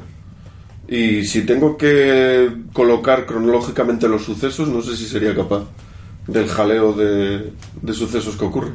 Y 0.88 1.26
si 1.26 1.46
tengo 1.46 1.78
que 1.78 2.50
colocar 2.74 3.26
cronológicamente 3.26 4.08
los 4.08 4.24
sucesos, 4.24 4.70
no 4.70 4.82
sé 4.82 4.96
si 4.96 5.06
sería 5.06 5.36
capaz 5.36 5.64
del 6.28 6.48
jaleo 6.48 6.94
de, 6.94 7.54
de 7.82 7.94
sucesos 7.94 8.36
que 8.36 8.46
ocurren. 8.46 8.74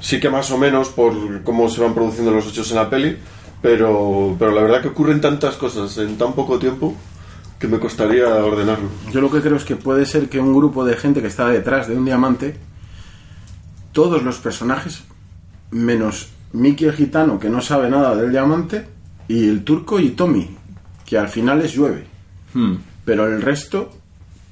Sí 0.00 0.20
que 0.20 0.30
más 0.30 0.50
o 0.50 0.58
menos 0.58 0.88
por 0.88 1.42
cómo 1.42 1.68
se 1.68 1.80
van 1.80 1.94
produciendo 1.94 2.30
los 2.30 2.46
hechos 2.46 2.70
en 2.70 2.76
la 2.76 2.88
peli, 2.88 3.16
pero, 3.60 4.36
pero 4.38 4.52
la 4.52 4.62
verdad 4.62 4.82
que 4.82 4.88
ocurren 4.88 5.20
tantas 5.20 5.56
cosas 5.56 5.96
en 5.98 6.16
tan 6.16 6.34
poco 6.34 6.58
tiempo 6.58 6.94
que 7.58 7.68
me 7.68 7.78
costaría 7.78 8.28
ordenarlo. 8.28 8.88
Yo 9.10 9.20
lo 9.20 9.30
que 9.30 9.40
creo 9.40 9.56
es 9.56 9.64
que 9.64 9.76
puede 9.76 10.04
ser 10.06 10.28
que 10.28 10.38
un 10.38 10.54
grupo 10.54 10.84
de 10.84 10.96
gente 10.96 11.22
que 11.22 11.28
está 11.28 11.48
detrás 11.48 11.88
de 11.88 11.96
un 11.96 12.04
diamante, 12.04 12.56
todos 13.92 14.22
los 14.22 14.38
personajes, 14.38 15.02
menos 15.70 16.28
Mickey 16.52 16.88
el 16.88 16.94
gitano, 16.94 17.38
que 17.38 17.48
no 17.48 17.60
sabe 17.60 17.90
nada 17.90 18.14
del 18.14 18.30
diamante, 18.30 18.86
y 19.28 19.48
el 19.48 19.64
turco 19.64 19.98
y 20.00 20.10
Tommy, 20.10 20.56
que 21.04 21.18
al 21.18 21.28
final 21.28 21.58
les 21.58 21.74
llueve. 21.74 22.06
Hmm. 22.54 22.76
Pero 23.04 23.26
el 23.26 23.42
resto 23.42 23.92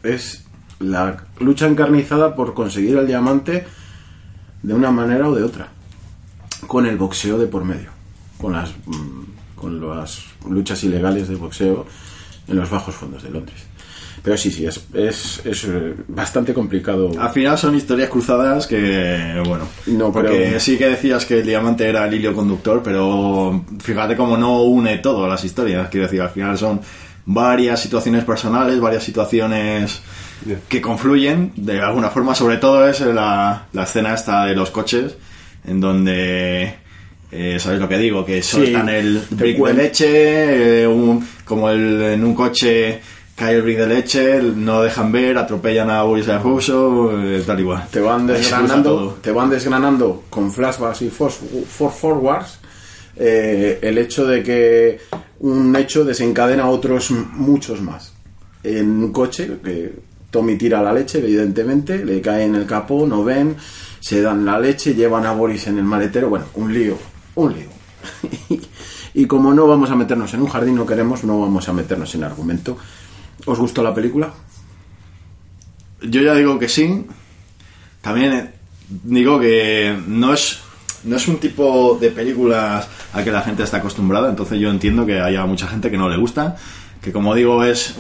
es 0.03 0.45
la 0.81 1.25
lucha 1.41 1.67
encarnizada 1.67 2.35
por 2.35 2.55
conseguir 2.55 2.97
el 2.97 3.07
diamante 3.07 3.67
de 4.63 4.75
una 4.75 4.91
manera 4.91 5.29
o 5.29 5.35
de 5.35 5.43
otra. 5.43 5.69
Con 6.67 6.87
el 6.87 6.97
boxeo 6.97 7.39
de 7.39 7.47
por 7.47 7.65
medio. 7.65 7.91
Con 8.39 8.53
las, 8.53 8.71
mm, 8.87 9.23
con 9.55 9.81
las 9.89 10.25
luchas 10.49 10.83
ilegales 10.85 11.29
de 11.29 11.37
boxeo 11.37 11.87
en 12.47 12.57
los 12.57 12.71
bajos 12.71 12.95
fondos 12.95 13.23
de 13.23 13.31
Londres. 13.31 13.67
Pero 14.25 14.39
sí, 14.39 14.51
sí, 14.51 14.65
es, 14.65 14.83
es, 14.95 15.43
es, 15.45 15.65
eh, 15.65 15.95
bastante 16.09 16.55
complicado. 16.55 17.11
Al 17.21 17.29
final 17.31 17.59
son 17.59 17.75
historias 17.75 18.09
cruzadas 18.09 18.67
que, 18.67 19.43
bueno, 19.47 19.69
No, 19.87 20.11
porque 20.11 20.31
pero- 20.49 20.61
sí 20.61 20.79
que 20.79 20.89
decías 20.89 21.27
que 21.27 21.41
el 21.41 21.47
diamante 21.47 21.87
era 21.87 22.07
el 22.07 22.15
hilo 22.15 22.33
conductor, 22.35 22.81
pero 22.83 23.63
fíjate 23.83 24.17
cómo 24.17 24.39
no 24.39 24.63
une 24.63 24.97
todo 24.99 25.29
las 25.29 25.45
historias. 25.45 25.89
Quiero 25.91 26.07
decir, 26.07 26.23
al 26.23 26.31
final 26.31 26.57
son 26.57 26.81
varias 27.27 27.81
situaciones 27.81 28.25
personales, 28.25 28.81
varias 28.81 29.03
situaciones 29.05 30.01
que 30.69 30.81
confluyen 30.81 31.53
de 31.57 31.81
alguna 31.83 32.09
forma. 32.09 32.35
Sobre 32.35 32.57
todo 32.57 32.89
es 32.89 33.01
la, 33.03 33.67
la 33.75 33.83
escena 33.85 34.15
esta 34.15 34.47
de 34.47 34.55
los 34.57 34.71
coches, 34.71 35.17
en 35.67 35.81
donde 35.81 36.83
Eh, 37.37 37.59
¿Sabéis 37.59 37.81
lo 37.81 37.89
que 37.89 37.99
digo? 37.99 38.25
Que 38.25 38.41
sueltan 38.45 38.89
el 38.89 39.21
brick 39.31 39.59
de 39.59 39.75
leche, 39.75 40.83
eh, 40.83 40.87
un- 40.87 41.27
como 41.45 41.69
el, 41.69 42.01
en 42.01 42.25
un 42.25 42.33
coche 42.33 43.01
cae 43.35 43.57
el 43.57 43.63
brick 43.63 43.79
de 43.79 43.87
leche, 43.87 44.43
no 44.43 44.83
dejan 44.83 45.11
ver, 45.11 45.39
atropellan 45.39 45.91
a 45.91 46.03
Boris 46.03 46.27
Russo, 46.43 47.11
eh, 47.21 47.43
tal 47.45 47.61
igual. 47.61 47.89
te 47.91 48.01
van 48.01 48.27
desgranando, 48.27 49.19
te 49.21 49.33
van 49.33 49.51
desgranando 49.51 50.25
con 50.31 50.53
flashbacks 50.53 51.03
y 51.03 51.11
for, 51.11 51.31
for 51.31 51.93
forwards 51.93 52.59
eh, 53.17 53.79
el 53.83 53.99
hecho 53.99 54.27
de 54.27 54.43
que 54.43 55.01
un 55.41 55.75
hecho 55.77 56.05
desencadena 56.05 56.69
otros 56.69 57.11
muchos 57.11 57.81
más. 57.81 58.13
En 58.63 58.89
un 58.89 59.13
coche 59.13 59.59
que 59.63 59.93
Tommy 60.31 60.57
tira 60.57 60.83
la 60.83 60.93
leche, 60.93 61.19
evidentemente, 61.19 62.05
le 62.05 62.21
cae 62.21 62.45
en 62.45 62.55
el 62.55 62.67
capó, 62.67 63.07
no 63.07 63.23
ven, 63.23 63.57
se 64.01 64.23
dan 64.23 64.45
la 64.45 64.59
leche, 64.59 64.95
llevan 64.95 65.27
a 65.27 65.33
Boris 65.33 65.67
en 65.67 65.79
el 65.79 65.85
maletero, 65.85 66.29
bueno, 66.29 66.47
un 66.55 66.73
lío, 66.73 66.97
un 67.35 67.53
lío. 67.53 67.69
y 69.15 69.27
como 69.27 69.55
no 69.55 69.67
vamos 69.67 69.91
a 69.91 69.97
meternos 69.97 70.33
en 70.35 70.43
un 70.43 70.49
jardín, 70.49 70.77
no 70.77 70.87
queremos, 70.87 71.25
no 71.25 71.41
vamos 71.41 71.69
a 71.69 71.73
meternos 71.73 72.15
en 72.15 72.25
argumento. 72.25 72.77
¿Os 73.47 73.59
gustó 73.59 73.83
la 73.83 73.95
película? 73.95 74.33
Yo 76.03 76.23
ya 76.23 76.35
digo 76.35 76.59
que 76.59 76.69
sí. 76.69 77.05
También 78.01 78.33
eh, 78.33 78.51
digo 78.89 79.39
que 79.41 79.97
no 80.07 80.35
es, 80.35 80.61
no 81.05 81.17
es 81.17 81.29
un 81.29 81.39
tipo 81.39 81.99
de 82.01 82.11
películas 82.11 82.89
a 83.13 83.23
que 83.23 83.31
la 83.31 83.43
gente 83.43 83.63
está 83.63 83.79
acostumbrada, 83.79 84.29
entonces 84.29 84.59
yo 84.59 84.71
entiendo 84.71 85.07
que 85.07 85.21
haya 85.21 85.47
mucha 85.47 85.67
gente 85.69 85.91
que 85.91 85.97
no 85.97 86.09
le 86.09 86.17
gusta, 86.17 86.57
que 87.01 87.13
como 87.13 87.35
digo 87.35 87.65
es 87.65 87.95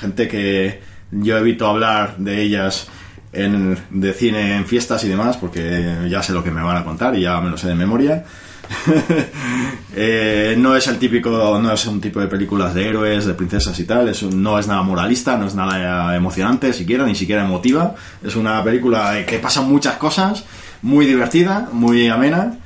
gente 0.00 0.26
que 0.26 0.80
yo 1.10 1.36
evito 1.36 1.66
hablar 1.66 2.16
de 2.16 2.42
ellas 2.42 2.88
en, 3.32 3.78
de 3.90 4.12
cine 4.12 4.56
en 4.56 4.66
fiestas 4.66 5.04
y 5.04 5.08
demás, 5.08 5.36
porque 5.36 6.08
ya 6.08 6.22
sé 6.22 6.32
lo 6.32 6.42
que 6.42 6.50
me 6.50 6.62
van 6.62 6.76
a 6.76 6.84
contar 6.84 7.14
y 7.14 7.22
ya 7.22 7.40
me 7.40 7.50
lo 7.50 7.58
sé 7.58 7.68
de 7.68 7.74
memoria. 7.74 8.24
Eh, 9.98 10.54
no 10.58 10.76
es 10.76 10.86
el 10.88 10.98
típico, 10.98 11.30
no 11.58 11.72
es 11.72 11.86
un 11.86 12.02
tipo 12.02 12.20
de 12.20 12.26
películas 12.26 12.74
de 12.74 12.86
héroes, 12.86 13.24
de 13.24 13.32
princesas 13.32 13.78
y 13.80 13.84
tal, 13.84 14.06
es 14.10 14.22
un- 14.22 14.42
no 14.42 14.58
es 14.58 14.66
nada 14.68 14.82
moralista, 14.82 15.38
no 15.38 15.46
es 15.46 15.54
nada 15.54 16.14
emocionante 16.14 16.70
siquiera, 16.74 17.06
ni 17.06 17.14
siquiera 17.14 17.46
emotiva. 17.46 17.94
Es 18.22 18.36
una 18.36 18.62
película 18.62 19.24
que 19.24 19.38
pasan 19.38 19.70
muchas 19.70 19.96
cosas, 19.96 20.44
muy 20.82 21.06
divertida, 21.06 21.70
muy 21.72 22.08
amena 22.08 22.58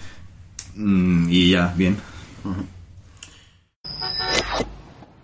mm, 0.74 1.28
y 1.30 1.50
ya, 1.50 1.72
bien. 1.76 1.96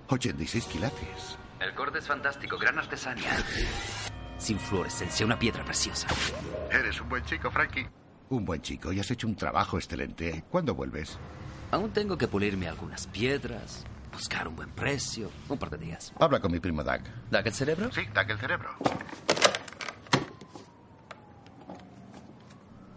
86 0.08 0.64
quilates. 0.66 1.36
El 1.58 1.74
corte 1.74 1.98
es 1.98 2.06
fantástico, 2.06 2.56
gran 2.58 2.78
artesanía. 2.78 3.36
Sin 4.38 4.60
fluorescencia, 4.60 5.26
una 5.26 5.38
piedra 5.38 5.64
preciosa. 5.64 6.06
Eres 6.70 7.00
un 7.00 7.08
buen 7.08 7.24
chico, 7.24 7.50
Frankie. 7.50 7.86
Un 8.28 8.44
buen 8.44 8.60
chico 8.60 8.92
y 8.92 9.00
has 9.00 9.10
hecho 9.10 9.26
un 9.26 9.36
trabajo 9.36 9.76
excelente. 9.78 10.44
¿Cuándo 10.50 10.74
vuelves? 10.74 11.18
Aún 11.70 11.90
tengo 11.92 12.16
que 12.18 12.26
pulirme 12.28 12.68
algunas 12.68 13.06
piedras, 13.06 13.84
buscar 14.12 14.48
un 14.48 14.56
buen 14.56 14.70
precio, 14.70 15.30
un 15.48 15.58
par 15.58 15.70
de 15.70 15.78
días. 15.78 16.12
Habla 16.18 16.40
con 16.40 16.50
mi 16.52 16.58
primo 16.60 16.82
Doug. 16.82 17.00
¿Da 17.30 17.42
que 17.42 17.50
el 17.50 17.54
cerebro? 17.54 17.90
Sí, 17.92 18.02
Doug 18.14 18.30
el 18.30 18.38
cerebro. 18.38 18.70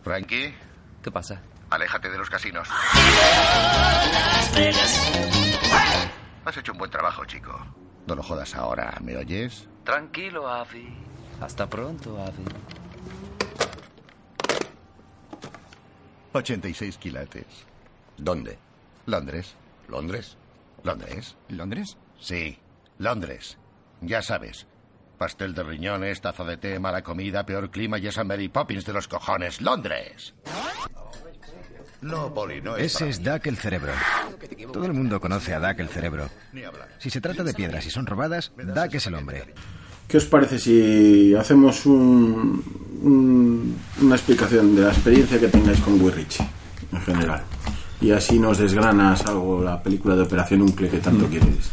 Frankie, 0.03 0.53
¿Qué 1.03 1.11
pasa? 1.11 1.41
aléjate 1.69 2.09
de 2.09 2.17
los 2.17 2.29
casinos. 2.29 2.67
Has 6.45 6.57
hecho 6.57 6.71
un 6.71 6.77
buen 6.79 6.89
trabajo, 6.89 7.23
chico. 7.25 7.51
No 8.07 8.15
lo 8.15 8.23
jodas 8.23 8.55
ahora, 8.55 8.97
¿me 9.01 9.15
oyes? 9.15 9.67
Tranquilo, 9.83 10.47
Avi. 10.49 10.91
Hasta 11.41 11.69
pronto, 11.69 12.19
Avi. 12.19 12.43
86 16.33 16.97
quilates. 16.97 17.45
¿Dónde? 18.17 18.57
Londres. 19.05 19.55
¿Londres? 19.87 20.37
¿Londres? 20.83 21.35
¿Londres? 21.49 21.97
Sí, 22.19 22.59
Londres. 22.97 23.57
Ya 24.01 24.21
sabes. 24.21 24.67
Pastel 25.17 25.53
de 25.53 25.63
riñones, 25.63 26.21
taza 26.21 26.43
de 26.45 26.57
té, 26.57 26.79
mala 26.79 27.01
comida, 27.01 27.45
peor 27.45 27.71
clima 27.71 27.97
y 27.97 28.07
esa 28.07 28.23
Mary 28.23 28.47
Poppins 28.47 28.85
de 28.85 28.93
los 28.93 29.07
cojones. 29.07 29.61
¡Londres! 29.61 30.33
No, 32.01 32.33
Poli, 32.33 32.61
no 32.61 32.77
es 32.77 32.85
Ese 32.85 32.99
para 32.99 33.09
es 33.09 33.19
mí. 33.19 33.25
Duck 33.25 33.47
el 33.47 33.57
cerebro. 33.57 33.91
Todo 34.71 34.85
el 34.85 34.93
mundo 34.93 35.19
conoce 35.19 35.53
a 35.53 35.59
Duck 35.59 35.79
el 35.79 35.89
cerebro. 35.89 36.29
Ni 36.53 36.63
hablar. 36.63 36.87
Si 36.99 37.09
se 37.09 37.19
trata 37.19 37.43
de 37.43 37.53
piedras 37.53 37.85
y 37.85 37.91
son 37.91 38.05
robadas, 38.05 38.53
Duck 38.55 38.93
es 38.93 39.07
el 39.07 39.15
hombre. 39.15 39.53
¿Qué 40.09 40.17
os 40.17 40.25
parece 40.25 40.57
si 40.59 41.33
hacemos 41.35 41.85
un- 41.85 42.63
un- 43.03 43.75
una 44.01 44.15
explicación 44.15 44.75
de 44.75 44.81
la 44.81 44.89
experiencia 44.89 45.39
que 45.39 45.47
tengáis 45.47 45.79
con 45.79 45.99
Guy 45.99 46.11
Ritchie 46.11 46.45
en 46.91 47.01
general? 47.01 47.43
Y 48.01 48.11
así 48.11 48.39
nos 48.39 48.57
desgranas 48.57 49.25
algo 49.27 49.63
la 49.63 49.81
película 49.83 50.15
de 50.15 50.23
Operación 50.23 50.61
Uncle 50.63 50.89
que 50.89 50.97
tanto 50.97 51.27
quieres. 51.27 51.71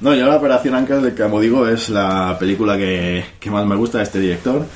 No, 0.00 0.14
yo 0.14 0.26
la 0.26 0.36
Operación 0.36 0.74
Ángel, 0.74 1.14
como 1.14 1.40
digo, 1.40 1.66
es 1.68 1.88
la 1.88 2.36
película 2.38 2.76
que, 2.76 3.24
que 3.38 3.50
más 3.50 3.64
me 3.64 3.76
gusta 3.76 3.98
de 3.98 4.04
este 4.04 4.18
director. 4.20 4.66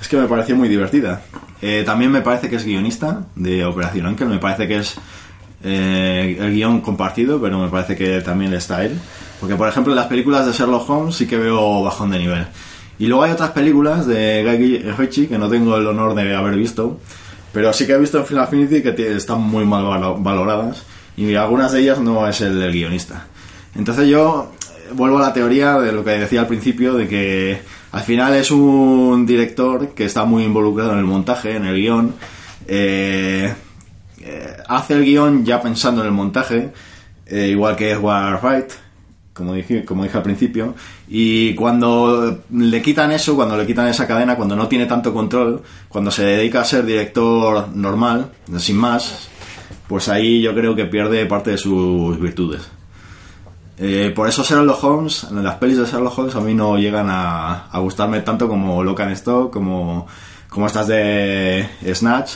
Es 0.00 0.08
que 0.08 0.16
me 0.16 0.26
pareció 0.28 0.54
muy 0.56 0.68
divertida. 0.68 1.22
Eh, 1.60 1.82
también 1.84 2.10
me 2.12 2.22
parece 2.22 2.48
que 2.48 2.56
es 2.56 2.64
guionista 2.64 3.26
de 3.34 3.64
Operación 3.64 4.06
Ángel. 4.06 4.28
Me 4.28 4.38
parece 4.38 4.66
que 4.68 4.78
es 4.78 4.94
eh, 5.64 6.36
el 6.40 6.54
guion 6.54 6.80
compartido, 6.80 7.40
pero 7.40 7.58
me 7.58 7.68
parece 7.68 7.96
que 7.96 8.20
también 8.22 8.54
está 8.54 8.84
él. 8.84 8.92
Porque, 9.40 9.56
por 9.56 9.68
ejemplo, 9.68 9.92
en 9.92 9.96
las 9.96 10.06
películas 10.06 10.44
de 10.46 10.52
Sherlock 10.52 10.88
Holmes 10.88 11.14
sí 11.16 11.26
que 11.26 11.38
veo 11.38 11.82
bajón 11.82 12.10
de 12.10 12.18
nivel. 12.18 12.46
Y 12.98 13.06
luego 13.06 13.24
hay 13.24 13.32
otras 13.32 13.50
películas 13.50 14.06
de 14.06 14.42
Guy 14.44 14.78
Ritchie 14.98 15.26
que 15.28 15.38
no 15.38 15.48
tengo 15.48 15.76
el 15.76 15.86
honor 15.86 16.14
de 16.14 16.34
haber 16.36 16.54
visto, 16.56 17.00
pero 17.52 17.72
sí 17.72 17.86
que 17.86 17.92
he 17.94 17.98
visto 17.98 18.18
en 18.18 18.26
Film 18.26 18.40
Affinity 18.40 18.82
que 18.82 19.16
están 19.16 19.40
muy 19.40 19.64
mal 19.64 19.84
valo- 19.84 20.22
valoradas 20.22 20.82
y 21.16 21.34
algunas 21.34 21.72
de 21.72 21.80
ellas 21.80 21.98
no 21.98 22.28
es 22.28 22.42
el, 22.42 22.60
el 22.60 22.70
guionista. 22.72 23.26
Entonces 23.74 24.06
yo 24.08 24.52
eh, 24.62 24.90
vuelvo 24.92 25.16
a 25.18 25.22
la 25.22 25.32
teoría 25.32 25.78
de 25.78 25.92
lo 25.92 26.04
que 26.04 26.10
decía 26.10 26.40
al 26.40 26.46
principio, 26.46 26.92
de 26.92 27.08
que 27.08 27.62
al 27.92 28.02
final 28.02 28.34
es 28.34 28.50
un 28.50 29.24
director 29.26 29.88
que 29.94 30.04
está 30.04 30.24
muy 30.26 30.44
involucrado 30.44 30.92
en 30.92 30.98
el 30.98 31.06
montaje, 31.06 31.56
en 31.56 31.64
el 31.64 31.76
guion, 31.76 32.14
eh, 32.68 33.54
eh, 34.20 34.56
hace 34.68 34.94
el 34.94 35.04
guion 35.04 35.44
ya 35.46 35.62
pensando 35.62 36.02
en 36.02 36.08
el 36.08 36.12
montaje, 36.12 36.70
igual 37.30 37.76
que 37.76 37.92
Edward 37.92 38.40
Wright, 38.42 38.70
como 39.40 39.54
dije, 39.54 39.84
como 39.84 40.04
dije 40.04 40.16
al 40.16 40.22
principio, 40.22 40.74
y 41.08 41.54
cuando 41.54 42.42
le 42.52 42.82
quitan 42.82 43.10
eso, 43.10 43.34
cuando 43.34 43.56
le 43.56 43.66
quitan 43.66 43.88
esa 43.88 44.06
cadena, 44.06 44.36
cuando 44.36 44.54
no 44.54 44.68
tiene 44.68 44.84
tanto 44.86 45.12
control, 45.12 45.62
cuando 45.88 46.10
se 46.10 46.24
dedica 46.24 46.60
a 46.60 46.64
ser 46.64 46.84
director 46.84 47.68
normal, 47.74 48.30
sin 48.58 48.76
más, 48.76 49.28
pues 49.88 50.08
ahí 50.08 50.42
yo 50.42 50.54
creo 50.54 50.76
que 50.76 50.84
pierde 50.84 51.24
parte 51.26 51.52
de 51.52 51.58
sus 51.58 52.20
virtudes. 52.20 52.68
Eh, 53.78 54.12
por 54.14 54.28
eso 54.28 54.44
Sherlock 54.44 54.84
Holmes, 54.84 55.26
las 55.32 55.54
pelis 55.54 55.78
de 55.78 55.86
Sherlock 55.86 56.18
Holmes 56.18 56.34
a 56.34 56.40
mí 56.40 56.52
no 56.52 56.76
llegan 56.76 57.08
a, 57.08 57.70
a 57.70 57.78
gustarme 57.78 58.20
tanto 58.20 58.46
como 58.46 58.84
Lock 58.84 59.00
and 59.00 59.12
Stock, 59.12 59.50
como, 59.50 60.06
como 60.50 60.66
estas 60.66 60.86
de 60.86 61.66
Snatch. 61.94 62.34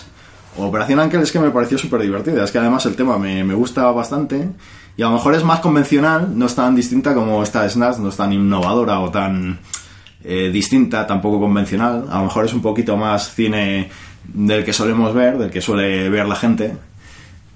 Operación 0.56 1.00
Ángel 1.00 1.20
es 1.20 1.32
que 1.32 1.40
me 1.40 1.50
pareció 1.50 1.76
súper 1.76 2.00
divertida, 2.00 2.44
es 2.44 2.50
que 2.50 2.58
además 2.58 2.86
el 2.86 2.96
tema 2.96 3.18
me, 3.18 3.42
me 3.44 3.54
gusta 3.54 3.90
bastante 3.90 4.48
y 4.96 5.02
a 5.02 5.06
lo 5.06 5.12
mejor 5.12 5.34
es 5.34 5.42
más 5.42 5.60
convencional, 5.60 6.38
no 6.38 6.46
es 6.46 6.54
tan 6.54 6.74
distinta 6.74 7.14
como 7.14 7.42
esta 7.42 7.66
de 7.66 7.76
no 7.76 8.08
es 8.08 8.16
tan 8.16 8.32
innovadora 8.32 9.00
o 9.00 9.10
tan 9.10 9.58
eh, 10.22 10.50
distinta, 10.52 11.06
tampoco 11.06 11.40
convencional, 11.40 12.06
a 12.10 12.18
lo 12.18 12.24
mejor 12.24 12.44
es 12.44 12.54
un 12.54 12.62
poquito 12.62 12.96
más 12.96 13.34
cine 13.34 13.90
del 14.24 14.64
que 14.64 14.72
solemos 14.72 15.12
ver, 15.12 15.36
del 15.36 15.50
que 15.50 15.60
suele 15.60 16.08
ver 16.08 16.26
la 16.26 16.36
gente, 16.36 16.76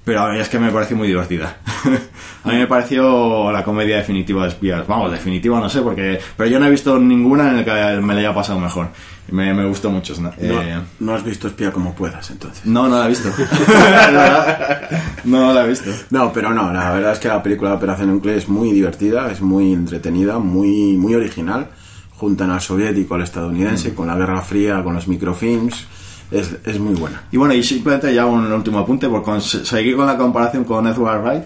pero 0.04 0.22
a 0.22 0.32
mí 0.32 0.38
es 0.38 0.48
que 0.48 0.58
me 0.58 0.70
pareció 0.70 0.96
muy 0.96 1.08
divertida. 1.08 1.58
a 2.48 2.52
mí 2.54 2.58
me 2.60 2.66
pareció 2.66 3.50
la 3.52 3.62
comedia 3.64 3.96
definitiva 3.96 4.42
de 4.42 4.48
espías. 4.48 4.86
Vamos, 4.86 5.10
definitiva 5.12 5.60
no 5.60 5.68
sé, 5.68 5.80
porque 5.82 6.18
pero 6.36 6.48
yo 6.50 6.58
no 6.58 6.66
he 6.66 6.70
visto 6.70 6.98
ninguna 6.98 7.50
en 7.50 7.56
la 7.58 7.64
que 7.64 8.00
me 8.00 8.14
la 8.14 8.20
haya 8.20 8.34
pasado 8.34 8.58
mejor. 8.60 8.88
Me, 9.30 9.52
me 9.52 9.66
gustó 9.66 9.90
mucho. 9.90 10.14
¿no? 10.20 10.30
No, 10.40 10.62
Eh, 10.62 10.80
no 11.00 11.14
has 11.14 11.22
visto 11.22 11.48
Espía 11.48 11.70
como 11.70 11.94
puedas, 11.94 12.30
entonces. 12.30 12.64
no, 12.64 12.88
no 12.88 12.98
la 12.98 13.04
he 13.04 13.08
visto. 13.08 13.28
Verdad, 13.68 14.90
no 15.24 15.52
la 15.52 15.64
he 15.64 15.68
visto. 15.68 15.90
No, 16.10 16.32
pero 16.32 16.52
no, 16.52 16.72
la 16.72 16.90
verdad 16.92 17.12
es 17.12 17.18
que 17.18 17.28
la 17.28 17.42
película 17.42 17.70
de 17.70 17.76
Operación 17.76 18.10
Uncle 18.10 18.36
es 18.36 18.48
muy 18.48 18.72
divertida, 18.72 19.30
es 19.30 19.40
muy 19.40 19.72
entretenida, 19.72 20.38
muy, 20.38 20.96
muy 20.96 21.14
original. 21.14 21.68
Juntan 22.16 22.50
al 22.50 22.60
soviético, 22.60 23.14
al 23.14 23.22
estadounidense, 23.22 23.94
con 23.94 24.08
la 24.08 24.16
Guerra 24.16 24.40
Fría, 24.42 24.82
con 24.82 24.94
los 24.94 25.06
microfilms. 25.06 25.86
Es, 26.30 26.56
es 26.64 26.78
muy 26.78 26.94
buena. 26.94 27.22
Y 27.30 27.36
bueno, 27.36 27.54
y 27.54 27.62
simplemente 27.62 28.12
ya 28.14 28.26
un 28.26 28.50
último 28.52 28.78
apunte, 28.80 29.08
por 29.08 29.22
con- 29.22 29.40
seguir 29.40 29.96
con 29.96 30.06
la 30.06 30.16
comparación 30.16 30.64
con 30.64 30.86
Edward 30.86 31.22
Wright. 31.22 31.44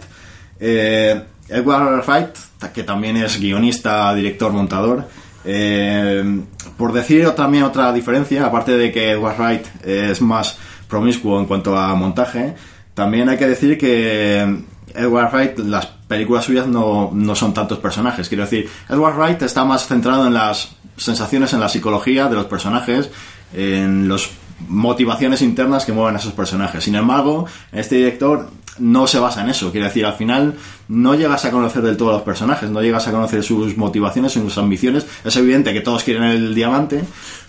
Eh, 0.65 1.21
Edward 1.49 2.05
Wright, 2.07 2.37
que 2.73 2.85
también 2.85 3.17
es 3.17 3.41
guionista, 3.41 4.15
director, 4.15 4.53
montador. 4.53 5.09
eh, 5.45 6.41
por 6.77 6.93
decir 6.93 7.29
también 7.31 7.65
otra 7.65 7.93
diferencia, 7.93 8.47
aparte 8.47 8.77
de 8.77 8.93
que 8.93 9.11
Edward 9.11 9.37
Wright 9.39 9.67
es 9.85 10.23
más 10.23 10.57
promiscuo 10.89 11.41
en 11.41 11.47
cuanto 11.47 11.77
a 11.77 11.95
montaje, 11.97 12.55
también 12.95 13.29
hay 13.29 13.39
que 13.39 13.49
decir 13.49 13.77
que 13.77 14.63
Edward 14.95 15.33
Wright, 15.33 15.59
las 15.59 15.87
películas 15.87 16.45
suyas 16.45 16.69
no, 16.69 17.11
no 17.13 17.35
son 17.35 17.53
tantos 17.53 17.79
personajes. 17.79 18.29
Quiero 18.29 18.45
decir, 18.45 18.69
Edward 18.89 19.17
Wright 19.17 19.43
está 19.43 19.65
más 19.65 19.89
centrado 19.89 20.29
en 20.29 20.35
las 20.35 20.77
sensaciones, 20.97 21.53
en 21.55 21.61
la 21.61 21.69
psicología 21.69 22.29
de 22.29 22.37
los 22.37 22.47
personajes, 22.47 23.11
en 23.53 24.09
las 24.09 24.31
motivaciones 24.69 25.43
internas 25.43 25.85
que 25.85 25.93
mueven 25.93 26.15
a 26.15 26.19
esos 26.19 26.35
personajes. 26.35 26.85
Sin 26.85 26.95
embargo, 26.95 27.47
este 27.73 27.97
director 27.97 28.49
no 28.79 29.07
se 29.07 29.19
basa 29.19 29.43
en 29.43 29.51
eso. 29.51 29.71
Quiero 29.71 29.87
decir, 29.87 30.05
al 30.07 30.15
final 30.15 30.55
no 30.89 31.15
llegas 31.15 31.45
a 31.45 31.51
conocer 31.51 31.83
del 31.83 31.97
todo 31.97 32.11
a 32.11 32.15
los 32.15 32.23
personajes, 32.23 32.71
no 32.71 32.81
llegas 32.81 33.07
a 33.09 33.13
conocer 33.13 33.43
sus 33.43 33.77
motivaciones, 33.77 34.33
sus 34.33 34.59
ambiciones. 34.59 35.07
Es 35.25 35.37
evidente 35.37 35.73
que 35.73 35.81
todos 35.81 36.05
quieren 36.05 36.25
el 36.25 36.55
diamante, 36.55 37.05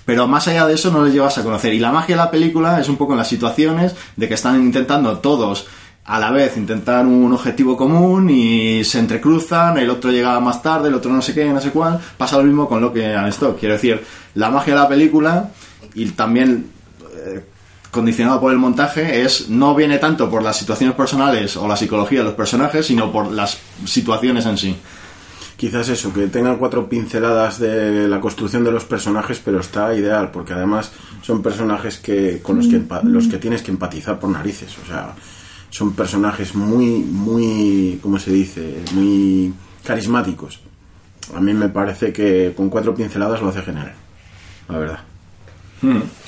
pero 0.06 0.28
más 0.28 0.48
allá 0.48 0.68
de 0.68 0.76
eso 0.76 0.92
no 0.92 1.04
les 1.04 1.14
llevas 1.14 1.38
a 1.38 1.44
conocer. 1.44 1.74
Y 1.74 1.80
la 1.80 1.92
magia 1.92 2.16
de 2.16 2.22
la 2.24 2.32
película 2.32 2.80
es 2.80 2.90
un 2.90 2.98
poco 2.98 3.14
en 3.14 3.20
las 3.20 3.28
situaciones 3.28 3.96
de 4.16 4.28
que 4.28 4.34
están 4.34 4.62
intentando 4.62 5.18
todos 5.20 5.68
a 6.06 6.20
la 6.20 6.32
vez 6.32 6.58
intentar 6.58 7.06
un 7.06 7.32
objetivo 7.32 7.78
común 7.78 8.30
y 8.30 8.84
se 8.84 9.00
entrecruzan, 9.00 9.78
el 9.78 9.90
otro 9.90 10.12
llega 10.12 10.38
más 10.42 10.62
tarde, 10.62 10.90
el 10.90 10.96
otro 10.96 11.14
no 11.14 11.22
sé 11.22 11.34
qué, 11.34 11.46
no 11.46 11.62
sé 11.62 11.72
cuál. 11.72 12.00
Pasa 12.18 12.38
lo 12.38 12.44
mismo 12.44 12.68
con 12.68 12.82
lo 12.82 12.92
que 12.92 13.16
han 13.16 13.28
Stock. 13.28 13.58
Quiero 13.58 13.76
decir, 13.76 14.04
la 14.36 14.50
magia 14.50 14.74
de 14.74 14.80
la 14.82 14.90
película 14.90 15.52
y 15.94 16.06
también 16.10 16.70
eh, 17.26 17.46
condicionado 17.94 18.42
por 18.42 18.52
el 18.52 18.58
montaje 18.58 19.22
es 19.22 19.50
no 19.50 19.74
viene 19.76 20.00
tanto 20.00 20.30
por 20.30 20.44
las 20.44 20.58
situaciones 20.58 20.96
personales 20.98 21.56
o 21.56 21.68
la 21.68 21.78
psicología 21.78 22.20
de 22.20 22.26
los 22.26 22.34
personajes, 22.34 22.88
sino 22.88 23.12
por 23.12 23.32
las 23.32 23.58
situaciones 23.86 24.46
en 24.46 24.58
sí. 24.58 24.76
Quizás 25.56 25.88
eso, 25.88 26.12
que 26.12 26.28
tengan 26.28 26.58
cuatro 26.58 26.90
pinceladas 26.90 27.60
de 27.60 28.08
la 28.10 28.20
construcción 28.20 28.64
de 28.66 28.72
los 28.72 28.84
personajes, 28.84 29.40
pero 29.46 29.60
está 29.62 29.96
ideal, 29.96 30.32
porque 30.32 30.52
además 30.54 30.92
son 31.22 31.42
personajes 31.42 31.98
que 32.00 32.42
con 32.42 32.58
los 32.58 32.68
que, 32.68 32.82
empa- 32.82 33.04
los 33.04 33.28
que 33.28 33.38
tienes 33.38 33.62
que 33.62 33.72
empatizar 33.72 34.20
por 34.20 34.30
narices. 34.32 34.76
O 34.84 34.88
sea, 34.88 35.14
son 35.70 35.94
personajes 35.94 36.56
muy, 36.56 36.98
muy, 37.04 38.00
¿cómo 38.02 38.20
se 38.20 38.32
dice? 38.32 38.84
Muy 38.94 39.54
carismáticos. 39.86 40.60
A 41.36 41.40
mí 41.40 41.54
me 41.54 41.70
parece 41.70 42.12
que 42.12 42.54
con 42.58 42.70
cuatro 42.70 42.94
pinceladas 42.94 43.40
lo 43.42 43.50
hace 43.50 43.62
genial, 43.62 43.94
la 44.68 44.78
verdad. 44.78 45.00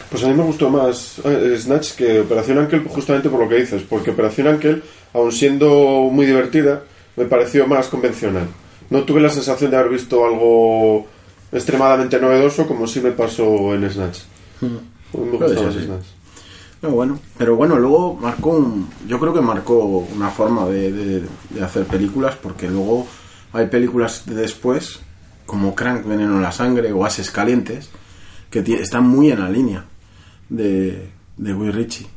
Pues 0.10 0.24
a 0.24 0.28
mí 0.28 0.34
me 0.34 0.44
gustó 0.44 0.70
más 0.70 1.20
eh, 1.24 1.56
Snatch 1.60 1.94
que 1.94 2.22
Operación 2.22 2.58
Ángel 2.60 2.84
justamente 2.88 3.30
por 3.30 3.40
lo 3.40 3.50
que 3.50 3.56
dices, 3.56 3.84
porque 3.90 4.12
Operación 4.12 4.48
Ángel, 4.48 4.84
aun 5.14 5.32
siendo 5.32 6.10
muy 6.12 6.26
divertida, 6.26 6.84
me 7.16 7.26
pareció 7.26 7.66
más 7.68 7.88
convencional. 7.88 8.48
No 8.90 9.04
tuve 9.04 9.22
la 9.22 9.30
sensación 9.30 9.72
de 9.72 9.78
haber 9.78 9.92
visto 9.92 10.26
algo 10.26 11.08
extremadamente 11.52 12.20
novedoso 12.20 12.68
como 12.68 12.86
sí 12.88 13.00
me 13.02 13.12
pasó 13.12 13.74
en 13.74 13.90
Snatch. 13.90 14.20
Mí 14.62 14.70
me 15.14 15.38
gustó 15.38 15.64
más 15.64 15.74
sí. 15.74 15.82
Snatch. 15.86 16.06
No, 16.82 16.90
bueno, 16.92 17.20
pero 17.38 17.56
bueno, 17.56 17.80
luego 17.80 18.14
marcó 18.16 18.50
un, 18.52 18.88
yo 19.08 19.20
creo 19.20 19.34
que 19.34 19.42
marcó 19.42 20.06
una 20.16 20.30
forma 20.30 20.66
de, 20.68 20.92
de- 20.92 21.24
de 21.50 21.64
hacer 21.64 21.86
películas, 21.86 22.36
porque 22.42 22.68
luego 22.70 23.08
hay 23.54 23.68
películas 23.68 24.24
de 24.26 24.36
después, 24.36 25.00
como 25.46 25.74
Crank, 25.74 26.06
Veneno 26.06 26.36
en 26.36 26.42
la 26.42 26.52
Sangre 26.52 26.92
o 26.92 27.06
Ases 27.06 27.32
Calientes, 27.32 27.90
que 28.64 28.82
están 28.82 29.08
muy 29.08 29.32
en 29.32 29.40
la 29.40 29.50
línea 29.50 29.86
de, 30.50 31.10
de 31.38 31.54
Guy 31.54 31.72
Ritchie. 31.72 32.08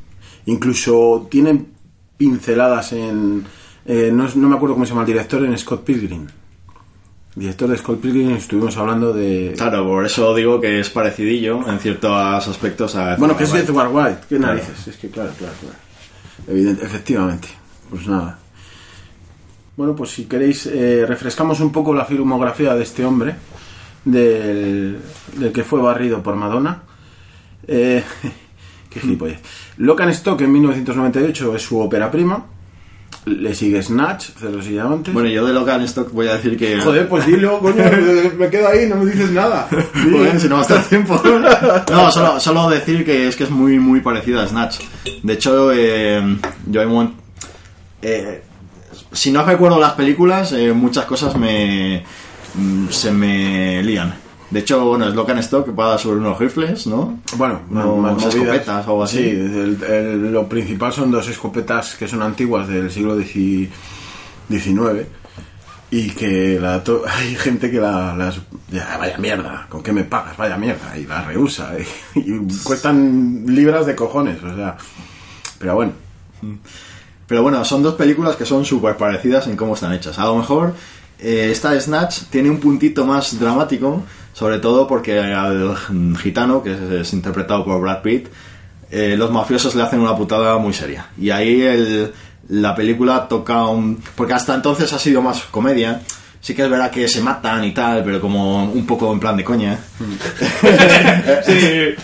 Incluso 0.47 1.27
tienen 1.31 1.69
pinceladas 2.17 2.93
en, 2.93 3.45
eh, 3.87 4.11
no, 4.13 4.27
es- 4.27 4.37
no 4.37 4.49
me 4.49 4.57
acuerdo 4.57 4.75
cómo 4.75 4.85
se 4.87 4.91
llama 4.91 5.03
el 5.03 5.07
director, 5.09 5.45
en 5.45 5.57
Scott 5.59 5.85
Pilgrim. 5.85 6.27
Director 7.35 7.69
de 7.69 7.77
Scott 7.79 8.01
Pilgrim, 8.01 8.31
estuvimos 8.35 8.77
hablando 8.77 9.13
de... 9.13 9.55
Claro, 9.57 9.85
por 9.87 10.05
eso 10.05 10.35
digo 10.35 10.61
que 10.61 10.81
es 10.81 10.91
parecidillo 10.91 11.69
en 11.69 11.79
ciertos 11.79 12.11
aspectos 12.49 12.97
a... 12.97 13.15
Bueno, 13.17 13.37
que 13.37 13.45
es 13.45 13.53
de 13.53 13.61
Edward 13.61 13.91
White, 13.93 14.19
qué 14.29 14.37
Claro. 14.39 14.55
narices, 14.55 14.89
es 14.89 14.97
que 14.97 15.09
claro, 15.09 15.31
claro, 15.39 15.55
claro. 15.61 15.77
Evidente, 16.49 16.85
efectivamente. 16.85 17.49
Pues 17.91 18.07
nada. 18.09 18.39
Bueno, 19.77 19.95
pues 19.95 20.11
si 20.11 20.25
queréis, 20.25 20.67
eh, 20.67 21.05
refrescamos 21.07 21.61
un 21.61 21.71
poco 21.71 21.95
la 21.95 22.05
filmografía 22.05 22.75
de 22.75 22.83
este 22.83 23.05
hombre, 23.05 23.37
del, 24.11 24.99
del 25.37 25.53
que 25.53 25.65
fue 25.65 25.81
barrido 25.81 26.23
por 26.23 26.37
Madonna. 26.37 26.83
Eh, 27.67 28.03
qué 28.91 29.01
gilipollez. 29.01 29.41
Locan 29.79 30.09
Stock 30.11 30.41
en 30.41 30.53
1998 30.53 31.57
es 31.57 31.63
su 31.63 31.79
ópera 31.79 32.11
prima. 32.11 32.47
Le 33.25 33.55
sigue 33.55 33.83
Snatch, 33.83 34.31
Diamantes. 34.41 35.13
Bueno, 35.13 35.29
yo 35.29 35.45
de 35.45 35.53
Logan 35.53 35.83
Stock 35.83 36.11
voy 36.13 36.29
a 36.29 36.35
decir 36.35 36.57
que... 36.57 36.81
Joder, 36.81 37.09
pues 37.09 37.27
dilo, 37.27 37.59
coño, 37.59 37.85
me 38.39 38.49
quedo 38.49 38.69
ahí, 38.69 38.89
no 38.89 38.97
me 38.97 39.11
dices 39.11 39.31
nada. 39.33 39.69
Joder, 39.71 40.41
si 40.41 40.49
no 40.49 40.55
va 40.55 40.61
a 40.61 40.63
estar 40.63 40.83
tiempo. 40.85 41.21
No, 41.91 42.11
solo, 42.11 42.41
solo 42.41 42.71
decir 42.71 43.05
que 43.05 43.29
es 43.29 43.37
que 43.37 43.45
es 43.45 43.51
muy, 43.51 43.79
muy 43.79 44.01
parecida 44.01 44.43
a 44.43 44.49
Snatch. 44.49 44.79
De 45.23 45.33
hecho, 45.35 45.73
eh, 45.73 46.39
yo 46.67 46.81
hay 46.81 46.87
un 46.87 47.15
eh, 48.01 48.43
si 49.13 49.31
no 49.31 49.45
recuerdo 49.45 49.79
las 49.79 49.93
películas, 49.93 50.53
eh, 50.53 50.73
muchas 50.73 51.05
cosas 51.07 51.37
me 51.37 52.05
se 52.91 53.11
me 53.13 53.83
lían. 53.83 54.15
De 54.51 54.61
hecho, 54.61 54.83
bueno, 54.85 55.07
es 55.07 55.45
Stock 55.45 55.67
que 55.67 55.73
va 55.73 55.99
sobre 55.99 56.21
unos 56.21 56.39
rifles, 56.39 56.87
¿no? 56.87 57.21
Bueno, 57.37 57.61
No, 57.71 57.95
unas 57.97 58.25
escopetas 58.25 58.87
o 58.87 58.91
algo 58.91 59.05
así. 59.05 59.19
Sí, 59.19 59.29
el- 59.31 59.79
el- 59.87 60.33
lo 60.33 60.49
principal 60.49 60.93
son 60.93 61.11
dos 61.11 61.29
escopetas 61.29 61.97
que 61.97 62.09
son 62.09 62.23
antiguas 62.23 62.67
del 62.67 62.91
siglo 62.91 63.15
XIX 64.49 65.07
y 65.91 66.11
que 66.11 66.59
la 66.61 66.83
to- 66.83 67.03
hay 67.09 67.35
gente 67.37 67.71
que 67.71 67.79
la- 67.79 68.15
las... 68.17 68.41
ya, 68.71 68.97
vaya 68.99 69.19
mierda, 69.19 69.67
¿con 69.69 69.83
qué 69.83 69.93
me 69.93 70.05
pagas? 70.05 70.37
Vaya 70.39 70.57
mierda, 70.57 70.97
y 70.97 71.05
la 71.05 71.25
rehúsa. 71.25 71.73
Y, 72.15 72.19
y 72.21 72.39
cuestan 72.63 73.45
libras 73.47 73.85
de 73.87 73.95
cojones, 73.95 74.43
o 74.43 74.55
sea... 74.57 74.77
Pero 75.59 75.75
bueno, 75.75 75.93
Pero 77.27 77.43
bueno, 77.43 77.63
son 77.65 77.83
dos 77.83 77.95
películas 77.97 78.37
que 78.37 78.47
son 78.47 78.65
súper 78.65 78.97
parecidas 78.97 79.47
en 79.49 79.57
cómo 79.57 79.75
están 79.75 79.93
hechas. 79.93 80.19
A 80.19 80.25
lo 80.25 80.37
mejor 80.37 80.73
eh, 81.21 81.49
esta 81.53 81.79
Snatch 81.81 82.23
tiene 82.31 82.51
un 82.51 82.59
puntito 82.61 83.05
más 83.05 83.39
dramático, 83.39 84.03
sobre 84.33 84.59
todo 84.59 84.87
porque 84.87 85.19
al 85.19 85.77
gitano, 86.21 86.63
que 86.63 86.73
es, 86.73 86.81
es 86.81 87.13
interpretado 87.13 87.65
por 87.65 87.81
Brad 87.81 88.03
Pitt, 88.03 88.29
eh, 88.91 89.17
los 89.19 89.31
mafiosos 89.31 89.75
le 89.75 89.83
hacen 89.83 90.01
una 90.01 90.17
putada 90.17 90.57
muy 90.59 90.73
seria. 90.73 91.07
Y 91.19 91.31
ahí 91.31 91.61
el- 91.63 92.13
la 92.51 92.75
película 92.75 93.29
toca 93.29 93.67
un... 93.67 94.03
Porque 94.15 94.33
hasta 94.33 94.55
entonces 94.55 94.91
ha 94.95 94.99
sido 94.99 95.21
más 95.21 95.41
comedia. 95.51 96.01
Sí 96.41 96.55
que 96.55 96.63
es 96.65 96.71
verdad 96.71 96.91
que 96.91 97.07
se 97.09 97.21
matan 97.21 97.63
y 97.65 97.75
tal, 97.75 98.03
pero 98.05 98.21
como 98.21 98.65
un 98.65 98.87
poco 98.87 99.13
en 99.13 99.21
plan 99.21 99.37
de 99.37 99.45
coña. 99.45 99.77
Sí. 101.45 101.95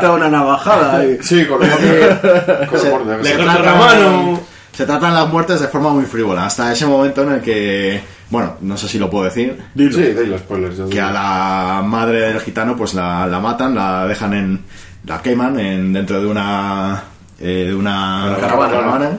te 0.00 0.08
una 0.08 0.28
navajada. 0.28 1.04
y- 1.04 1.18
Sí, 1.22 1.44
con 1.46 1.62
el 1.62 1.70
con 2.68 2.80
el 2.80 2.90
borde, 2.90 3.16
que 3.18 3.22
le 3.24 3.30
se- 3.30 3.36
corta 3.36 3.58
la 3.62 3.74
mano. 3.74 4.40
Se 4.72 4.86
tratan 4.86 5.14
las 5.14 5.28
muertes 5.28 5.60
de 5.60 5.68
forma 5.68 5.90
muy 5.90 6.04
frívola, 6.04 6.46
hasta 6.46 6.72
ese 6.72 6.86
momento 6.86 7.22
en 7.24 7.32
el 7.32 7.40
que, 7.42 8.00
bueno, 8.32 8.54
no 8.62 8.76
sé 8.78 8.88
si 8.88 8.98
lo 8.98 9.10
puedo 9.10 9.24
decir, 9.26 9.58
Sí, 9.76 9.82
de 9.90 10.26
los 10.26 10.40
spoilers. 10.40 10.80
que 10.90 11.00
a 11.00 11.12
la 11.12 11.82
madre 11.86 12.20
del 12.32 12.40
gitano 12.40 12.74
pues 12.76 12.94
la, 12.94 13.26
la 13.26 13.38
matan, 13.40 13.74
la 13.74 14.06
dejan 14.06 14.32
en, 14.32 14.60
la 15.06 15.20
queman 15.20 15.60
en, 15.60 15.92
dentro 15.92 16.18
de 16.20 16.26
una, 16.26 17.02
eh, 17.38 17.66
de 17.68 17.74
una 17.74 18.34
caravana. 18.40 18.72
caravana. 18.72 19.10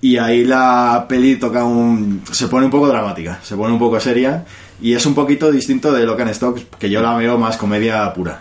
Y 0.00 0.16
ahí 0.16 0.44
la 0.44 1.06
peli 1.08 1.36
toca 1.36 1.64
un, 1.64 2.22
se 2.30 2.46
pone 2.46 2.66
un 2.66 2.70
poco 2.70 2.86
dramática, 2.88 3.38
se 3.42 3.56
pone 3.56 3.72
un 3.72 3.78
poco 3.80 3.98
seria 4.00 4.44
y 4.80 4.94
es 4.94 5.04
un 5.04 5.14
poquito 5.14 5.50
distinto 5.50 5.92
de 5.92 6.06
Locan 6.06 6.28
Stock, 6.28 6.56
que 6.78 6.88
yo 6.88 7.02
la 7.02 7.14
veo 7.16 7.36
más 7.36 7.56
comedia 7.58 8.14
pura. 8.14 8.40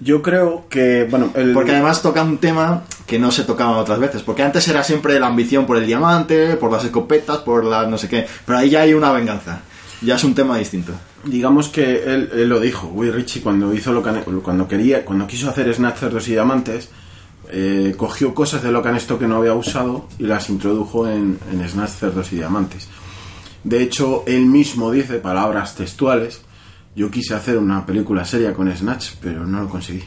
Yo 0.00 0.22
creo 0.22 0.66
que, 0.68 1.06
bueno, 1.10 1.30
el... 1.34 1.52
Porque 1.52 1.72
además 1.72 2.02
toca 2.02 2.22
un 2.22 2.38
tema 2.38 2.84
que 3.06 3.18
no 3.18 3.30
se 3.30 3.44
tocaba 3.44 3.78
otras 3.78 3.98
veces. 3.98 4.22
Porque 4.22 4.42
antes 4.42 4.66
era 4.68 4.82
siempre 4.82 5.18
la 5.18 5.26
ambición 5.26 5.66
por 5.66 5.76
el 5.76 5.86
diamante, 5.86 6.56
por 6.56 6.70
las 6.72 6.84
escopetas, 6.84 7.38
por 7.38 7.64
las 7.64 7.88
no 7.88 7.98
sé 7.98 8.08
qué. 8.08 8.26
Pero 8.46 8.58
ahí 8.58 8.70
ya 8.70 8.82
hay 8.82 8.94
una 8.94 9.12
venganza. 9.12 9.60
Ya 10.02 10.16
es 10.16 10.24
un 10.24 10.34
tema 10.34 10.56
distinto. 10.56 10.92
digamos 11.24 11.68
que 11.68 12.04
él, 12.04 12.30
él 12.32 12.48
lo 12.48 12.60
dijo, 12.60 12.86
Will 12.88 13.12
Richie 13.12 13.42
cuando 13.42 13.74
hizo 13.74 13.92
lo 13.92 14.02
cuando 14.42 14.66
quería, 14.66 15.04
cuando 15.04 15.26
quiso 15.26 15.50
hacer 15.50 15.72
Snatch 15.74 15.98
Cerdos 15.98 16.28
y 16.28 16.32
Diamantes, 16.32 16.88
eh, 17.50 17.94
cogió 17.96 18.34
cosas 18.34 18.62
de 18.62 18.72
Locan 18.72 18.96
Stock 18.96 19.18
que 19.20 19.26
no 19.26 19.36
había 19.36 19.54
usado 19.54 20.06
y 20.18 20.24
las 20.24 20.48
introdujo 20.48 21.08
en, 21.08 21.38
en 21.52 21.68
Snatch 21.68 21.90
Cerdos 21.90 22.32
y 22.32 22.36
Diamantes. 22.36 22.88
De 23.64 23.82
hecho, 23.82 24.24
él 24.26 24.46
mismo 24.46 24.90
dice 24.90 25.16
palabras 25.18 25.74
textuales, 25.74 26.42
yo 27.00 27.10
quise 27.10 27.34
hacer 27.34 27.56
una 27.56 27.84
película 27.86 28.24
seria 28.24 28.52
con 28.52 28.70
Snatch, 28.76 29.12
pero 29.22 29.46
no 29.46 29.62
lo 29.62 29.68
conseguí. 29.68 30.02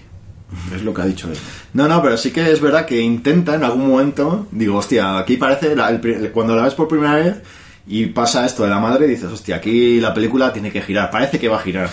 Es 0.76 0.84
lo 0.84 0.94
que 0.94 1.02
ha 1.02 1.06
dicho 1.06 1.28
él. 1.32 1.38
No, 1.74 1.88
no, 1.88 2.00
pero 2.04 2.16
sí 2.16 2.30
que 2.30 2.52
es 2.52 2.62
verdad 2.62 2.86
que 2.86 3.02
intenta 3.02 3.56
en 3.56 3.64
algún 3.64 3.90
momento. 3.90 4.46
Digo, 4.52 4.78
hostia, 4.78 5.18
aquí 5.18 5.38
parece. 5.38 5.76
la- 5.76 5.90
el 5.90 6.00
pri- 6.00 6.30
cuando 6.32 6.56
la 6.56 6.62
ves 6.66 6.76
por 6.76 6.88
primera 6.88 7.16
vez 7.16 7.38
y 7.88 8.06
pasa 8.06 8.46
esto 8.46 8.62
de 8.64 8.70
la 8.70 8.80
madre, 8.80 9.08
dices, 9.08 9.32
hostia, 9.32 9.56
aquí 9.56 10.00
la 10.00 10.14
película 10.14 10.54
tiene 10.54 10.72
que 10.72 10.84
girar. 10.84 11.10
Parece 11.10 11.40
que 11.40 11.48
va 11.50 11.58
a 11.58 11.62
girar. 11.62 11.90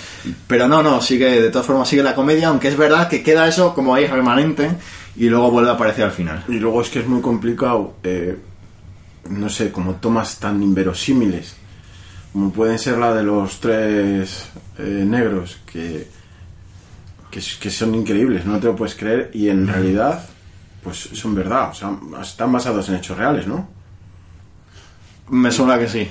Pero 0.47 0.69
no, 0.69 0.83
no, 0.83 1.01
sigue, 1.01 1.41
de 1.41 1.49
todas 1.49 1.67
formas, 1.67 1.89
sigue 1.89 2.03
la 2.03 2.15
comedia, 2.15 2.49
aunque 2.49 2.69
es 2.69 2.77
verdad 2.77 3.09
que 3.09 3.23
queda 3.23 3.49
eso 3.49 3.73
como 3.75 3.95
ahí 3.95 4.07
remanente 4.07 4.71
y 5.17 5.31
luego 5.31 5.51
vuelve 5.51 5.71
a 5.71 5.75
aparecer 5.75 6.05
al 6.05 6.13
final. 6.13 6.45
Y 6.49 6.59
luego 6.59 6.83
es 6.83 6.91
que 6.91 6.99
es 6.99 7.07
muy 7.09 7.23
complicado, 7.23 7.95
eh, 8.03 8.37
no 9.31 9.49
sé, 9.49 9.73
como 9.73 9.95
tomas 9.95 10.39
tan 10.39 10.63
inverosímiles, 10.63 11.57
como 12.35 12.53
pueden 12.53 12.79
ser 12.79 12.99
la 12.99 13.15
de 13.15 13.23
los 13.23 13.59
tres 13.59 14.50
eh, 14.83 15.05
negros, 15.05 15.61
que, 15.71 16.07
que, 17.31 17.71
son 17.71 17.95
increíbles, 17.95 18.45
no 18.45 18.59
te 18.59 18.67
lo 18.67 18.77
puedes 18.77 18.95
creer, 18.95 19.31
y 19.33 19.49
en 19.49 19.67
realidad, 19.67 20.25
pues 20.83 21.11
son 21.13 21.35
verdad, 21.35 21.71
o 21.71 21.75
sea, 21.75 21.97
están 22.23 22.53
basados 22.53 22.89
en 22.89 22.97
hechos 22.97 23.17
reales, 23.17 23.47
¿no? 23.47 23.69
Me 25.31 25.51
suena 25.51 25.79
que 25.79 25.89
sí. 25.89 26.09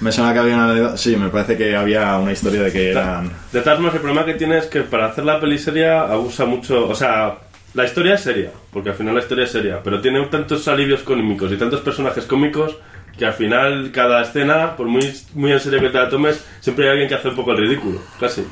Me 0.00 0.12
suena 0.12 0.32
que 0.32 0.38
había 0.40 0.56
una... 0.56 0.96
Sí, 0.96 1.16
me 1.16 1.28
parece 1.28 1.56
que 1.56 1.76
había 1.76 2.18
una 2.18 2.32
historia 2.32 2.62
de 2.62 2.72
que 2.72 2.90
eran... 2.90 3.30
De 3.52 3.60
todas 3.60 3.76
formas, 3.76 3.94
el 3.94 4.00
problema 4.00 4.24
que 4.24 4.34
tiene 4.34 4.58
es 4.58 4.66
que 4.66 4.82
para 4.82 5.06
hacer 5.06 5.24
la 5.24 5.40
peli 5.40 5.58
seria 5.58 6.02
abusa 6.02 6.44
mucho. 6.44 6.88
O 6.88 6.94
sea, 6.94 7.38
la 7.74 7.84
historia 7.84 8.14
es 8.14 8.22
seria, 8.22 8.50
porque 8.72 8.90
al 8.90 8.94
final 8.96 9.14
la 9.14 9.20
historia 9.20 9.44
es 9.44 9.52
seria, 9.52 9.80
pero 9.82 10.00
tiene 10.00 10.24
tantos 10.26 10.66
alivios 10.68 11.02
cómicos 11.02 11.52
y 11.52 11.56
tantos 11.56 11.80
personajes 11.80 12.24
cómicos 12.24 12.78
que 13.18 13.24
al 13.26 13.32
final 13.34 13.90
cada 13.92 14.22
escena, 14.22 14.76
por 14.76 14.86
muy, 14.88 15.12
muy 15.34 15.52
en 15.52 15.60
serio 15.60 15.80
que 15.80 15.88
te 15.90 15.98
la 15.98 16.08
tomes, 16.08 16.44
siempre 16.60 16.84
hay 16.84 16.90
alguien 16.92 17.08
que 17.08 17.14
hace 17.14 17.28
un 17.28 17.36
poco 17.36 17.52
el 17.52 17.58
ridículo, 17.58 18.00
casi. 18.20 18.42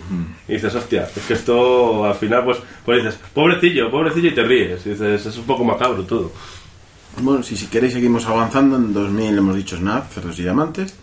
Y 0.48 0.52
dices, 0.54 0.74
hostia, 0.74 1.06
es 1.14 1.22
que 1.26 1.34
esto 1.34 2.04
al 2.06 2.14
final, 2.14 2.44
pues, 2.44 2.58
pues 2.84 3.04
dices, 3.04 3.18
pobrecillo, 3.34 3.90
pobrecillo, 3.90 4.28
y 4.30 4.34
te 4.34 4.42
ríes. 4.42 4.86
Y 4.86 4.90
dices, 4.90 5.26
es 5.26 5.36
un 5.36 5.44
poco 5.44 5.64
macabro 5.64 6.02
todo. 6.04 6.32
Bueno, 7.18 7.42
si, 7.42 7.56
si 7.56 7.66
queréis 7.66 7.92
seguimos 7.92 8.26
avanzando. 8.26 8.76
En 8.76 8.92
2000 8.92 9.38
hemos 9.38 9.54
dicho 9.56 9.76
Snap, 9.76 10.10
Cerdos 10.10 10.38
y 10.38 10.42
Diamantes. 10.42 10.94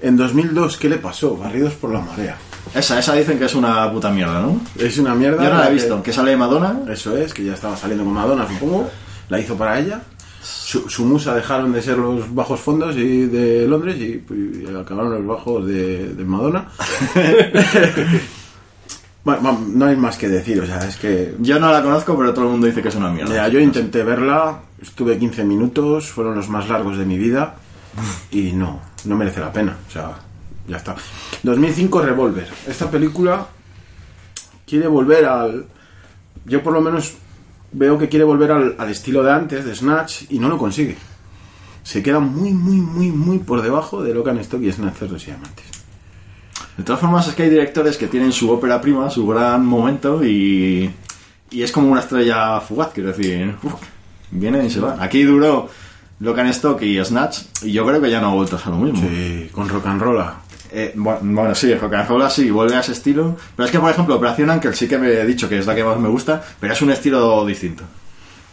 En 0.00 0.16
2002, 0.16 0.76
¿qué 0.76 0.88
le 0.88 0.98
pasó? 0.98 1.36
Barridos 1.36 1.72
por 1.74 1.90
la 1.92 2.00
marea. 2.00 2.36
Esa, 2.74 2.98
esa 2.98 3.14
dicen 3.14 3.38
que 3.38 3.46
es 3.46 3.54
una 3.54 3.90
puta 3.90 4.10
mierda, 4.10 4.40
¿no? 4.40 4.60
Es 4.78 4.98
una 4.98 5.14
mierda. 5.14 5.42
Yo 5.42 5.50
no 5.50 5.58
la 5.58 5.64
he 5.64 5.68
que- 5.68 5.74
visto, 5.74 6.02
que 6.02 6.12
sale 6.12 6.36
Madonna. 6.36 6.80
Eso 6.90 7.16
es, 7.16 7.32
que 7.32 7.42
ya 7.44 7.54
estaba 7.54 7.76
saliendo 7.76 8.04
con 8.04 8.12
Madonna, 8.12 8.46
supongo. 8.46 8.90
La 9.30 9.40
hizo 9.40 9.56
para 9.56 9.78
ella. 9.80 10.02
Su, 10.44 10.90
su 10.90 11.06
musa 11.06 11.34
dejaron 11.34 11.72
de 11.72 11.80
ser 11.80 11.96
los 11.96 12.34
bajos 12.34 12.60
fondos 12.60 12.94
y 12.96 13.26
de 13.26 13.66
Londres 13.66 13.96
y, 13.96 14.22
y 14.30 14.66
acabaron 14.76 15.14
los 15.14 15.26
bajos 15.26 15.66
de, 15.66 16.12
de 16.12 16.24
Madonna. 16.24 16.68
bueno, 19.24 19.40
bueno, 19.40 19.64
no 19.68 19.86
hay 19.86 19.96
más 19.96 20.18
que 20.18 20.28
decir, 20.28 20.60
o 20.60 20.66
sea, 20.66 20.86
es 20.86 20.96
que... 20.96 21.34
Yo 21.38 21.58
no 21.58 21.72
la 21.72 21.82
conozco, 21.82 22.14
pero 22.18 22.34
todo 22.34 22.44
el 22.44 22.50
mundo 22.50 22.66
dice 22.66 22.82
que 22.82 22.88
es 22.88 22.94
una 22.94 23.10
mierda. 23.10 23.30
Mira, 23.30 23.48
yo 23.48 23.58
intenté 23.58 24.04
verla, 24.04 24.60
estuve 24.82 25.18
15 25.18 25.44
minutos, 25.44 26.10
fueron 26.10 26.34
los 26.34 26.50
más 26.50 26.68
largos 26.68 26.98
de 26.98 27.06
mi 27.06 27.16
vida 27.16 27.54
y 28.30 28.52
no, 28.52 28.82
no 29.06 29.16
merece 29.16 29.40
la 29.40 29.50
pena, 29.50 29.78
o 29.88 29.90
sea, 29.90 30.12
ya 30.68 30.76
está. 30.76 30.94
2005 31.42 32.02
Revolver. 32.02 32.48
Esta 32.68 32.90
película 32.90 33.46
quiere 34.66 34.88
volver 34.88 35.24
al... 35.24 35.64
Yo 36.44 36.62
por 36.62 36.74
lo 36.74 36.82
menos 36.82 37.14
veo 37.74 37.98
que 37.98 38.08
quiere 38.08 38.24
volver 38.24 38.52
al, 38.52 38.76
al 38.78 38.90
estilo 38.90 39.22
de 39.22 39.32
antes, 39.32 39.64
de 39.64 39.74
Snatch, 39.74 40.22
y 40.30 40.38
no 40.38 40.48
lo 40.48 40.56
consigue. 40.56 40.96
Se 41.82 42.02
queda 42.02 42.20
muy, 42.20 42.52
muy, 42.52 42.76
muy, 42.76 43.10
muy 43.10 43.38
por 43.38 43.60
debajo 43.60 44.02
de 44.02 44.14
Locan 44.14 44.38
Stock 44.38 44.62
y 44.62 44.72
Snatch 44.72 45.02
y 45.02 45.06
Diamantes. 45.26 45.66
De 46.76 46.82
todas 46.82 47.00
formas, 47.00 47.28
es 47.28 47.34
que 47.34 47.44
hay 47.44 47.50
directores 47.50 47.96
que 47.96 48.06
tienen 48.06 48.32
su 48.32 48.50
ópera 48.50 48.80
prima, 48.80 49.10
su 49.10 49.26
gran 49.26 49.64
momento 49.66 50.24
y, 50.24 50.90
y 51.50 51.62
es 51.62 51.70
como 51.70 51.90
una 51.90 52.00
estrella 52.00 52.60
fugaz, 52.60 52.90
quiero 52.94 53.12
decir. 53.12 53.54
uf, 53.62 53.74
vienen 54.30 54.66
y 54.66 54.70
se 54.70 54.80
van. 54.80 55.00
Aquí 55.00 55.22
duró 55.22 55.68
Locan 56.20 56.46
Stock 56.48 56.80
y 56.82 57.04
Snatch 57.04 57.40
y 57.62 57.72
yo 57.72 57.84
creo 57.86 58.00
que 58.00 58.10
ya 58.10 58.20
no 58.20 58.30
ha 58.30 58.34
vuelto 58.34 58.56
a 58.56 58.58
ser 58.58 58.72
lo 58.72 58.78
mismo. 58.78 59.00
Sí, 59.08 59.50
con 59.52 59.68
Rock 59.68 59.86
and 59.86 60.00
Roll. 60.00 60.24
Eh, 60.76 60.92
bueno, 60.96 61.20
bueno, 61.22 61.54
sí, 61.54 61.72
Rock 61.72 61.94
and 61.94 62.08
Roll 62.08 62.30
sí, 62.30 62.50
vuelve 62.50 62.74
a 62.74 62.80
ese 62.80 62.92
estilo. 62.92 63.36
Pero 63.54 63.66
es 63.66 63.70
que, 63.70 63.78
por 63.78 63.90
ejemplo, 63.90 64.16
Operación 64.16 64.50
Ankel 64.50 64.74
sí 64.74 64.88
que 64.88 64.98
me 64.98 65.08
he 65.12 65.24
dicho 65.24 65.48
que 65.48 65.58
es 65.58 65.66
la 65.66 65.74
que 65.74 65.84
más 65.84 65.98
me 66.00 66.08
gusta, 66.08 66.42
pero 66.58 66.72
es 66.72 66.82
un 66.82 66.90
estilo 66.90 67.46
distinto. 67.46 67.84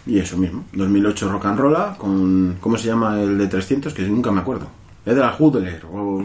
Y 0.05 0.19
eso 0.19 0.38
mismo, 0.38 0.65
2008 0.73 1.31
Rock 1.31 1.45
and 1.45 1.60
Roll 1.60 1.77
con... 1.97 2.57
¿Cómo 2.60 2.77
se 2.77 2.88
llama 2.88 3.19
el 3.19 3.38
de 3.38 3.47
300? 3.47 3.93
Que 3.93 4.03
nunca 4.03 4.31
me 4.31 4.41
acuerdo. 4.41 4.67
Edgar 5.05 5.36
Hudler 5.39 5.84
o... 5.91 6.23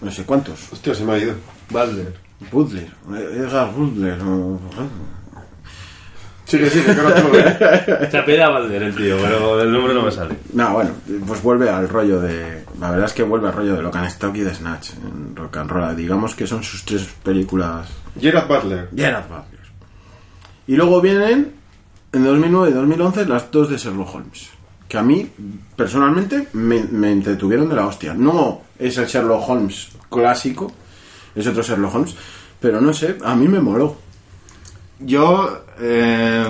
No 0.00 0.10
sé 0.10 0.24
cuántos. 0.24 0.72
Hostia, 0.72 0.94
se 0.94 1.04
me 1.04 1.12
ha 1.12 1.18
ido. 1.18 1.34
Balder. 1.70 2.14
Hudler. 2.52 2.92
Edgar 3.34 3.72
Hudler 3.76 4.20
o... 4.22 4.58
Sigue, 6.48 6.70
que 6.70 6.80
te 6.80 6.94
lo 6.94 7.30
veo. 7.30 8.10
Se 8.10 8.16
apela 8.16 8.48
Balder 8.48 8.82
el 8.84 8.96
tío, 8.96 9.18
pero 9.20 9.60
el 9.60 9.70
nombre 9.70 9.92
no 9.92 10.02
me 10.02 10.10
sale. 10.10 10.34
No, 10.54 10.72
bueno, 10.72 10.92
pues 11.26 11.42
vuelve 11.42 11.68
al 11.68 11.86
rollo 11.90 12.22
de... 12.22 12.64
La 12.80 12.90
verdad 12.90 13.04
es 13.04 13.12
que 13.12 13.22
vuelve 13.22 13.48
al 13.48 13.52
rollo 13.52 13.76
de 13.76 13.82
Locan 13.82 14.06
Stock 14.06 14.34
y 14.34 14.40
de 14.40 14.54
Snatch 14.54 14.92
en 14.94 15.36
Rock 15.36 15.58
and 15.58 15.70
Roll. 15.70 15.94
Digamos 15.94 16.34
que 16.34 16.46
son 16.46 16.64
sus 16.64 16.86
tres 16.86 17.06
películas... 17.22 17.88
Gerard 18.18 18.48
Butler. 18.48 18.88
Gerard 18.96 19.28
Butler. 19.28 19.60
Y 20.66 20.76
luego 20.76 21.02
vienen, 21.02 21.52
en 22.12 22.24
2009 22.24 22.70
y 22.70 22.72
2011, 22.72 23.26
las 23.26 23.50
dos 23.50 23.68
de 23.68 23.76
Sherlock 23.76 24.14
Holmes. 24.14 24.48
Que 24.88 24.96
a 24.96 25.02
mí, 25.02 25.30
personalmente, 25.76 26.48
me, 26.54 26.82
me 26.84 27.12
entretuvieron 27.12 27.68
de 27.68 27.76
la 27.76 27.86
hostia. 27.86 28.14
No 28.14 28.62
es 28.78 28.96
el 28.96 29.06
Sherlock 29.06 29.46
Holmes 29.46 29.88
clásico, 30.10 30.72
es 31.34 31.46
otro 31.46 31.62
Sherlock 31.62 31.94
Holmes, 31.94 32.16
pero 32.58 32.80
no 32.80 32.94
sé, 32.94 33.18
a 33.22 33.36
mí 33.36 33.48
me 33.48 33.60
moló. 33.60 34.07
Yo, 35.00 35.58
eh, 35.80 36.46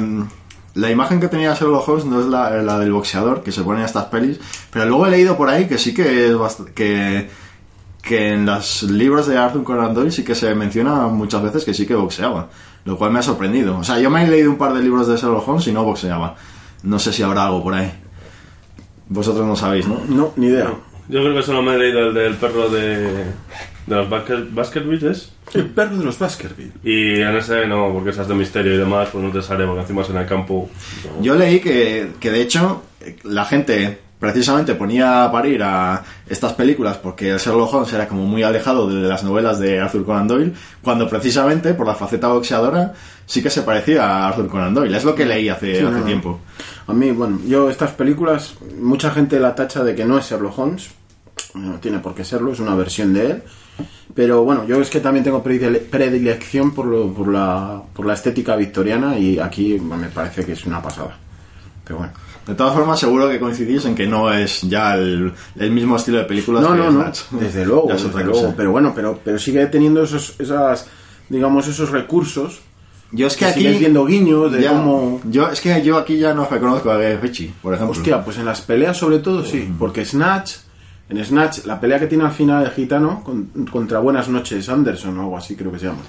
la 0.75 0.91
imagen 0.91 1.21
que 1.21 1.29
tenía 1.29 1.55
Sherlock 1.55 1.89
Holmes 1.89 2.05
no 2.07 2.21
es 2.21 2.27
la, 2.27 2.63
la 2.63 2.79
del 2.79 2.93
boxeador 2.93 3.43
que 3.43 3.53
se 3.53 3.63
pone 3.63 3.81
en 3.81 3.85
estas 3.87 4.07
pelis, 4.07 4.41
pero 4.73 4.87
luego 4.87 5.07
he 5.07 5.11
leído 5.11 5.37
por 5.37 5.49
ahí 5.51 5.67
que 5.67 5.77
sí 5.79 5.93
que 5.93 6.27
es 6.29 6.33
bast- 6.35 6.73
que, 6.73 7.29
que 8.01 8.33
en 8.33 8.47
los 8.47 8.85
libros 8.85 9.27
de 9.27 9.37
Arthur 9.37 9.65
Conan 9.65 9.93
Doyle 9.95 10.11
sí 10.13 10.25
que 10.25 10.35
se 10.35 10.55
menciona 10.55 10.95
muchas 11.09 11.43
veces 11.43 11.65
que 11.65 11.75
sí 11.75 11.87
que 11.87 11.95
boxeaba, 11.95 12.49
lo 12.85 12.97
cual 12.97 13.11
me 13.13 13.19
ha 13.19 13.23
sorprendido. 13.23 13.77
O 13.79 13.85
sea, 13.85 13.99
yo 13.99 14.09
me 14.09 14.25
he 14.25 14.29
leído 14.29 14.51
un 14.51 14.57
par 14.57 14.73
de 14.73 14.83
libros 14.83 15.07
de 15.09 15.17
Sherlock 15.17 15.47
Holmes 15.47 15.67
y 15.67 15.73
no 15.73 15.85
boxeaba. 15.85 16.37
No 16.85 16.99
sé 16.99 17.13
si 17.13 17.23
habrá 17.23 17.47
algo 17.47 17.63
por 17.63 17.75
ahí. 17.75 17.93
Vosotros 19.09 19.45
no 19.47 19.57
sabéis, 19.57 19.87
¿no? 19.89 20.01
No, 20.09 20.33
ni 20.37 20.47
idea. 20.47 20.73
Yo 21.09 21.21
creo 21.23 21.35
que 21.35 21.43
solo 21.43 21.63
me 21.63 21.75
he 21.75 21.79
leído 21.79 22.01
el 22.01 22.15
del 22.15 22.35
perro 22.37 22.69
de, 22.69 23.25
de 23.89 23.95
los 23.97 24.09
Basket, 24.11 24.45
Baskervilles. 24.51 25.33
El 25.55 25.67
perro 25.67 25.97
de 25.97 26.05
los 26.05 26.19
Baskerville. 26.19 26.73
Y 26.85 27.21
en 27.21 27.37
ese 27.37 27.67
no, 27.67 27.93
porque 27.93 28.11
esas 28.11 28.29
de 28.29 28.35
misterio 28.35 28.75
y 28.75 28.79
demás, 28.79 29.09
pues 29.11 29.25
no 29.25 29.31
te 29.31 29.43
sale, 29.43 29.65
porque 29.67 29.81
encima 29.83 30.03
es 30.03 30.11
en 30.11 30.17
el 30.19 30.27
campo. 30.27 30.69
no. 31.17 31.23
Yo 31.23 31.35
leí 31.35 31.61
que, 31.61 32.11
que 32.21 32.31
de 32.31 32.43
hecho 32.43 32.83
la 33.25 33.45
gente 33.45 34.01
precisamente 34.19 34.75
ponía 34.75 35.25
a 35.25 35.31
parir 35.33 35.63
a 35.63 36.03
estas 36.29 36.53
películas 36.53 36.97
porque 36.97 37.39
Sherlock 37.39 37.73
Holmes 37.73 37.93
era 37.93 38.09
como 38.09 38.25
muy 38.25 38.43
alejado 38.43 38.89
de 38.91 39.09
las 39.09 39.23
novelas 39.23 39.61
de 39.61 39.79
Arthur 39.79 40.05
Conan 40.05 40.27
Doyle, 40.27 40.53
cuando 40.83 41.09
precisamente 41.09 41.73
por 41.75 41.87
la 41.87 41.95
faceta 41.95 42.27
boxeadora 42.29 42.95
sí 43.27 43.43
que 43.43 43.49
se 43.51 43.63
parecía 43.63 44.05
a 44.05 44.29
Arthur 44.29 44.49
Conan 44.49 44.75
Doyle. 44.75 44.97
Es 44.97 45.05
lo 45.05 45.15
que 45.15 45.25
leí 45.25 45.49
hace, 45.49 45.67
Sí, 45.79 45.85
hace 45.85 45.93
no, 45.93 46.01
no. 46.01 46.05
tiempo. 46.05 46.41
A 46.89 46.93
mí, 46.93 47.11
bueno, 47.13 47.39
yo 47.47 47.71
estas 47.71 47.93
películas, 47.93 48.55
mucha 48.81 49.11
gente 49.13 49.39
la 49.39 49.55
tacha 49.55 49.85
de 49.85 49.95
que 49.95 50.05
no 50.05 50.19
es 50.19 50.29
Sherlock 50.29 50.59
Holmes. 50.59 50.91
No 51.55 51.79
tiene 51.79 52.01
por 52.01 52.15
qué 52.15 52.25
serlo, 52.25 52.51
es 52.53 52.59
una 52.61 52.75
versión 52.75 53.15
de 53.15 53.27
él. 53.31 53.43
Pero 54.15 54.43
bueno, 54.45 54.65
yo 54.67 54.81
es 54.81 54.91
que 54.91 55.01
también 55.01 55.23
tengo 55.25 55.43
predile- 55.45 55.81
predilección 55.81 56.73
por, 56.73 56.87
lo, 56.87 57.13
por, 57.13 57.29
la, 57.29 57.81
por 57.95 58.05
la 58.07 58.15
estética 58.15 58.57
victoriana 58.57 59.19
y 59.19 59.39
aquí 59.39 59.79
me 59.79 60.09
parece 60.09 60.45
que 60.45 60.53
es 60.53 60.65
una 60.67 60.83
pasada. 60.83 61.17
Pero 61.85 61.99
bueno. 61.99 62.13
De 62.47 62.55
todas 62.55 62.75
formas, 62.75 62.99
seguro 62.99 63.29
que 63.29 63.39
coincidís 63.39 63.85
en 63.85 63.95
que 63.95 64.07
no 64.07 64.33
es 64.33 64.63
ya 64.63 64.95
el, 64.95 65.33
el 65.59 65.71
mismo 65.71 65.97
estilo 65.97 66.17
de 66.19 66.25
películas 66.25 66.63
No, 66.63 66.73
que 66.73 66.79
no, 66.79 66.91
no, 66.91 67.03
Snatch. 67.03 67.21
desde 67.33 67.65
luego, 67.67 67.89
desde 67.93 68.07
otra 68.09 68.23
luego. 68.23 68.41
cosa. 68.41 68.55
Pero 68.57 68.71
bueno, 68.73 68.93
pero, 68.95 69.21
pero 69.23 69.39
sigue 69.39 69.67
teniendo 69.67 70.03
esos, 70.03 70.35
esas, 70.41 70.87
digamos, 71.29 71.69
esos 71.69 71.91
recursos. 71.91 72.61
Yo 73.13 73.27
es 73.27 73.37
que 73.37 73.45
aquí 73.45 73.61
sigues 73.61 73.79
viendo 73.79 74.05
guiños 74.07 74.51
de 74.51 74.63
ya- 74.63 74.71
cómo... 74.73 75.21
yo 75.25 75.49
es 75.49 75.61
que 75.61 75.83
yo 75.83 75.97
aquí 75.99 76.19
ya 76.19 76.33
no 76.35 76.47
reconozco 76.47 76.91
a 76.91 76.97
Guy 76.97 77.17
Ritchie, 77.17 77.53
por 77.63 77.75
ejemplo. 77.75 77.93
Hostia, 77.97 78.25
pues 78.25 78.39
en 78.39 78.47
las 78.47 78.61
peleas 78.63 78.97
sobre 78.97 79.19
todo 79.21 79.45
sí, 79.45 79.71
porque 79.79 80.05
Snatch, 80.05 80.53
en 81.11 81.25
Snatch, 81.25 81.65
la 81.65 81.81
pelea 81.81 81.99
que 81.99 82.07
tiene 82.07 82.25
al 82.25 82.33
final 82.33 82.65
el 82.65 82.71
gitano 82.71 83.23
con- 83.25 83.47
contra 83.71 83.99
Buenas 84.01 84.29
noches 84.29 84.69
Anderson 84.69 85.17
o 85.19 85.23
algo 85.23 85.37
así 85.39 85.57
creo 85.57 85.73
que 85.73 85.79
se 85.79 85.87
llama. 85.87 86.03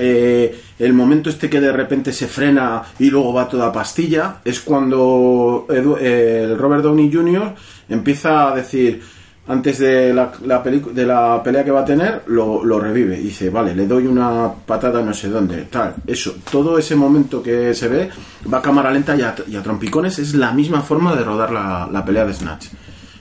Eh, 0.00 0.60
el 0.78 0.92
momento 0.92 1.28
este 1.28 1.50
que 1.50 1.60
de 1.60 1.72
repente 1.72 2.12
se 2.12 2.28
frena 2.28 2.82
y 3.00 3.10
luego 3.10 3.32
va 3.32 3.48
toda 3.48 3.72
pastilla 3.72 4.36
es 4.44 4.60
cuando 4.60 5.66
Edu- 5.68 5.98
el 6.00 6.56
Robert 6.56 6.84
Downey 6.84 7.12
Jr. 7.12 7.52
empieza 7.88 8.52
a 8.52 8.54
decir 8.54 9.02
antes 9.48 9.78
de 9.80 10.14
la, 10.14 10.30
la 10.44 10.60
de 10.60 11.04
la 11.06 11.42
pelea 11.42 11.64
que 11.64 11.72
va 11.72 11.80
a 11.80 11.84
tener 11.84 12.22
lo, 12.28 12.62
lo 12.64 12.78
revive 12.78 13.18
y 13.18 13.24
dice 13.24 13.50
vale 13.50 13.74
le 13.74 13.88
doy 13.88 14.06
una 14.06 14.52
patada 14.66 15.02
no 15.02 15.12
sé 15.14 15.30
dónde 15.30 15.62
tal 15.64 15.94
eso 16.06 16.34
todo 16.48 16.78
ese 16.78 16.94
momento 16.94 17.42
que 17.42 17.74
se 17.74 17.88
ve 17.88 18.10
va 18.52 18.58
a 18.58 18.62
cámara 18.62 18.92
lenta 18.92 19.16
y 19.16 19.22
a, 19.22 19.34
y 19.48 19.56
a 19.56 19.62
trompicones 19.64 20.18
es 20.20 20.34
la 20.34 20.52
misma 20.52 20.82
forma 20.82 21.16
de 21.16 21.24
rodar 21.24 21.50
la, 21.50 21.88
la 21.90 22.04
pelea 22.04 22.24
de 22.26 22.34
Snatch 22.34 22.66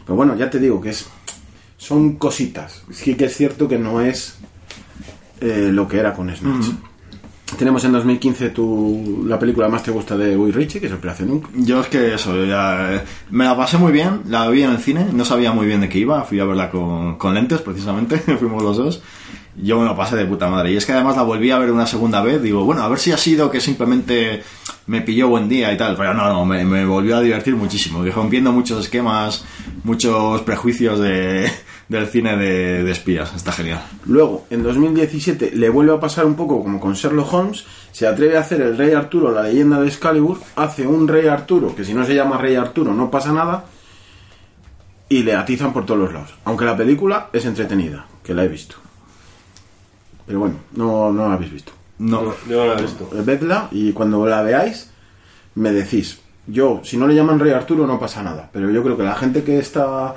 pero 0.07 0.15
bueno 0.15 0.35
ya 0.35 0.49
te 0.49 0.59
digo 0.59 0.81
que 0.81 0.89
es 0.89 1.05
son 1.77 2.15
cositas 2.15 2.81
sí 2.91 3.13
que 3.13 3.25
es 3.25 3.35
cierto 3.35 3.67
que 3.67 3.77
no 3.77 4.01
es 4.01 4.37
eh, 5.39 5.69
lo 5.71 5.87
que 5.87 5.99
era 5.99 6.13
con 6.13 6.35
Snatch. 6.35 6.67
Tenemos 7.57 7.83
en 7.85 7.93
2015 7.93 8.49
tu, 8.49 9.23
la 9.25 9.39
película 9.39 9.69
más 9.69 9.81
te 9.81 9.91
gusta 9.91 10.17
de 10.17 10.35
Guy 10.35 10.51
Ritchie, 10.51 10.81
que 10.81 10.87
es 10.87 10.93
Operación 10.93 11.31
Unk. 11.31 11.47
Yo 11.55 11.79
es 11.79 11.87
que 11.87 12.13
eso, 12.13 12.43
ya, 12.43 12.95
eh, 12.95 13.01
me 13.29 13.45
la 13.45 13.55
pasé 13.55 13.77
muy 13.77 13.91
bien, 13.91 14.21
la 14.27 14.49
vi 14.49 14.63
en 14.63 14.71
el 14.71 14.79
cine, 14.79 15.07
no 15.13 15.23
sabía 15.23 15.53
muy 15.53 15.65
bien 15.65 15.79
de 15.79 15.87
qué 15.87 15.99
iba, 15.99 16.23
fui 16.23 16.39
a 16.39 16.45
verla 16.45 16.69
con, 16.69 17.17
con 17.17 17.33
lentes 17.33 17.61
precisamente, 17.61 18.17
fuimos 18.39 18.61
los 18.63 18.77
dos. 18.77 19.01
Yo 19.59 19.79
me 19.79 19.85
lo 19.85 19.95
pasé 19.95 20.15
de 20.15 20.25
puta 20.25 20.47
madre. 20.49 20.71
Y 20.71 20.77
es 20.77 20.85
que 20.85 20.93
además 20.93 21.15
la 21.15 21.23
volví 21.23 21.49
a 21.49 21.57
ver 21.57 21.71
una 21.71 21.87
segunda 21.87 22.21
vez, 22.21 22.41
digo, 22.41 22.63
bueno, 22.63 22.83
a 22.83 22.87
ver 22.87 22.99
si 22.99 23.11
ha 23.11 23.17
sido 23.17 23.49
que 23.49 23.59
simplemente 23.59 24.43
me 24.85 25.01
pilló 25.01 25.29
buen 25.29 25.49
día 25.49 25.73
y 25.73 25.77
tal. 25.77 25.95
Pero 25.95 26.13
no, 26.13 26.27
no, 26.31 26.45
me, 26.45 26.85
volvió 26.85 27.17
a 27.17 27.21
divertir 27.21 27.55
muchísimo, 27.55 28.05
rompiendo 28.05 28.51
muchos 28.51 28.85
esquemas, 28.85 29.45
muchos 29.83 30.41
prejuicios 30.41 30.99
de, 30.99 31.51
del 31.89 32.05
cine 32.07 32.37
de, 32.37 32.83
de 32.83 32.91
espías. 32.91 33.33
Está 33.35 33.51
genial. 33.51 33.81
Luego, 34.05 34.45
en 34.51 34.61
2017, 34.61 35.51
le 35.55 35.69
vuelve 35.69 35.93
a 35.93 35.99
pasar 35.99 36.25
un 36.25 36.35
poco 36.35 36.61
como 36.61 36.79
con 36.79 36.93
Sherlock 36.93 37.33
Holmes, 37.33 37.65
se 37.91 38.05
atreve 38.05 38.37
a 38.37 38.41
hacer 38.41 38.61
el 38.61 38.77
Rey 38.77 38.93
Arturo, 38.93 39.31
la 39.31 39.41
leyenda 39.41 39.81
de 39.81 39.87
Excalibur, 39.87 40.39
hace 40.55 40.85
un 40.85 41.07
Rey 41.07 41.27
Arturo, 41.27 41.75
que 41.75 41.83
si 41.83 41.95
no 41.95 42.05
se 42.05 42.13
llama 42.13 42.37
Rey 42.37 42.55
Arturo 42.55 42.93
no 42.93 43.09
pasa 43.09 43.33
nada, 43.33 43.65
y 45.09 45.23
le 45.23 45.33
atizan 45.33 45.73
por 45.73 45.85
todos 45.85 46.01
los 46.01 46.13
lados. 46.13 46.33
Aunque 46.45 46.65
la 46.65 46.77
película 46.77 47.29
es 47.33 47.45
entretenida, 47.45 48.05
que 48.23 48.35
la 48.35 48.43
he 48.43 48.47
visto. 48.47 48.86
Pero 50.27 50.39
bueno, 50.39 50.55
no, 50.75 51.11
no 51.11 51.27
la 51.29 51.35
habéis 51.35 51.53
visto. 51.53 51.71
No. 51.99 52.33
Yo 52.47 52.65
no 52.65 52.73
la 52.73 52.79
he 52.79 52.81
visto. 52.83 53.09
Eh, 53.13 53.21
Vedla 53.25 53.69
y 53.71 53.93
cuando 53.93 54.25
la 54.27 54.43
veáis 54.43 54.91
me 55.55 55.71
decís. 55.71 56.19
Yo, 56.45 56.81
si 56.83 56.95
no 56.95 57.07
le 57.07 57.15
llaman 57.15 57.39
Rey 57.39 57.51
Arturo 57.51 57.85
no 57.87 57.99
pasa 57.99 58.23
nada, 58.23 58.49
pero 58.53 58.69
yo 58.69 58.81
creo 58.81 58.95
que 58.95 59.03
la 59.03 59.15
gente 59.15 59.43
que 59.43 59.59
está 59.59 60.15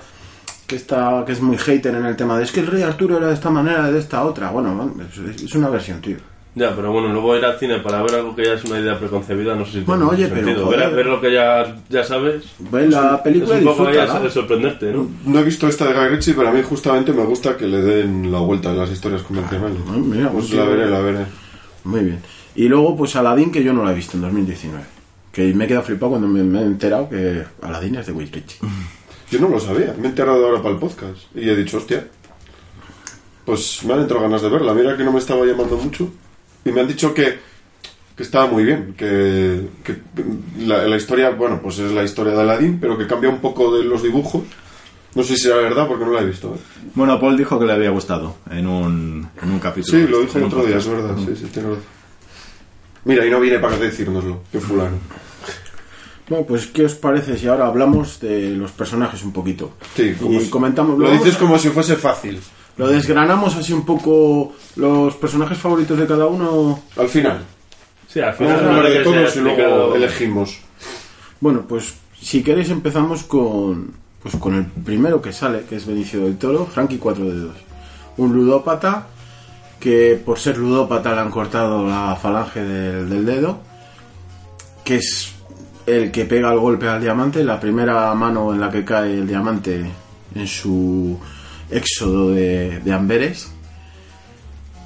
que 0.69 0.77
está 0.77 1.25
que 1.27 1.33
es 1.33 1.41
muy 1.41 1.59
hater 1.59 1.93
en 1.97 2.07
el 2.07 2.15
tema 2.15 2.37
de 2.39 2.45
es 2.45 2.53
que 2.53 2.61
el 2.61 2.69
Rey 2.69 2.83
Arturo 2.83 3.17
era 3.17 3.27
de 3.27 3.35
esta 3.35 3.51
manera, 3.51 3.91
de 3.91 3.99
esta 3.99 4.23
otra, 4.25 4.51
bueno, 4.51 4.95
es 5.11 5.55
una 5.57 5.69
versión, 5.69 6.01
tío. 6.01 6.19
Ya, 6.55 6.75
pero 6.75 6.91
bueno, 6.91 7.13
luego 7.13 7.37
ir 7.37 7.45
al 7.45 7.59
cine 7.61 7.79
para 7.79 8.03
ver 8.03 8.17
algo 8.17 8.35
que 8.35 8.45
ya 8.45 8.55
es 8.55 8.65
una 8.65 8.81
idea 8.81 8.99
preconcebida, 8.99 9.55
no 9.55 9.65
sé 9.65 9.73
si 9.73 9.81
Bueno, 9.81 10.09
oye, 10.09 10.27
pero, 10.27 10.65
joder. 10.65 10.81
Ver, 10.81 10.95
ver 10.97 11.07
lo 11.07 11.21
que 11.21 11.33
ya, 11.33 11.77
ya 11.89 12.03
sabes. 12.03 12.43
Ve 12.59 12.89
la 12.89 13.23
película 13.23 13.57
es 13.57 13.63
y 13.63 13.67
un 13.67 13.73
poco 13.73 13.89
disfrútala. 13.89 14.21
de 14.21 14.31
sorprenderte, 14.31 14.93
¿no? 14.93 15.09
No 15.27 15.39
he 15.39 15.45
visto 15.45 15.69
esta 15.69 15.87
de 15.87 15.95
Guy 15.95 16.09
Ritchie, 16.09 16.35
pero 16.35 16.49
a 16.49 16.53
mí 16.53 16.61
justamente 16.63 17.13
me 17.13 17.25
gusta 17.25 17.57
que 17.57 17.69
le 17.69 17.81
den 17.81 18.33
la 18.33 18.41
vuelta 18.41 18.73
a 18.73 18.75
las 18.75 18.91
historias 18.91 19.23
convencionales. 19.23 19.79
Ah, 19.89 19.93
mira, 19.97 20.31
pues 20.31 20.47
pues 20.47 20.59
la 20.59 20.65
veré, 20.65 20.91
la 20.91 21.01
veré. 21.01 21.27
Muy 21.85 22.01
bien. 22.01 22.19
Y 22.57 22.67
luego, 22.69 22.97
pues 22.97 23.15
Aladdin, 23.15 23.53
que 23.53 23.63
yo 23.63 23.73
no 23.73 23.85
la 23.85 23.93
he 23.93 23.95
visto 23.95 24.17
en 24.17 24.23
2019. 24.23 24.85
Que 25.31 25.55
me 25.55 25.67
he 25.67 25.69
quedado 25.69 25.85
flipado 25.85 26.11
cuando 26.11 26.27
me, 26.27 26.43
me 26.43 26.63
he 26.63 26.65
enterado 26.65 27.09
que 27.09 27.45
Aladdin 27.63 27.95
es 27.95 28.07
de 28.07 28.13
Will 28.13 28.31
Ritchie. 28.33 28.59
Yo 29.31 29.39
no 29.39 29.49
lo 29.49 29.61
sabía, 29.61 29.95
me 29.97 30.07
he 30.07 30.11
enterado 30.11 30.45
ahora 30.45 30.61
para 30.61 30.75
el 30.75 30.81
podcast 30.81 31.19
y 31.37 31.49
he 31.49 31.55
dicho, 31.55 31.77
hostia, 31.77 32.09
pues 33.45 33.85
me 33.85 33.95
han 33.95 34.01
entrado 34.01 34.25
ganas 34.25 34.43
de 34.43 34.49
verla. 34.49 34.75
Mira 34.75 34.97
que 34.97 35.05
no 35.05 35.13
me 35.13 35.21
estaba 35.21 35.47
llamando 35.47 35.77
mucho 35.77 36.11
y 36.65 36.71
me 36.73 36.81
han 36.81 36.89
dicho 36.89 37.13
que, 37.15 37.39
que 38.17 38.23
estaba 38.23 38.47
muy 38.47 38.65
bien, 38.65 38.95
que, 38.97 39.69
que 39.85 39.97
la, 40.67 40.85
la 40.87 40.97
historia, 40.97 41.31
bueno, 41.31 41.61
pues 41.63 41.79
es 41.79 41.91
la 41.93 42.03
historia 42.05 42.33
de 42.35 42.41
Aladdin, 42.41 42.79
pero 42.81 42.97
que 42.99 43.07
cambia 43.07 43.31
un 43.31 43.39
poco 43.41 43.77
de 43.77 43.85
los 43.85 44.03
dibujos. 44.03 44.43
No 45.15 45.25
sé 45.25 45.35
si 45.37 45.43
será 45.43 45.57
verdad 45.57 45.89
porque 45.89 46.05
no 46.05 46.13
la 46.13 46.21
he 46.21 46.27
visto. 46.27 46.55
¿eh? 46.55 46.59
Bueno, 46.95 47.19
Paul 47.19 47.37
dijo 47.37 47.59
que 47.59 47.67
le 47.67 47.73
había 47.73 47.91
gustado 47.91 48.37
en 48.51 48.67
un, 48.69 49.29
en 49.43 49.51
un 49.51 49.59
capítulo. 49.59 49.99
Sí, 49.99 50.07
lo 50.09 50.21
dijo 50.21 50.39
el 50.39 50.45
otro 50.45 50.65
día, 50.65 50.77
es 50.77 50.87
verdad. 50.87 51.17
Sí, 51.19 51.35
sí, 51.35 51.47
tiene 51.53 51.71
razón. 51.71 51.83
Mira, 53.05 53.27
y 53.27 53.31
no 53.31 53.41
viene 53.41 53.59
para 53.59 53.77
decírnoslo, 53.77 54.43
que 54.53 54.61
fulano. 54.61 54.99
Bueno, 56.29 56.47
pues, 56.47 56.67
¿qué 56.69 56.85
os 56.85 56.95
parece 56.95 57.37
si 57.37 57.49
ahora 57.49 57.67
hablamos 57.67 58.21
de 58.21 58.51
los 58.51 58.71
personajes 58.71 59.25
un 59.25 59.33
poquito? 59.33 59.73
Sí, 59.97 60.15
como 60.21 60.39
y 60.41 60.45
si- 60.45 60.51
comentamos. 60.51 60.97
Lo 60.97 61.11
dices 61.11 61.35
a- 61.35 61.39
como 61.41 61.59
si 61.59 61.71
fuese 61.71 61.97
fácil. 61.97 62.39
Lo 62.81 62.89
desgranamos 62.89 63.55
así 63.57 63.75
un 63.75 63.85
poco 63.85 64.55
los 64.77 65.15
personajes 65.17 65.59
favoritos 65.59 65.99
de 65.99 66.07
cada 66.07 66.25
uno. 66.25 66.81
Al 66.97 67.11
final. 67.11 67.45
Sí, 68.09 68.21
al 68.21 68.33
Vamos 68.33 68.39
final 68.39 68.55
a 68.55 68.59
hablar 68.59 68.83
parece 68.83 68.99
de 68.99 69.05
todos 69.05 69.37
y 69.37 69.41
luego 69.41 69.95
elegimos. 69.97 70.59
Bueno, 71.41 71.67
pues 71.69 71.93
si 72.19 72.43
queréis 72.43 72.71
empezamos 72.71 73.25
con 73.25 73.93
pues 74.23 74.35
con 74.37 74.55
el 74.55 74.65
primero 74.65 75.21
que 75.21 75.31
sale, 75.31 75.65
que 75.69 75.77
es 75.77 75.85
Benicio 75.85 76.25
del 76.25 76.39
Toro, 76.39 76.65
Frankie 76.65 76.97
Cuatro 76.97 77.27
Dedos. 77.27 77.57
Un 78.17 78.33
ludópata 78.33 79.09
que 79.79 80.19
por 80.25 80.39
ser 80.39 80.57
ludópata 80.57 81.15
le 81.15 81.21
han 81.21 81.31
cortado 81.31 81.87
la 81.87 82.17
falange 82.17 82.65
del, 82.65 83.11
del 83.11 83.27
dedo, 83.27 83.59
que 84.83 84.97
es 84.97 85.35
el 85.85 86.11
que 86.11 86.25
pega 86.25 86.51
el 86.51 86.59
golpe 86.59 86.89
al 86.89 87.03
diamante, 87.03 87.45
la 87.45 87.61
primera 87.61 88.15
mano 88.15 88.55
en 88.55 88.61
la 88.61 88.71
que 88.71 88.87
cae 88.87 89.19
el 89.19 89.27
diamante 89.27 89.85
en 90.35 90.47
su 90.47 91.19
éxodo 91.71 92.31
de, 92.33 92.81
de 92.81 92.93
Amberes. 92.93 93.49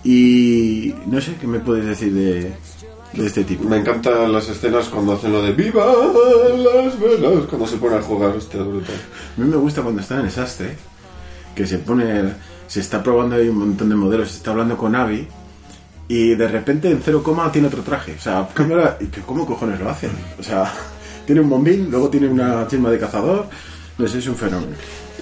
Y 0.04 0.94
no 1.06 1.20
sé 1.20 1.34
qué 1.40 1.46
me 1.46 1.60
podéis 1.60 1.86
decir 1.86 2.12
de, 2.12 2.52
de 3.16 3.26
este 3.26 3.44
tipo. 3.44 3.68
Me 3.68 3.78
encantan 3.78 4.32
las 4.32 4.48
escenas 4.48 4.88
cuando 4.88 5.14
hacen 5.14 5.32
lo 5.32 5.42
de 5.42 5.52
¡Viva 5.52 5.86
las 5.86 6.98
velas! 6.98 7.44
Cuando 7.48 7.66
se 7.66 7.76
pone 7.76 7.96
a 7.96 8.02
jugar, 8.02 8.36
hostia, 8.36 8.62
brutal. 8.62 8.96
A 9.36 9.40
mí 9.40 9.48
me 9.48 9.56
gusta 9.56 9.82
cuando 9.82 10.00
está 10.00 10.18
en 10.18 10.26
el 10.26 10.30
sastre, 10.30 10.76
que 11.54 11.66
se 11.66 11.78
pone, 11.78 12.34
se 12.66 12.80
está 12.80 13.02
probando 13.02 13.36
ahí 13.36 13.48
un 13.48 13.58
montón 13.58 13.88
de 13.88 13.94
modelos, 13.94 14.30
se 14.30 14.38
está 14.38 14.50
hablando 14.50 14.76
con 14.76 14.94
Avi 14.94 15.26
y 16.06 16.34
de 16.34 16.48
repente 16.48 16.90
en 16.90 17.00
cero 17.02 17.22
coma 17.22 17.50
tiene 17.50 17.68
otro 17.68 17.82
traje. 17.82 18.14
O 18.18 18.20
sea, 18.20 18.48
cambia 18.52 18.98
¿y 19.00 19.06
¿cómo 19.20 19.46
cojones 19.46 19.80
lo 19.80 19.88
hacen? 19.88 20.10
O 20.38 20.42
sea, 20.42 20.70
tiene 21.26 21.40
un 21.40 21.48
bombín, 21.48 21.90
luego 21.90 22.08
tiene 22.08 22.28
una 22.28 22.66
chisma 22.68 22.90
de 22.90 22.98
cazador, 22.98 23.46
no 23.96 24.08
sé, 24.08 24.18
es 24.18 24.26
un 24.26 24.36
fenómeno. 24.36 24.72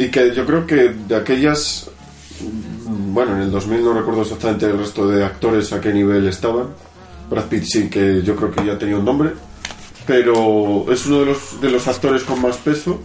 Y 0.05 0.11
que 0.11 0.35
yo 0.35 0.45
creo 0.47 0.67
que 0.67 0.89
de 1.09 1.17
aquellas. 1.17 1.91
Bueno, 2.89 3.37
en 3.37 3.43
el 3.43 3.51
2000 3.51 3.85
no 3.85 3.93
recuerdo 3.95 4.23
exactamente 4.23 4.67
el 4.67 4.79
resto 4.79 5.07
de 5.07 5.25
actores 5.25 5.73
a 5.73 5.81
qué 5.81 5.93
nivel 5.93 6.27
estaban. 6.27 6.69
Brad 7.31 7.45
Pitt 7.45 7.65
sí 7.65 7.89
que 7.91 8.23
yo 8.23 8.35
creo 8.37 8.51
que 8.51 8.65
ya 8.67 8.77
tenía 8.79 8.97
un 8.97 9.05
nombre. 9.05 9.31
Pero 10.07 10.87
es 10.93 11.07
uno 11.07 11.21
de 11.21 11.27
los, 11.27 11.61
de 11.61 11.71
los 11.71 11.87
actores 11.87 12.25
con 12.25 12.41
más 12.43 12.57
peso 12.57 13.01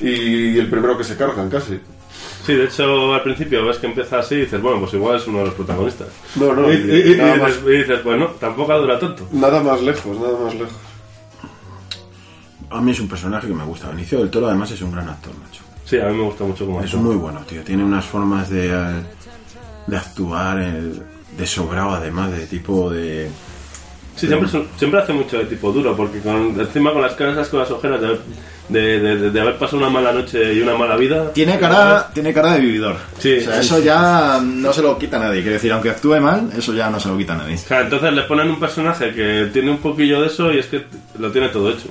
y 0.00 0.58
el 0.58 0.68
primero 0.68 0.98
que 0.98 1.04
se 1.04 1.16
cargan 1.16 1.48
casi. 1.48 1.80
Sí, 2.44 2.54
de 2.54 2.64
hecho, 2.64 3.14
al 3.14 3.22
principio 3.22 3.64
ves 3.66 3.78
que 3.78 3.86
empieza 3.86 4.18
así 4.18 4.34
y 4.34 4.40
dices, 4.40 4.60
bueno, 4.60 4.80
pues 4.80 4.92
igual 4.94 5.16
es 5.16 5.26
uno 5.26 5.38
de 5.38 5.44
los 5.46 5.54
protagonistas. 5.54 6.08
No, 6.36 6.52
no, 6.54 6.70
y, 6.72 6.76
y- 6.76 6.78
y- 7.10 7.12
y 7.12 7.16
nada 7.16 7.46
dices, 7.46 7.62
y 7.66 7.70
dices, 7.70 8.00
pues 8.02 8.18
no, 8.18 8.26
tampoco 8.32 8.78
dura 8.78 8.98
tanto. 8.98 9.26
Nada 9.32 9.62
más 9.62 9.80
lejos, 9.82 10.18
nada 10.18 10.38
más 10.44 10.54
lejos. 10.54 10.74
A 12.70 12.80
mí 12.82 12.90
es 12.90 13.00
un 13.00 13.08
personaje 13.08 13.48
que 13.48 13.54
me 13.54 13.64
gusta. 13.64 13.88
Benicio 13.88 14.18
del 14.18 14.30
Toro 14.30 14.46
además 14.48 14.70
es 14.70 14.82
un 14.82 14.92
gran 14.92 15.08
actor, 15.08 15.32
macho. 15.42 15.62
Sí, 15.88 15.98
a 15.98 16.04
mí 16.06 16.16
me 16.16 16.24
gusta 16.24 16.44
mucho 16.44 16.66
como 16.66 16.82
Es 16.82 16.92
muy 16.94 17.16
bueno, 17.16 17.40
tío. 17.48 17.62
Tiene 17.62 17.82
unas 17.84 18.04
formas 18.04 18.50
de, 18.50 18.68
eh, 18.68 19.02
de 19.86 19.96
actuar 19.96 20.60
eh, 20.60 20.92
de 21.36 21.46
sobrado, 21.46 21.90
además, 21.92 22.30
de 22.32 22.46
tipo 22.46 22.90
de... 22.90 23.28
Sí, 24.16 24.26
siempre, 24.26 24.50
siempre 24.76 25.00
hace 25.00 25.12
mucho 25.12 25.38
de 25.38 25.44
tipo 25.44 25.70
duro, 25.72 25.96
porque 25.96 26.18
con, 26.18 26.60
encima 26.60 26.92
con 26.92 27.00
las 27.02 27.14
caras 27.14 27.48
con 27.48 27.60
las 27.60 27.70
ojeras 27.70 28.00
de, 28.00 28.06
haber- 28.08 28.20
de, 28.68 29.30
de- 29.30 29.40
haber 29.40 29.56
pasado 29.56 29.78
una 29.78 29.88
mala 29.90 30.12
noche 30.12 30.52
y 30.54 30.60
una 30.60 30.76
mala 30.76 30.96
vida. 30.96 31.32
Tiene 31.32 31.56
cara, 31.58 32.10
tiene 32.12 32.34
cara 32.34 32.54
de 32.54 32.60
vividor. 32.60 32.96
Sí, 33.18 33.36
o 33.38 33.40
sea, 33.42 33.54
sí, 33.54 33.60
eso 33.60 33.78
sí. 33.78 33.84
ya 33.84 34.40
no 34.42 34.72
se 34.72 34.82
lo 34.82 34.98
quita 34.98 35.18
nadie. 35.20 35.40
Quiero 35.40 35.54
decir, 35.54 35.70
aunque 35.72 35.90
actúe 35.90 36.20
mal, 36.20 36.50
eso 36.58 36.74
ya 36.74 36.90
no 36.90 36.98
se 36.98 37.08
lo 37.08 37.16
quita 37.16 37.36
nadie. 37.36 37.54
O 37.54 37.58
sea, 37.58 37.80
entonces 37.82 38.12
le 38.12 38.22
ponen 38.22 38.50
un 38.50 38.58
personaje 38.58 39.14
que 39.14 39.48
tiene 39.52 39.70
un 39.70 39.78
poquillo 39.78 40.20
de 40.20 40.26
eso 40.26 40.52
y 40.52 40.58
es 40.58 40.66
que 40.66 40.84
lo 41.18 41.30
tiene 41.30 41.48
todo 41.50 41.70
hecho. 41.70 41.88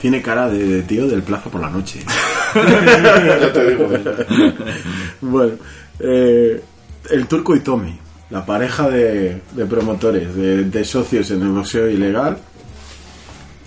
Tiene 0.00 0.22
cara 0.22 0.48
de, 0.48 0.58
de 0.66 0.82
tío 0.84 1.06
del 1.06 1.22
plazo 1.22 1.50
por 1.50 1.60
la 1.60 1.68
noche. 1.70 2.00
ya 2.64 3.52
te 3.52 3.70
digo. 3.70 3.88
Bueno, 5.20 5.52
eh, 5.98 6.60
el 7.10 7.26
turco 7.26 7.56
y 7.56 7.60
Tommy, 7.60 7.98
la 8.30 8.44
pareja 8.44 8.88
de, 8.88 9.40
de 9.52 9.66
promotores, 9.66 10.34
de, 10.34 10.64
de 10.64 10.84
socios 10.84 11.30
en 11.30 11.42
el 11.42 11.48
boxeo 11.48 11.88
ilegal, 11.88 12.38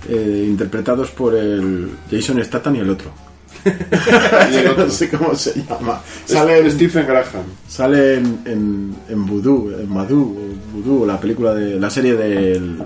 eh, 0.07 0.45
interpretados 0.47 1.11
por 1.11 1.35
el 1.35 1.91
Jason 2.09 2.43
Statham 2.43 2.75
y 2.75 2.79
el 2.79 2.89
otro. 2.89 3.11
Y 4.51 4.55
el 4.55 4.67
otro. 4.67 4.85
no 4.85 4.91
sé 4.91 5.09
cómo 5.09 5.35
se 5.35 5.61
llama. 5.63 6.01
Sale 6.25 6.59
en, 6.59 6.71
Stephen 6.71 7.05
Graham. 7.05 7.43
sale 7.67 8.15
en, 8.15 8.39
en, 8.45 8.95
en 9.09 9.25
Voodoo, 9.25 9.71
en 9.77 9.89
Madú, 9.91 10.37
o 10.37 10.77
Voodoo, 10.77 11.05
la 11.05 11.19
película 11.19 11.53
de 11.53 11.79
la 11.79 11.89
serie 11.89 12.15
del 12.15 12.77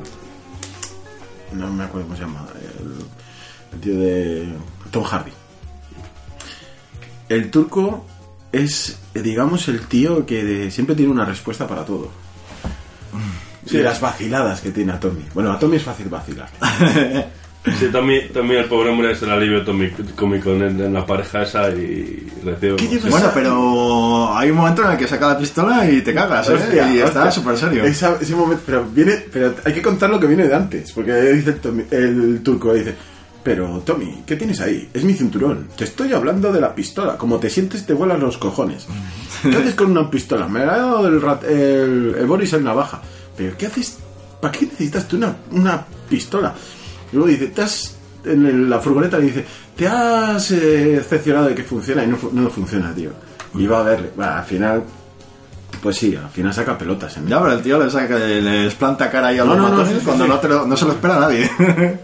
no 1.54 1.72
me 1.72 1.84
acuerdo 1.84 2.08
cómo 2.08 2.18
se 2.18 2.24
llama, 2.24 2.45
el, 2.80 3.76
el 3.76 3.80
tío 3.80 3.99
de 3.99 4.47
Tom 4.91 5.04
Hardy. 5.04 5.32
El 7.34 7.49
turco 7.49 8.05
es, 8.51 8.99
digamos, 9.13 9.67
el 9.67 9.81
tío 9.88 10.25
que 10.25 10.43
de- 10.43 10.71
siempre 10.71 10.95
tiene 10.95 11.11
una 11.11 11.25
respuesta 11.25 11.67
para 11.67 11.84
todo. 11.86 12.11
Sí. 13.65 13.77
Y 13.77 13.81
las 13.81 14.01
vaciladas 14.01 14.59
que 14.61 14.71
tiene 14.71 14.91
a 14.91 14.99
Tommy. 14.99 15.23
Bueno, 15.34 15.51
a 15.51 15.57
Tommy 15.59 15.77
es 15.77 15.84
fácil 15.84 16.07
vacilar. 16.09 16.49
Sí, 17.79 17.88
también, 17.93 18.27
también 18.34 18.59
el 18.59 18.65
pobre 18.67 18.89
hombre 18.89 19.13
es 19.13 19.21
el 19.21 19.29
alivio 19.29 19.63
cómico 20.17 20.49
en, 20.51 20.63
en 20.81 20.93
la 20.93 21.05
pareja 21.05 21.43
esa 21.43 21.69
y 21.69 22.27
recibe... 22.43 22.75
¿Qué 22.75 22.89
llevas 22.89 23.09
Bueno, 23.09 23.31
pero 23.34 24.36
hay 24.36 24.49
un 24.51 24.57
momento 24.57 24.84
en 24.84 24.91
el 24.91 24.97
que 24.97 25.07
saca 25.07 25.29
la 25.29 25.38
pistola 25.38 25.89
y 25.89 26.01
te 26.01 26.13
cagas, 26.13 26.49
¿eh? 26.49 26.55
Hostia, 26.55 26.93
y 26.93 26.99
está 26.99 27.31
súper 27.31 27.57
serio. 27.57 27.86
Esa- 27.86 28.17
ese 28.19 28.36
momento, 28.36 28.63
pero 28.65 28.84
viene, 28.84 29.13
pero 29.31 29.55
hay 29.63 29.71
que 29.71 29.81
contar 29.81 30.09
lo 30.09 30.19
que 30.19 30.27
viene 30.27 30.45
de 30.45 30.53
antes, 30.53 30.91
porque 30.91 31.13
dice 31.13 31.51
el, 31.51 31.61
Tommy- 31.61 31.86
el 31.89 32.41
turco 32.43 32.73
dice, 32.73 32.95
pero 33.43 33.81
Tommy, 33.85 34.23
¿qué 34.25 34.35
tienes 34.35 34.61
ahí? 34.61 34.89
Es 34.93 35.03
mi 35.03 35.13
cinturón. 35.13 35.67
Te 35.75 35.83
estoy 35.83 36.13
hablando 36.13 36.51
de 36.53 36.61
la 36.61 36.73
pistola. 36.73 37.17
Como 37.17 37.39
te 37.39 37.49
sientes 37.49 37.85
te 37.85 37.93
vuelan 37.93 38.19
los 38.21 38.37
cojones. 38.37 38.87
¿Qué 39.41 39.55
haces 39.57 39.75
con 39.75 39.91
una 39.91 40.09
pistola? 40.09 40.47
Me 40.47 40.65
la 40.65 40.75
ha 40.75 40.77
dado 40.77 41.07
el, 41.07 41.21
rat- 41.21 41.43
el, 41.43 42.15
el 42.17 42.25
Boris 42.25 42.53
en 42.53 42.63
navaja. 42.63 43.01
Pero 43.35 43.57
¿qué 43.57 43.67
haces? 43.67 43.97
¿Para 44.39 44.51
qué 44.51 44.65
necesitas 44.65 45.07
tú 45.07 45.17
una, 45.17 45.35
una 45.51 45.85
pistola? 46.09 46.53
Y 47.11 47.15
luego 47.15 47.29
dice, 47.29 47.47
te 47.47 47.61
has 47.61 47.95
en 48.25 48.69
la 48.69 48.79
furgoneta 48.79 49.17
le 49.17 49.25
dice, 49.25 49.45
te 49.75 49.85
has 49.85 50.49
eh, 50.51 50.95
excepcionado 50.95 51.47
de 51.47 51.55
que 51.55 51.63
funciona 51.63 52.05
y 52.05 52.07
no, 52.07 52.17
no 52.31 52.49
funciona, 52.49 52.93
tío. 52.95 53.11
Y 53.55 53.67
va 53.67 53.81
a 53.81 53.83
verle. 53.83 54.11
Bueno, 54.15 54.31
al 54.31 54.45
final, 54.45 54.83
pues 55.81 55.97
sí, 55.97 56.15
al 56.15 56.29
final 56.29 56.53
saca 56.53 56.77
pelotas. 56.77 57.17
En 57.17 57.27
Ya, 57.27 57.41
pero 57.41 57.51
el 57.51 57.61
tío 57.61 57.83
le 57.83 57.89
saca, 57.91 58.17
les 58.17 58.73
planta 58.75 59.11
cara 59.11 59.27
ahí 59.27 59.39
a 59.39 59.43
No, 59.43 59.55
los 59.55 59.71
no, 59.71 59.77
no, 59.77 59.85
sí, 59.85 59.95
cuando. 60.05 60.25
No, 60.27 60.39
te 60.39 60.47
lo- 60.47 60.65
no 60.65 60.77
se 60.77 60.85
lo 60.85 60.91
espera 60.93 61.19
nadie. 61.19 61.51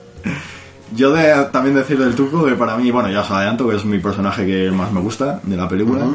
Yo 0.96 1.12
de 1.12 1.46
también 1.52 1.76
decir 1.76 1.98
del 2.00 2.16
turco 2.16 2.46
que 2.46 2.54
para 2.56 2.76
mí, 2.78 2.90
bueno, 2.92 3.10
ya 3.12 3.22
os 3.22 3.32
adelanto 3.32 3.68
que 3.70 3.76
es 3.76 3.86
mi 3.86 4.00
personaje 4.00 4.46
que 4.46 4.72
más 4.72 4.92
me 4.92 5.00
gusta 5.02 5.40
de 5.44 5.56
la 5.58 5.68
película. 5.70 6.06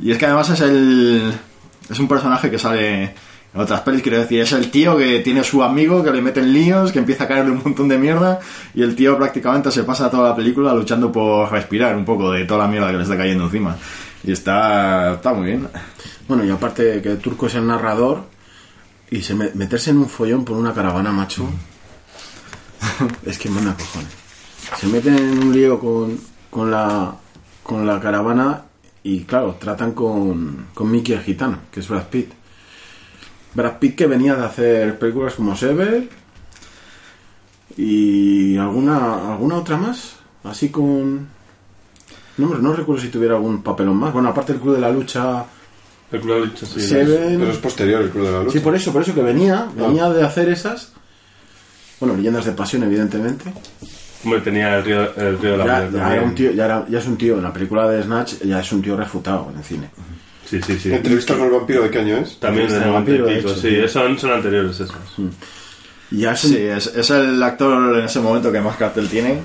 Y 0.00 0.10
es 0.12 0.18
que 0.18 0.26
además 0.26 0.50
es 0.50 0.60
el 0.60 1.32
es 1.90 1.98
un 1.98 2.08
personaje 2.08 2.50
que 2.50 2.58
sale 2.58 3.14
En 3.54 3.60
otras 3.60 3.82
pelis, 3.82 4.02
quiero 4.02 4.18
decir, 4.18 4.40
es 4.40 4.50
el 4.52 4.68
tío 4.70 4.96
que 4.96 5.20
tiene 5.20 5.44
su 5.44 5.62
amigo, 5.62 6.02
que 6.02 6.10
le 6.10 6.20
meten 6.20 6.52
líos, 6.52 6.90
que 6.90 6.98
empieza 6.98 7.22
a 7.24 7.28
caerle 7.28 7.52
un 7.52 7.62
montón 7.62 7.86
de 7.88 7.96
mierda, 7.96 8.40
y 8.74 8.82
el 8.82 8.96
tío 8.96 9.16
prácticamente 9.16 9.70
se 9.70 9.84
pasa 9.84 10.10
toda 10.10 10.30
la 10.30 10.34
película 10.34 10.74
luchando 10.74 11.12
por 11.12 11.52
respirar 11.52 11.94
un 11.96 12.04
poco 12.04 12.32
de 12.32 12.46
toda 12.46 12.64
la 12.64 12.68
mierda 12.68 12.90
que 12.90 12.96
le 12.96 13.02
está 13.04 13.16
cayendo 13.16 13.44
encima. 13.44 13.76
Y 14.24 14.32
está, 14.32 15.12
está 15.14 15.32
muy 15.32 15.46
bien. 15.46 15.68
Bueno, 16.26 16.44
y 16.44 16.50
aparte 16.50 17.00
que 17.00 17.10
Turco 17.14 17.46
es 17.46 17.54
el 17.54 17.64
narrador 17.68 18.22
y 19.08 19.22
se 19.22 19.34
me- 19.36 19.50
meterse 19.54 19.90
en 19.90 19.98
un 19.98 20.08
follón 20.08 20.44
por 20.44 20.56
una 20.56 20.72
caravana, 20.74 21.12
macho, 21.12 21.48
es 23.26 23.38
que 23.38 23.48
manda 23.48 23.74
cojones. 23.74 24.12
Se 24.78 24.86
meten 24.86 25.18
en 25.18 25.38
un 25.38 25.52
lío 25.52 25.78
con, 25.78 26.18
con, 26.50 26.70
la, 26.70 27.14
con 27.62 27.86
la 27.86 28.00
caravana 28.00 28.64
y, 29.02 29.24
claro, 29.24 29.56
tratan 29.60 29.92
con, 29.92 30.68
con 30.74 30.90
Mickey 30.90 31.14
el 31.14 31.22
gitano, 31.22 31.58
que 31.70 31.80
es 31.80 31.88
Brad 31.88 32.08
Pitt. 32.08 32.32
Brad 33.54 33.78
Pitt 33.78 33.96
que 33.96 34.06
venía 34.06 34.34
de 34.34 34.44
hacer 34.44 34.98
películas 34.98 35.34
como 35.34 35.54
Sever 35.54 36.08
y 37.76 38.56
alguna, 38.56 39.32
alguna 39.32 39.56
otra 39.56 39.76
más, 39.76 40.16
así 40.44 40.70
con... 40.70 41.28
No, 42.36 42.48
no 42.58 42.72
recuerdo 42.72 43.00
si 43.00 43.08
tuviera 43.08 43.36
algún 43.36 43.62
papelón 43.62 43.96
más. 43.96 44.12
Bueno, 44.12 44.28
aparte 44.28 44.52
del 44.52 44.62
Club 44.62 44.74
de 44.74 44.80
la 44.80 44.90
Lucha... 44.90 45.44
El 46.10 46.20
Club 46.20 46.34
de 46.34 46.40
la 46.40 46.46
Lucha, 46.46 46.66
sí. 46.66 46.80
Seven... 46.80 47.38
Pero 47.38 47.52
es 47.52 47.58
posterior 47.58 48.02
el 48.02 48.10
Club 48.10 48.26
de 48.26 48.32
la 48.32 48.38
Lucha. 48.40 48.52
Sí, 48.52 48.60
por 48.60 48.74
eso, 48.74 48.92
por 48.92 49.02
eso 49.02 49.14
que 49.14 49.22
venía, 49.22 49.68
venía 49.76 50.08
de 50.10 50.24
hacer 50.24 50.48
esas. 50.48 50.92
Bueno, 52.04 52.16
leyendas 52.18 52.44
de 52.44 52.52
pasión, 52.52 52.82
evidentemente. 52.82 53.52
Hombre, 54.24 54.40
tenía 54.40 54.76
el 54.76 54.84
río, 54.84 55.14
el 55.16 55.38
río 55.38 55.52
de 55.52 55.56
la 55.58 55.64
Ya, 55.64 55.90
ya 55.90 56.12
era 56.14 56.22
un 56.22 56.34
tío, 56.34 56.50
ya, 56.52 56.64
era- 56.66 56.86
ya 56.88 56.98
es 56.98 57.06
un 57.06 57.16
tío, 57.16 57.36
en 57.38 57.42
la 57.42 57.52
película 57.52 57.88
de 57.88 58.02
Snatch 58.02 58.34
ya 58.44 58.60
es 58.60 58.72
un 58.72 58.82
tío 58.82 58.96
refutado 58.96 59.48
en 59.52 59.58
el 59.58 59.64
cine. 59.64 59.90
Sí, 60.46 60.60
sí, 60.62 60.78
sí. 60.78 60.92
¿Entrevista 60.92 61.34
con 61.34 61.44
el 61.46 61.50
vampiro 61.52 61.82
de 61.82 61.90
qué 61.90 61.98
año 61.98 62.16
es? 62.18 62.38
También 62.38 62.68
de 62.68 62.74
Entrevista 62.74 62.98
al 62.98 63.04
90 63.04 63.10
y 63.10 63.18
vampiro, 63.18 63.26
de 63.26 63.38
hecho, 63.52 63.60
sí, 63.60 63.80
sí. 63.82 63.88
son, 63.88 64.18
son 64.18 64.32
anteriores 64.32 64.80
esas. 64.80 64.96
Y 66.10 66.18
ya 66.18 66.32
es 66.32 66.44
un- 66.44 66.50
Sí, 66.50 66.56
es, 66.58 66.86
es 66.88 67.10
el 67.10 67.42
actor 67.42 67.96
en 67.98 68.04
ese 68.04 68.20
momento 68.20 68.52
que 68.52 68.60
más 68.60 68.76
cartel 68.76 69.08
tiene. 69.08 69.40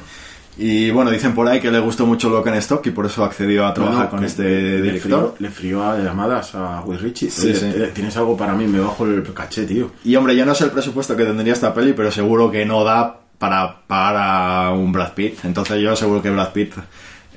Y 0.61 0.91
bueno, 0.91 1.09
dicen 1.09 1.33
por 1.33 1.47
ahí 1.47 1.61
que 1.61 1.71
le 1.71 1.79
gustó 1.79 2.05
mucho 2.05 2.29
Lock 2.29 2.47
and 2.47 2.57
Stock 2.57 2.85
y 2.85 2.91
por 2.91 3.05
eso 3.05 3.23
accedió 3.23 3.65
a 3.65 3.73
trabajar 3.73 4.09
Bueno, 4.09 4.09
con 4.17 4.23
este 4.25 4.43
le 4.43 4.81
director. 4.81 5.35
Le 5.39 5.49
frió 5.49 5.81
a 5.89 5.97
llamadas 5.97 6.53
a 6.53 6.81
Will 6.81 6.99
Richie. 6.99 7.31
Sí, 7.31 7.53
sí. 7.53 7.71
Tienes 7.93 8.17
algo 8.17 8.35
para 8.35 8.53
mí, 8.53 8.67
me 8.67 8.79
bajo 8.81 9.05
el 9.05 9.23
caché, 9.33 9.65
tío. 9.65 9.91
Y 10.03 10.17
hombre, 10.17 10.35
yo 10.35 10.45
no 10.45 10.53
sé 10.53 10.65
el 10.65 10.71
presupuesto 10.71 11.15
que 11.15 11.23
tendría 11.23 11.53
esta 11.53 11.73
peli, 11.73 11.93
pero 11.93 12.11
seguro 12.11 12.51
que 12.51 12.65
no 12.65 12.83
da 12.83 13.21
para 13.37 13.83
pagar 13.87 14.17
a 14.17 14.71
un 14.73 14.91
Brad 14.91 15.13
Pitt. 15.13 15.45
Entonces 15.45 15.81
yo 15.81 15.95
seguro 15.95 16.21
que 16.21 16.29
Brad 16.29 16.51
Pitt, 16.51 16.73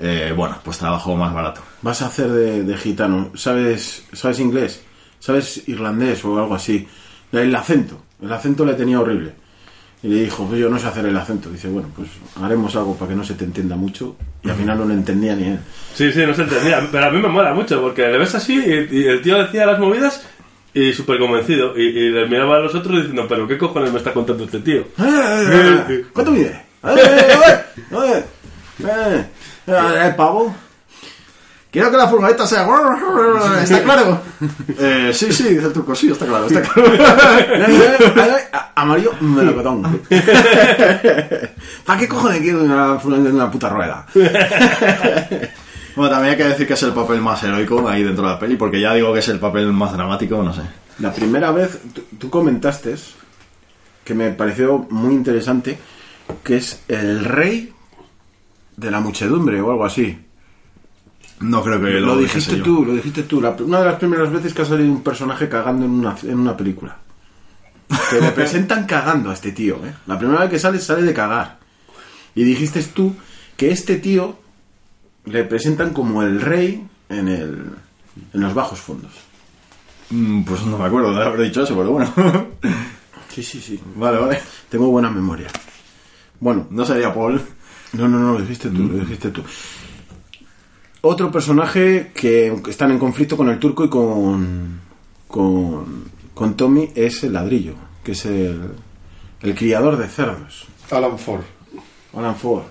eh, 0.01 0.33
bueno, 0.37 0.59
pues 0.65 0.79
trabajó 0.79 1.15
más 1.15 1.33
barato. 1.33 1.61
Vas 1.83 2.03
a 2.03 2.07
hacer 2.07 2.29
de, 2.29 2.65
de 2.65 2.77
gitano. 2.77 3.31
¿Sabes, 3.37 4.05
¿Sabes 4.13 4.41
inglés? 4.41 4.83
¿Sabes 5.21 5.63
irlandés 5.69 6.25
o 6.25 6.37
algo 6.41 6.57
así? 6.57 6.89
El 7.31 7.55
acento. 7.55 8.03
El 8.21 8.33
acento 8.33 8.65
le 8.65 8.75
tenía 8.75 8.99
horrible. 8.99 9.35
Y 10.03 10.09
le 10.09 10.23
dijo, 10.25 10.45
pues 10.47 10.59
yo 10.59 10.69
no 10.69 10.79
sé 10.79 10.89
hacer 10.89 11.07
el 11.07 11.17
acento. 11.17 11.49
Dice, 11.49 11.69
bueno, 11.69 11.89
pues 11.95 12.09
haremos 12.43 12.75
algo 12.75 12.97
para 12.97 13.11
que 13.11 13.17
no 13.17 13.25
se 13.25 13.35
te 13.35 13.45
entienda 13.45 13.77
mucho. 13.77 14.17
Y 14.43 14.51
al 14.51 14.57
final 14.57 14.79
no 14.79 14.85
lo 14.85 14.95
entendía 14.95 15.37
ni 15.37 15.45
él. 15.45 15.61
Sí, 15.95 16.11
sí, 16.13 16.27
no 16.27 16.35
se 16.35 16.43
entendía. 16.43 16.87
Pero 16.91 17.07
a 17.07 17.11
mí 17.11 17.21
me 17.21 17.29
mola 17.29 17.55
mucho 17.55 17.81
porque 17.81 18.09
le 18.09 18.19
ves 18.19 18.35
así 18.35 18.55
y, 18.55 18.97
y 18.99 19.05
el 19.05 19.23
tío 19.23 19.39
decía 19.39 19.65
las 19.65 19.79
movidas 19.79 20.27
y 20.75 20.93
súper 20.93 21.19
convencido. 21.21 21.79
Y, 21.79 21.83
y 21.83 22.11
le 22.11 22.27
miraba 22.27 22.57
a 22.57 22.61
los 22.61 22.75
otros 22.75 22.97
diciendo, 22.97 23.27
pero 23.29 23.47
¿qué 23.47 23.57
cojones 23.57 23.93
me 23.93 23.99
está 23.99 24.13
contando 24.13 24.45
este 24.45 24.59
tío? 24.59 24.85
¡Eh! 24.99 26.05
¿Cuánto 26.13 26.33
mide? 26.33 26.65
¡Eh, 26.83 26.95
eh, 26.97 27.65
eh! 27.93 28.25
¡Eh! 28.85 29.25
eh, 29.69 30.07
¿El 30.07 30.15
pavo? 30.17 30.53
Quiero 31.73 31.91
que 31.91 31.97
la 31.97 32.07
furgoneta 32.07 32.47
sea... 32.47 32.69
¿Está 33.63 33.83
claro? 33.83 34.21
Eh, 34.79 35.13
sí, 35.15 35.33
sí, 35.33 35.45
dice 35.55 35.67
el 35.67 35.73
turco, 35.73 35.95
sí, 35.95 36.11
está 36.11 36.27
claro, 36.27 36.47
está 36.47 36.61
claro. 36.61 36.91
Amarillo, 38.75 39.13
melocotón. 39.21 40.03
¿Para 41.87 41.99
qué 42.01 42.09
cojones 42.09 42.41
quiero 42.41 42.65
una, 42.65 42.95
una 42.95 43.51
puta 43.51 43.69
rueda? 43.69 44.07
Bueno, 45.95 46.11
también 46.11 46.31
hay 46.33 46.39
que 46.39 46.49
decir 46.49 46.67
que 46.67 46.73
es 46.73 46.83
el 46.85 46.93
papel 46.93 47.21
más 47.21 47.43
heroico 47.45 47.87
ahí 47.87 48.03
dentro 48.03 48.25
de 48.25 48.31
la 48.31 48.39
peli, 48.39 48.57
porque 48.57 48.81
ya 48.81 48.95
digo 48.95 49.13
que 49.13 49.19
es 49.19 49.29
el 49.29 49.39
papel 49.39 49.71
más 49.75 49.93
dramático, 49.93 50.43
no 50.43 50.55
sé. 50.55 50.63
La 51.01 51.13
primera 51.13 51.51
vez, 51.51 51.79
tú, 51.93 52.03
tú 52.19 52.31
comentaste 52.31 52.95
que 54.03 54.15
me 54.15 54.31
pareció 54.31 54.87
muy 54.89 55.13
interesante, 55.13 55.79
que 56.43 56.57
es 56.57 56.83
el 56.89 57.27
rey 57.27 57.75
de 58.75 58.91
la 58.91 59.01
muchedumbre 59.01 59.61
o 59.61 59.71
algo 59.71 59.85
así. 59.85 60.19
No 61.43 61.63
creo 61.63 61.81
que 61.81 61.91
Lo, 62.01 62.15
lo, 62.15 62.19
dijiste 62.19 62.57
yo. 62.59 62.63
tú, 62.63 62.85
lo 62.85 62.95
dijiste 62.95 63.23
tú. 63.25 63.41
La- 63.41 63.51
una 63.61 63.81
de 63.81 63.87
las 63.87 63.97
primeras 63.97 64.31
veces 64.33 64.55
que 64.55 64.63
ha 64.63 64.65
salido 64.65 64.91
un 64.93 65.03
personaje 65.03 65.49
cagando 65.49 65.85
en 65.85 65.91
una, 65.93 66.17
en 66.23 66.39
una 66.39 66.57
película. 66.57 66.97
Que 68.11 68.21
le 68.21 68.31
presentan 68.33 68.87
cagando 68.87 69.31
a 69.31 69.35
este 69.35 69.53
tío, 69.53 69.77
¿eh? 69.85 69.95
La 70.07 70.19
primera 70.19 70.41
vez 70.41 70.51
que 70.51 70.59
sale, 70.59 70.79
sale 70.79 71.03
de 71.03 71.13
cagar. 71.15 71.59
Y 72.35 72.45
dijiste 72.45 72.83
tú 72.85 73.15
que 73.57 73.71
este 73.71 73.97
tío 73.97 74.39
le 75.27 75.45
presentan 75.45 75.93
como 75.93 76.23
el 76.23 76.41
rey 76.41 76.87
en, 77.09 77.29
el, 77.29 77.65
en 78.33 78.41
los 78.41 78.55
bajos 78.55 78.81
fondos. 78.81 79.13
Mm, 80.11 80.43
Pues 80.43 80.65
no 80.67 80.79
me 80.79 80.85
acuerdo 80.85 81.15
de 81.15 81.23
haber 81.25 81.43
dicho 81.43 81.63
eso, 81.63 81.77
pero 81.77 81.91
bueno. 81.93 82.13
Sí, 83.29 83.43
sí, 83.43 83.61
sí. 83.63 83.81
vale, 83.97 84.19
vale. 84.19 84.41
Tengo 84.69 84.89
buena 84.91 85.09
memoria. 85.11 85.49
Bueno, 86.39 86.67
No 86.71 86.85
sería 86.85 87.15
Paul. 87.15 87.41
No, 87.95 88.07
no, 88.07 88.19
no, 88.19 88.33
lo 88.35 88.41
dijiste 88.41 88.69
tú, 88.69 88.87
lo 88.89 88.99
dijiste 88.99 89.31
tú. 89.31 89.43
Otro 91.05 91.33
personaje 91.33 92.13
que 92.15 92.55
están 92.69 92.93
en 92.93 92.99
conflicto 92.99 93.37
con 93.37 93.49
el 93.49 93.59
turco 93.59 93.85
y 93.85 93.89
con, 93.89 94.81
con, 95.27 96.05
con 96.33 96.55
Tommy 96.55 96.91
es 96.95 97.25
el 97.25 97.33
ladrillo, 97.33 97.75
que 98.05 98.13
es 98.13 98.25
el, 98.25 98.61
el 99.43 99.55
criador 99.57 99.97
de 99.97 100.07
cerdos, 100.07 100.67
Alan 100.93 101.19
Ford. 101.19 101.41
Alan 102.17 102.37
Ford. 102.37 102.63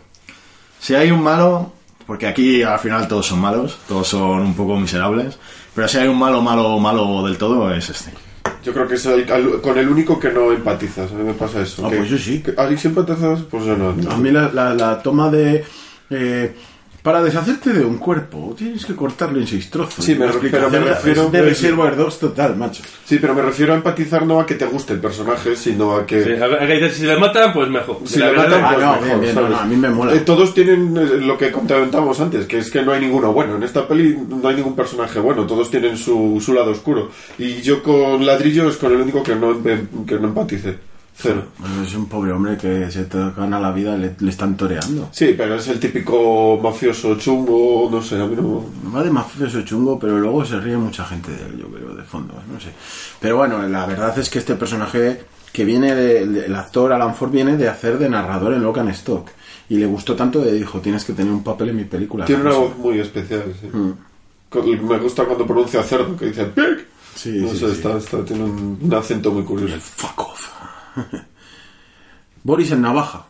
Si 0.79 0.95
hay 0.95 1.11
un 1.11 1.21
malo, 1.21 1.73
porque 2.07 2.25
aquí 2.25 2.63
al 2.63 2.79
final 2.79 3.05
todos 3.09 3.25
son 3.27 3.39
malos, 3.41 3.77
todos 3.87 4.07
son 4.07 4.39
un 4.43 4.53
poco 4.55 4.79
miserables, 4.79 5.37
pero 5.75 5.89
si 5.89 5.97
hay 5.97 6.07
un 6.07 6.17
malo, 6.17 6.41
malo, 6.41 6.79
malo 6.79 7.23
del 7.25 7.37
todo, 7.37 7.73
es 7.73 7.89
este. 7.89 8.11
Yo 8.63 8.71
creo 8.73 8.87
que 8.87 8.93
es 8.95 9.05
el- 9.07 9.29
al- 9.29 9.59
con 9.59 9.77
el 9.77 9.89
único 9.89 10.17
que 10.19 10.29
no 10.31 10.51
empatizas. 10.53 11.11
A 11.11 11.15
mí 11.15 11.23
me 11.23 11.33
pasa 11.33 11.61
eso. 11.63 11.85
Ah, 11.85 11.89
que- 11.89 11.97
pues 11.97 12.09
yo 12.09 12.17
sí. 12.17 12.41
que- 12.41 12.53
¿Ahí 12.57 12.77
sí 12.77 12.87
empatizas? 12.87 13.41
Pues 13.41 13.65
yo 13.65 13.75
no. 13.75 13.89
A 13.89 14.17
mí 14.17 14.31
la, 14.31 14.49
la- 14.53 14.73
la 14.73 15.01
toma 15.01 15.29
de... 15.29 15.63
eh, 16.11 16.55
para 17.01 17.23
deshacerte 17.23 17.73
de 17.73 17.83
un 17.83 17.97
cuerpo 17.97 18.53
tienes 18.57 18.85
que 18.85 18.95
cortarlo 18.95 19.39
en 19.39 19.47
seis 19.47 19.69
trozos. 19.69 20.03
Sí, 20.05 20.13
me 20.15 20.27
pero 20.51 20.69
me 20.69 20.79
refiero- 20.79 21.25
es 21.25 21.31
de 21.31 21.41
Reservoir 21.41 21.95
Dogs 21.95 22.19
total, 22.19 22.55
macho. 22.57 22.83
Sí, 23.05 23.17
pero 23.19 23.33
me 23.33 23.41
refiero 23.41 23.73
a 23.73 23.75
empatizar 23.77 24.25
no 24.25 24.39
a 24.39 24.45
que 24.45 24.55
te 24.55 24.65
guste 24.65 24.93
el 24.93 24.99
personaje, 24.99 25.55
sino 25.55 25.95
a 25.95 26.05
que... 26.05 26.23
Sí, 26.23 26.31
a 26.31 26.67
que 26.67 26.89
si 26.89 27.05
le 27.05 27.17
matan, 27.17 27.53
pues 27.53 27.69
mejor. 27.69 27.97
Si 28.05 28.19
le 28.19 28.31
matan, 28.31 28.63
Ah, 28.63 28.69
pues 28.73 28.85
no, 28.85 28.91
mejor, 28.93 29.05
bien, 29.07 29.21
bien, 29.21 29.35
no, 29.35 29.41
¿sabes? 29.41 29.55
no, 29.57 29.61
a 29.63 29.65
mí 29.65 29.75
me 29.75 29.89
mola. 29.89 30.13
Eh, 30.13 30.19
todos 30.19 30.53
tienen 30.53 30.95
eh, 30.97 31.17
lo 31.21 31.37
que 31.37 31.51
comentábamos 31.51 32.19
antes, 32.19 32.45
que 32.45 32.59
es 32.59 32.69
que 32.69 32.81
no 32.83 32.91
hay 32.91 33.01
ninguno 33.01 33.33
bueno. 33.33 33.55
En 33.55 33.63
esta 33.63 33.87
peli 33.87 34.17
no 34.29 34.47
hay 34.47 34.55
ningún 34.55 34.75
personaje 34.75 35.19
bueno, 35.19 35.47
todos 35.47 35.69
tienen 35.71 35.97
su, 35.97 36.41
su 36.43 36.53
lado 36.53 36.71
oscuro. 36.71 37.09
Y 37.39 37.61
yo 37.61 37.81
con 37.81 38.25
Ladrillo 38.25 38.69
es 38.69 38.77
con 38.77 38.91
el 38.91 39.01
único 39.01 39.23
que 39.23 39.35
no, 39.35 39.61
que 39.63 40.19
no 40.19 40.27
empatice. 40.27 40.90
Cero. 41.13 41.43
Bueno, 41.59 41.83
es 41.83 41.93
un 41.93 42.07
pobre 42.07 42.31
hombre 42.31 42.57
que 42.57 42.89
se 42.89 43.03
te 43.05 43.17
gana 43.37 43.59
la 43.59 43.71
vida, 43.71 43.95
le, 43.95 44.15
le 44.19 44.29
están 44.29 44.57
toreando. 44.57 45.09
Sí, 45.11 45.35
pero 45.37 45.55
es 45.55 45.67
el 45.67 45.79
típico 45.79 46.59
mafioso 46.63 47.15
chungo, 47.15 47.89
no 47.91 48.01
sé, 48.01 48.19
a 48.19 48.25
mí 48.25 48.35
no... 48.35 48.65
Va 48.93 49.03
de 49.03 49.11
mafioso 49.11 49.61
chungo, 49.61 49.99
pero 49.99 50.17
luego 50.17 50.43
se 50.45 50.59
ríe 50.59 50.77
mucha 50.77 51.05
gente 51.05 51.31
de 51.31 51.45
él, 51.45 51.57
yo 51.59 51.67
creo, 51.67 51.93
de 51.95 52.03
fondo, 52.03 52.33
no 52.51 52.59
sé. 52.59 52.69
Pero 53.19 53.37
bueno, 53.37 53.61
la 53.67 53.85
verdad 53.85 54.17
es 54.17 54.29
que 54.29 54.39
este 54.39 54.55
personaje 54.55 55.21
que 55.53 55.63
viene, 55.65 55.93
de- 55.93 56.25
de- 56.25 56.45
el 56.45 56.55
actor 56.55 56.91
Alan 56.93 57.13
Ford 57.13 57.29
viene 57.31 57.55
de 57.57 57.67
hacer 57.69 57.99
de 57.99 58.09
narrador 58.09 58.53
en 58.53 58.63
Locan 58.63 58.87
Stock. 58.89 59.29
Y 59.69 59.77
le 59.77 59.85
gustó 59.85 60.15
tanto 60.15 60.43
que 60.43 60.51
dijo, 60.51 60.79
tienes 60.79 61.03
que 61.05 61.13
tener 61.13 61.31
un 61.31 61.43
papel 61.43 61.69
en 61.69 61.75
mi 61.77 61.83
película. 61.85 62.25
Tiene 62.25 62.41
una 62.41 62.51
Ramsey". 62.51 62.67
voz 62.69 62.77
muy 62.77 62.99
especial, 62.99 63.43
sí. 63.59 63.67
Mm. 63.71 63.93
Me 64.87 64.97
gusta 64.97 65.23
cuando 65.25 65.45
pronuncia 65.45 65.81
cerdo, 65.83 66.17
que 66.17 66.25
dice. 66.25 66.51
Sí, 67.15 67.37
no 67.41 67.49
sí, 67.51 67.57
sé, 67.59 67.65
sí. 67.67 67.71
Está, 67.73 67.97
está- 67.97 68.25
tiene 68.25 68.43
un, 68.43 68.79
un 68.81 68.93
acento 68.93 69.31
muy 69.31 69.43
curioso. 69.43 69.75
Fuck 69.79 70.19
off. 70.19 70.47
Boris 72.43 72.71
en 72.71 72.81
Navaja. 72.81 73.25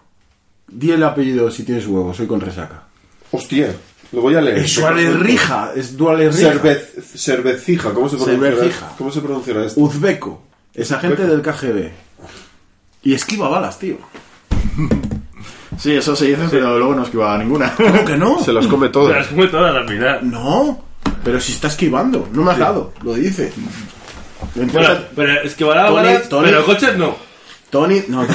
Di 0.68 0.92
el 0.92 1.04
apellido 1.04 1.52
si 1.52 1.64
tienes 1.64 1.86
huevo, 1.86 2.14
soy 2.14 2.28
con 2.28 2.40
resaca. 2.40 2.84
Hostia, 3.32 3.74
lo 4.14 4.22
voy 4.22 4.36
a 4.36 4.42
leer. 4.42 4.60
Es 4.60 4.76
Dualerrija, 4.78 5.72
es 5.76 5.98
Dualerrija. 5.98 6.52
Cervez, 6.52 6.94
cervecija, 7.16 7.94
¿cómo 7.94 8.08
se 8.10 8.16
pronunciará? 8.18 8.56
Cervecija. 8.56 8.92
¿Cómo 8.98 9.12
se 9.12 9.22
pronunciará 9.22 9.66
esto? 9.66 9.80
Uzbeko, 9.82 10.44
es 10.74 10.92
agente 10.92 11.28
del 11.28 11.42
KGB. 11.42 11.90
Y 13.04 13.14
esquiva 13.14 13.50
balas, 13.50 13.80
tío. 13.80 13.98
Sí, 15.78 15.94
eso 15.94 16.16
se 16.16 16.26
dice, 16.28 16.44
pero 16.52 16.78
luego 16.78 16.96
no 16.96 17.04
esquivaba 17.04 17.38
ninguna. 17.38 17.74
¿Cómo 17.78 18.06
que 18.06 18.16
no? 18.16 18.40
Se 18.44 18.54
las 18.54 18.68
come 18.68 18.88
Se 18.88 18.94
todas. 18.94 19.18
las 19.18 19.28
come 19.28 19.48
todas 19.48 19.76
al 19.76 19.88
final. 19.90 20.30
No, 20.30 20.84
pero 21.24 21.40
si 21.40 21.54
está 21.54 21.68
esquivando, 21.68 22.30
no 22.32 22.44
me 22.44 22.52
has 22.52 22.60
dado, 22.60 22.94
lo 23.04 23.14
dice. 23.16 23.52
Entonces, 24.56 24.74
Bueno, 24.74 25.00
pero 25.16 25.42
es 25.42 25.56
que 25.56 25.64
balaba 25.64 25.90
Tony- 25.90 26.08
balas, 26.08 26.28
pero 26.30 26.66
coches 26.66 26.98
no. 26.98 27.16
Tony, 27.72 28.04
no. 28.10 28.24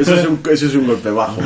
eso, 0.00 0.14
es 0.14 0.26
un, 0.26 0.40
eso 0.50 0.66
es 0.66 0.74
un 0.74 0.86
golpe 0.86 1.10
bajo. 1.10 1.40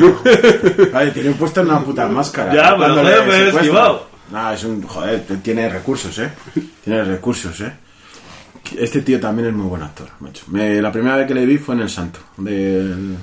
Vale, 0.93 1.11
tiene 1.11 1.31
puesta 1.33 1.63
una 1.63 1.81
puta 1.81 2.07
máscara. 2.09 2.55
Ya, 2.55 2.77
pero 2.77 2.95
joder, 2.95 3.27
me 3.27 3.35
he 3.35 3.49
esquivado. 3.49 4.09
No, 4.31 4.53
es 4.53 4.65
un. 4.65 4.83
Joder, 4.83 5.25
tiene 5.43 5.69
recursos, 5.69 6.19
eh. 6.19 6.31
Tiene 6.85 7.05
recursos, 7.05 7.61
eh. 7.61 7.73
Este 8.79 9.03
tío 9.03 9.21
también 9.21 9.49
es 9.49 9.55
muy 9.55 9.67
buen 9.67 9.83
actor, 9.83 10.09
macho. 10.21 10.45
Me- 10.49 10.81
la 10.81 10.91
primera 10.91 11.17
vez 11.17 11.27
que 11.29 11.35
le 11.35 11.45
vi 11.45 11.59
fue 11.59 11.75
en 11.75 11.83
El 11.83 11.91
Santo, 11.91 12.21
del, 12.39 13.17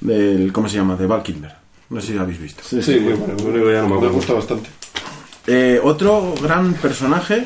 del 0.00 0.52
¿cómo 0.52 0.68
se 0.68 0.76
llama? 0.76 0.94
De 0.96 1.06
Val 1.06 1.22
Kilmer. 1.22 1.52
No 1.90 2.00
sé 2.00 2.06
si 2.08 2.12
lo 2.14 2.22
habéis 2.22 2.40
visto. 2.40 2.62
Sí, 2.64 2.82
sí, 2.82 3.00
muy 3.00 3.12
bueno. 3.14 4.00
Me 4.00 4.08
gusta 4.08 4.32
bastante. 4.34 4.70
Eh, 5.46 5.80
otro 5.82 6.34
gran 6.40 6.72
personaje 6.74 7.44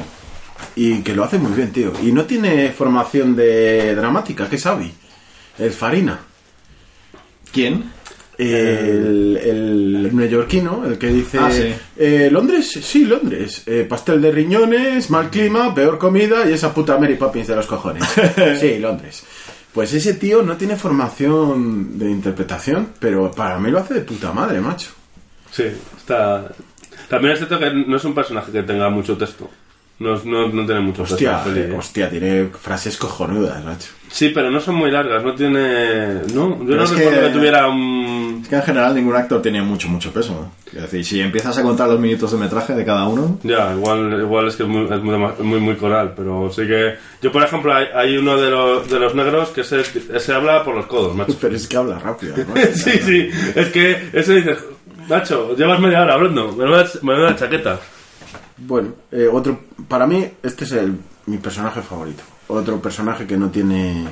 y 0.76 1.00
que 1.00 1.14
lo 1.14 1.24
hace 1.24 1.38
muy 1.38 1.52
bien, 1.52 1.72
tío. 1.72 1.92
Y 2.02 2.12
no 2.12 2.24
tiene 2.24 2.70
formación 2.70 3.34
de 3.34 3.94
dramática, 3.96 4.48
que 4.48 4.56
es 4.56 4.66
Abby. 4.66 4.92
El 5.58 5.72
Farina. 5.72 6.20
¿Quién? 7.52 7.90
El, 8.38 9.38
el 9.42 10.10
neoyorquino, 10.14 10.84
el 10.84 10.98
que 10.98 11.06
dice 11.08 11.38
Ah, 11.40 11.50
sí. 11.50 11.74
eh, 11.96 12.28
Londres, 12.30 12.70
sí, 12.82 13.06
Londres, 13.06 13.62
Eh, 13.64 13.86
pastel 13.88 14.20
de 14.20 14.30
riñones, 14.30 15.08
mal 15.08 15.30
clima, 15.30 15.74
peor 15.74 15.96
comida 15.98 16.48
y 16.48 16.52
esa 16.52 16.74
puta 16.74 16.98
Mary 16.98 17.14
Poppins 17.14 17.46
de 17.48 17.56
los 17.56 17.66
cojones. 17.66 18.04
sí, 18.60 18.78
Londres. 18.78 19.24
Pues 19.72 19.92
ese 19.94 20.14
tío 20.14 20.42
no 20.42 20.56
tiene 20.58 20.76
formación 20.76 21.98
de 21.98 22.10
interpretación, 22.10 22.88
pero 22.98 23.30
para 23.30 23.58
mí 23.58 23.70
lo 23.70 23.78
hace 23.78 23.94
de 23.94 24.00
puta 24.02 24.32
madre, 24.32 24.60
macho. 24.60 24.90
Sí, 25.50 25.64
está. 25.96 26.50
También 27.08 27.32
es 27.32 27.38
cierto 27.38 27.58
que 27.58 27.70
no 27.72 27.96
es 27.96 28.04
un 28.04 28.14
personaje 28.14 28.52
que 28.52 28.62
tenga 28.62 28.90
mucho 28.90 29.16
texto. 29.16 29.50
No, 29.98 30.14
no, 30.24 30.48
no 30.48 30.66
tiene 30.66 30.80
mucho 30.80 31.04
Hostia, 31.04 31.42
¿eh? 31.46 31.74
hostia, 31.76 32.10
tiene 32.10 32.48
frases 32.60 32.98
cojonudas, 32.98 33.64
macho. 33.64 33.88
Sí, 34.08 34.28
pero 34.28 34.50
no 34.50 34.60
son 34.60 34.74
muy 34.74 34.90
largas. 34.90 35.24
No 35.24 35.34
tiene. 35.34 36.22
No, 36.34 36.58
yo 36.58 36.64
Pero 36.66 36.76
no 36.76 36.84
es 36.84 36.90
que- 36.90 36.98
recuerdo 36.98 37.26
que... 37.28 37.32
tuviera 37.32 37.68
un. 37.68 38.40
Es 38.42 38.48
que 38.50 38.56
en 38.56 38.62
general 38.62 38.94
ningún 38.94 39.16
actor 39.16 39.40
tiene 39.40 39.62
mucho, 39.62 39.88
mucho 39.88 40.12
peso. 40.12 40.32
¿no? 40.32 40.52
Es 40.78 40.82
decir, 40.82 41.04
si 41.04 41.20
empiezas 41.20 41.56
a 41.56 41.62
contar 41.62 41.88
los 41.88 41.98
minutos 41.98 42.30
de 42.30 42.36
metraje 42.38 42.74
de 42.74 42.84
cada 42.84 43.08
uno, 43.08 43.38
Ya, 43.42 43.72
igual, 43.74 44.20
igual 44.20 44.48
es 44.48 44.56
que 44.56 44.64
es 44.64 44.68
muy, 44.68 44.84
es 44.84 45.02
muy, 45.02 45.16
muy, 45.40 45.60
muy 45.60 45.76
coral, 45.76 46.12
pero 46.14 46.52
sí 46.52 46.66
que... 46.66 46.94
Yo, 47.22 47.32
por 47.32 47.42
ejemplo, 47.42 47.74
hay, 47.74 47.86
hay 47.94 48.16
uno 48.18 48.36
de 48.40 48.50
los, 48.50 48.88
de 48.90 49.00
los 49.00 49.14
negros 49.14 49.48
que 49.48 49.62
ese, 49.62 49.80
ese 50.14 50.32
habla 50.34 50.62
por 50.62 50.74
los 50.76 50.86
codos, 50.86 51.16
macho. 51.16 51.34
Pero 51.40 51.56
es 51.56 51.66
que 51.66 51.76
habla 51.78 51.98
rápido. 51.98 52.34
además. 52.34 52.68
sí, 52.74 52.90
sí, 53.02 53.30
es 53.54 53.68
que 53.68 54.10
ese 54.12 54.34
dice, 54.36 54.56
macho, 55.08 55.56
llevas 55.56 55.80
media 55.80 56.02
hora 56.02 56.14
hablando, 56.14 56.52
me 56.52 57.12
da 57.14 57.18
la 57.30 57.36
chaqueta. 57.36 57.80
Bueno, 58.58 58.94
eh, 59.10 59.28
otro, 59.30 59.60
para 59.88 60.06
mí 60.06 60.26
este 60.42 60.64
es 60.64 60.72
el, 60.72 60.98
mi 61.26 61.38
personaje 61.38 61.82
favorito. 61.82 62.22
Otro 62.48 62.80
personaje 62.80 63.26
que 63.26 63.36
no 63.36 63.50
tiene 63.50 64.06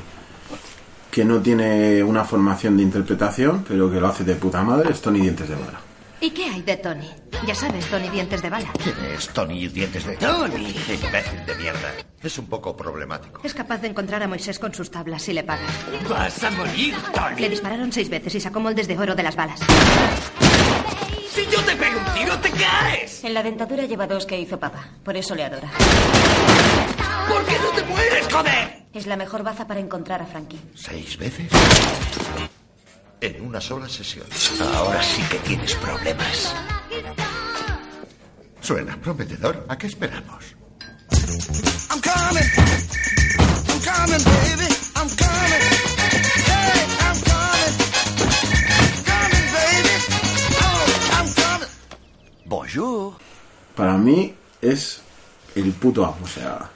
que 1.11 1.25
no 1.25 1.41
tiene 1.41 2.03
una 2.03 2.25
formación 2.25 2.77
de 2.77 2.83
interpretación, 2.83 3.65
pero 3.69 3.89
que 3.89 4.01
lo 4.01 4.09
hace 4.09 4.25
de 4.25 4.35
puta 4.35 4.65
madre, 4.65 4.91
es 4.91 5.01
Tony 5.01 5.21
Dientes 5.21 5.49
de 5.49 5.55
Bala. 5.55 5.81
¿Y 6.21 6.31
qué 6.31 6.45
hay 6.47 6.63
de 6.63 6.77
Tony? 6.77 7.11
Ya 7.47 7.55
sabes, 7.55 7.85
Tony 7.87 8.09
Dientes 8.09 8.41
de 8.41 8.49
Bala. 8.49 8.73
¿Quién 8.83 8.97
es 9.15 9.29
Tony 9.29 9.69
Dientes 9.69 10.05
de... 10.07 10.17
¡Tony! 10.17 10.69
Imbécil 10.69 11.47
de 11.47 11.55
mierda. 11.57 11.93
Es 12.23 12.39
un 12.39 12.47
poco 12.47 12.75
problemático. 12.77 13.41
Es 13.45 13.53
capaz 13.53 13.79
de 13.83 13.89
encontrar 13.89 14.23
a 14.23 14.29
Moisés 14.29 14.59
con 14.59 14.73
sus 14.73 14.91
tablas 14.91 15.23
si 15.23 15.33
le 15.35 15.45
pagan. 15.45 15.67
Vas 16.09 16.43
a 16.43 16.51
morir, 16.53 16.95
Tony. 17.15 17.41
Le 17.41 17.49
dispararon 17.51 17.93
seis 17.93 18.09
veces 18.09 18.35
y 18.35 18.41
sacó 18.41 18.61
moldes 18.61 18.89
de 18.89 18.97
oro 18.99 19.15
de 19.15 19.23
las 19.23 19.37
balas. 19.37 19.61
Si 21.31 21.45
yo 21.47 21.63
te 21.65 21.77
pego 21.77 21.99
un 21.99 22.15
tiro, 22.15 22.39
te 22.39 22.51
caes. 22.51 23.25
En 23.25 23.35
la 23.35 23.43
dentadura 23.43 23.85
lleva 23.85 24.07
dos 24.07 24.25
que 24.25 24.39
hizo 24.41 24.59
papá. 24.59 24.89
Por 25.05 25.17
eso 25.17 25.35
le 25.35 25.45
adora. 25.45 25.71
¿Por 27.29 27.45
qué 27.45 27.57
no 27.59 27.71
te 27.71 27.85
mueres, 27.85 28.33
joder? 28.33 28.85
Es 28.95 29.07
la 29.07 29.17
mejor 29.17 29.43
baza 29.43 29.67
para 29.67 29.81
encontrar 29.81 30.23
a 30.23 30.27
Frankie. 30.27 30.61
¿Seis 30.75 31.19
veces? 31.19 31.51
En 33.25 33.41
una 33.41 33.59
sola 33.59 33.89
sesión. 33.89 34.27
Ahora 34.75 35.03
sí 35.03 35.23
que 35.31 35.39
tienes 35.39 35.75
problemas. 35.77 36.55
Suena 38.61 38.99
prometedor. 39.01 39.65
¿A 39.67 39.79
qué 39.79 39.87
esperamos? 39.87 40.45
I'm 41.91 42.03
coming. 42.03 42.51
I'm 43.71 43.81
coming, 43.81 44.25
baby. 44.25 44.69
I'm 44.95 45.09
coming. 45.09 45.65
Hey, 46.45 46.85
I'm 47.01 47.19
coming. 47.31 47.75
Coming, 49.09 49.47
baby. 49.57 49.95
Oh, 50.61 50.85
I'm 51.17 51.29
coming. 51.33 51.69
Bonjour. 52.45 53.15
Para 53.75 53.97
mí 53.97 54.35
es 54.61 55.01
el 55.55 55.73
puto 55.73 56.05
amo, 56.05 56.19
o 56.25 56.29
sea, 56.29 56.71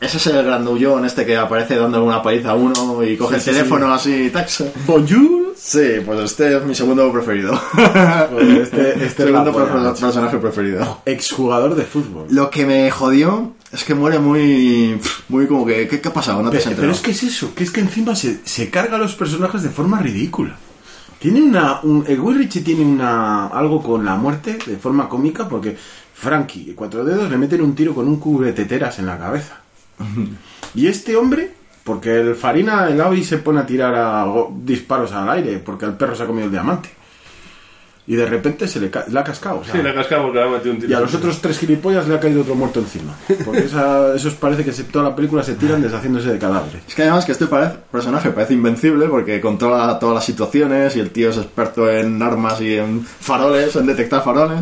ese 0.00 0.16
es 0.18 0.26
el 0.28 0.44
grandullón 0.44 1.04
este 1.06 1.26
que 1.26 1.36
aparece 1.36 1.74
dándole 1.74 2.04
una 2.04 2.22
paliza 2.22 2.50
a 2.50 2.54
uno 2.54 3.02
y 3.02 3.16
coge 3.16 3.40
Sí, 3.40 3.50
el 3.50 3.54
sí, 3.56 3.58
teléfono 3.58 3.92
así, 3.92 4.30
tax. 4.30 4.62
Bonjour. 4.86 5.45
Sí, 5.66 6.00
pues 6.04 6.20
este 6.20 6.56
es 6.56 6.64
mi 6.64 6.76
segundo 6.76 7.10
preferido. 7.10 7.56
Joder, 7.56 8.62
este, 8.62 9.04
este 9.04 9.24
es 9.24 9.30
la 9.30 9.44
segundo 9.44 9.52
macho. 9.52 10.00
personaje 10.00 10.38
preferido. 10.38 11.02
exjugador 11.04 11.74
de 11.74 11.82
fútbol. 11.84 12.28
Lo 12.30 12.50
que 12.50 12.64
me 12.64 12.88
jodió 12.92 13.52
es 13.72 13.82
que 13.82 13.92
muere 13.94 14.20
muy. 14.20 15.00
muy 15.28 15.48
como 15.48 15.66
que. 15.66 15.88
¿Qué, 15.88 16.00
qué 16.00 16.08
ha 16.08 16.12
pasado? 16.12 16.40
No 16.40 16.50
te 16.50 16.58
Pero, 16.58 16.76
pero 16.76 16.92
es 16.92 17.00
que 17.00 17.10
es 17.10 17.24
eso, 17.24 17.52
que 17.52 17.64
es 17.64 17.72
que 17.72 17.80
encima 17.80 18.14
se, 18.14 18.46
se 18.46 18.70
carga 18.70 18.94
a 18.94 19.00
los 19.00 19.16
personajes 19.16 19.64
de 19.64 19.70
forma 19.70 19.98
ridícula. 19.98 20.54
Tiene 21.18 21.42
una. 21.42 21.80
Un, 21.82 22.04
el 22.06 22.20
Guy 22.20 22.34
Ritchie 22.34 22.60
tiene 22.62 22.84
una 22.84 23.48
algo 23.48 23.82
con 23.82 24.04
la 24.04 24.14
muerte 24.14 24.58
de 24.64 24.76
forma 24.76 25.08
cómica 25.08 25.48
porque 25.48 25.76
Frankie 26.14 26.70
y 26.70 26.74
Cuatro 26.74 27.04
Dedos 27.04 27.28
le 27.28 27.38
meten 27.38 27.60
un 27.60 27.74
tiro 27.74 27.92
con 27.92 28.06
un 28.06 28.20
cubreteteras 28.20 29.00
en 29.00 29.06
la 29.06 29.18
cabeza. 29.18 29.62
Y 30.76 30.86
este 30.86 31.16
hombre, 31.16 31.54
porque 31.86 32.20
el 32.20 32.34
Farina, 32.34 32.88
el 32.88 33.00
Avi 33.00 33.24
se 33.24 33.38
pone 33.38 33.60
a 33.60 33.66
tirar 33.66 33.94
a 33.94 34.26
disparos 34.62 35.12
al 35.12 35.30
aire 35.30 35.58
porque 35.64 35.86
el 35.86 35.92
perro 35.94 36.14
se 36.14 36.24
ha 36.24 36.26
comido 36.26 36.44
el 36.46 36.50
diamante. 36.52 36.90
Y 38.08 38.14
de 38.14 38.24
repente 38.24 38.68
se 38.68 38.78
le, 38.78 38.88
ca- 38.88 39.04
le 39.08 39.18
ha 39.18 39.24
cascado. 39.24 39.58
o 39.60 39.64
sea, 39.64 39.72
Sí, 39.74 39.82
le 39.82 39.90
ha 39.90 39.94
cascado 39.94 40.24
porque 40.24 40.38
le 40.38 40.44
ha 40.44 40.48
metido 40.48 40.74
un 40.74 40.78
tiro. 40.80 40.92
y 40.92 40.94
a 40.94 41.00
los 41.00 41.12
otros 41.14 41.40
tres 41.40 41.58
gilipollas 41.58 42.06
le 42.06 42.14
ha 42.14 42.20
caído 42.20 42.42
otro 42.42 42.54
muerto 42.54 42.78
encima. 42.78 43.14
Porque 43.44 43.64
esa- 43.64 44.14
esos 44.14 44.34
parece 44.34 44.64
que 44.64 44.72
se, 44.72 44.84
toda 44.84 45.08
la 45.10 45.16
película 45.16 45.42
se 45.42 45.54
tiran 45.54 45.82
deshaciéndose 45.82 46.30
de 46.32 46.38
cadáveres. 46.38 46.82
Es 46.86 46.94
que 46.94 47.02
además 47.02 47.24
que 47.24 47.32
este 47.32 47.46
parece- 47.46 47.76
personaje 47.90 48.30
parece 48.30 48.54
invencible 48.54 49.06
porque 49.06 49.40
controla 49.40 49.98
todas 49.98 50.14
las 50.14 50.24
situaciones 50.24 50.94
y 50.94 51.00
el 51.00 51.10
tío 51.10 51.30
es 51.30 51.36
experto 51.36 51.90
en 51.90 52.22
armas 52.22 52.60
y 52.60 52.76
en 52.76 53.04
faroles, 53.04 53.74
en 53.74 53.86
detectar 53.86 54.22
faroles. 54.22 54.60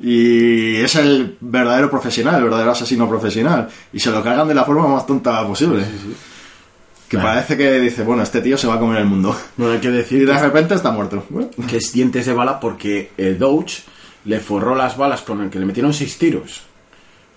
Y 0.00 0.76
es 0.76 0.94
el 0.94 1.38
verdadero 1.40 1.90
profesional, 1.90 2.36
el 2.36 2.44
verdadero 2.44 2.70
asesino 2.70 3.08
profesional. 3.08 3.68
Y 3.92 3.98
se 3.98 4.10
lo 4.12 4.22
cargan 4.22 4.46
de 4.46 4.54
la 4.54 4.62
forma 4.64 4.86
más 4.86 5.06
tonta 5.06 5.44
posible. 5.44 5.82
Que 7.08 7.16
Claro. 7.18 7.28
parece 7.28 7.56
que 7.56 7.78
dice, 7.80 8.02
bueno, 8.02 8.22
este 8.24 8.40
tío 8.40 8.56
se 8.58 8.66
va 8.66 8.74
a 8.74 8.78
comer 8.80 8.98
el 8.98 9.06
mundo. 9.06 9.36
Bueno, 9.56 9.74
hay 9.74 9.80
que 9.80 9.88
Y 9.88 9.92
decir 9.92 10.26
de 10.26 10.32
que, 10.32 10.38
repente 10.40 10.74
está 10.74 10.90
muerto. 10.90 11.24
que 11.68 11.76
es 11.76 11.92
dientes 11.92 12.26
de 12.26 12.32
bala 12.32 12.58
porque 12.58 13.10
el 13.16 13.38
Douch 13.38 13.72
le 14.24 14.40
forró 14.40 14.74
las 14.74 14.96
balas 14.96 15.20
con 15.22 15.40
el 15.40 15.50
que 15.50 15.58
le 15.60 15.66
metieron 15.66 15.92
seis 15.94 16.18
tiros. 16.18 16.62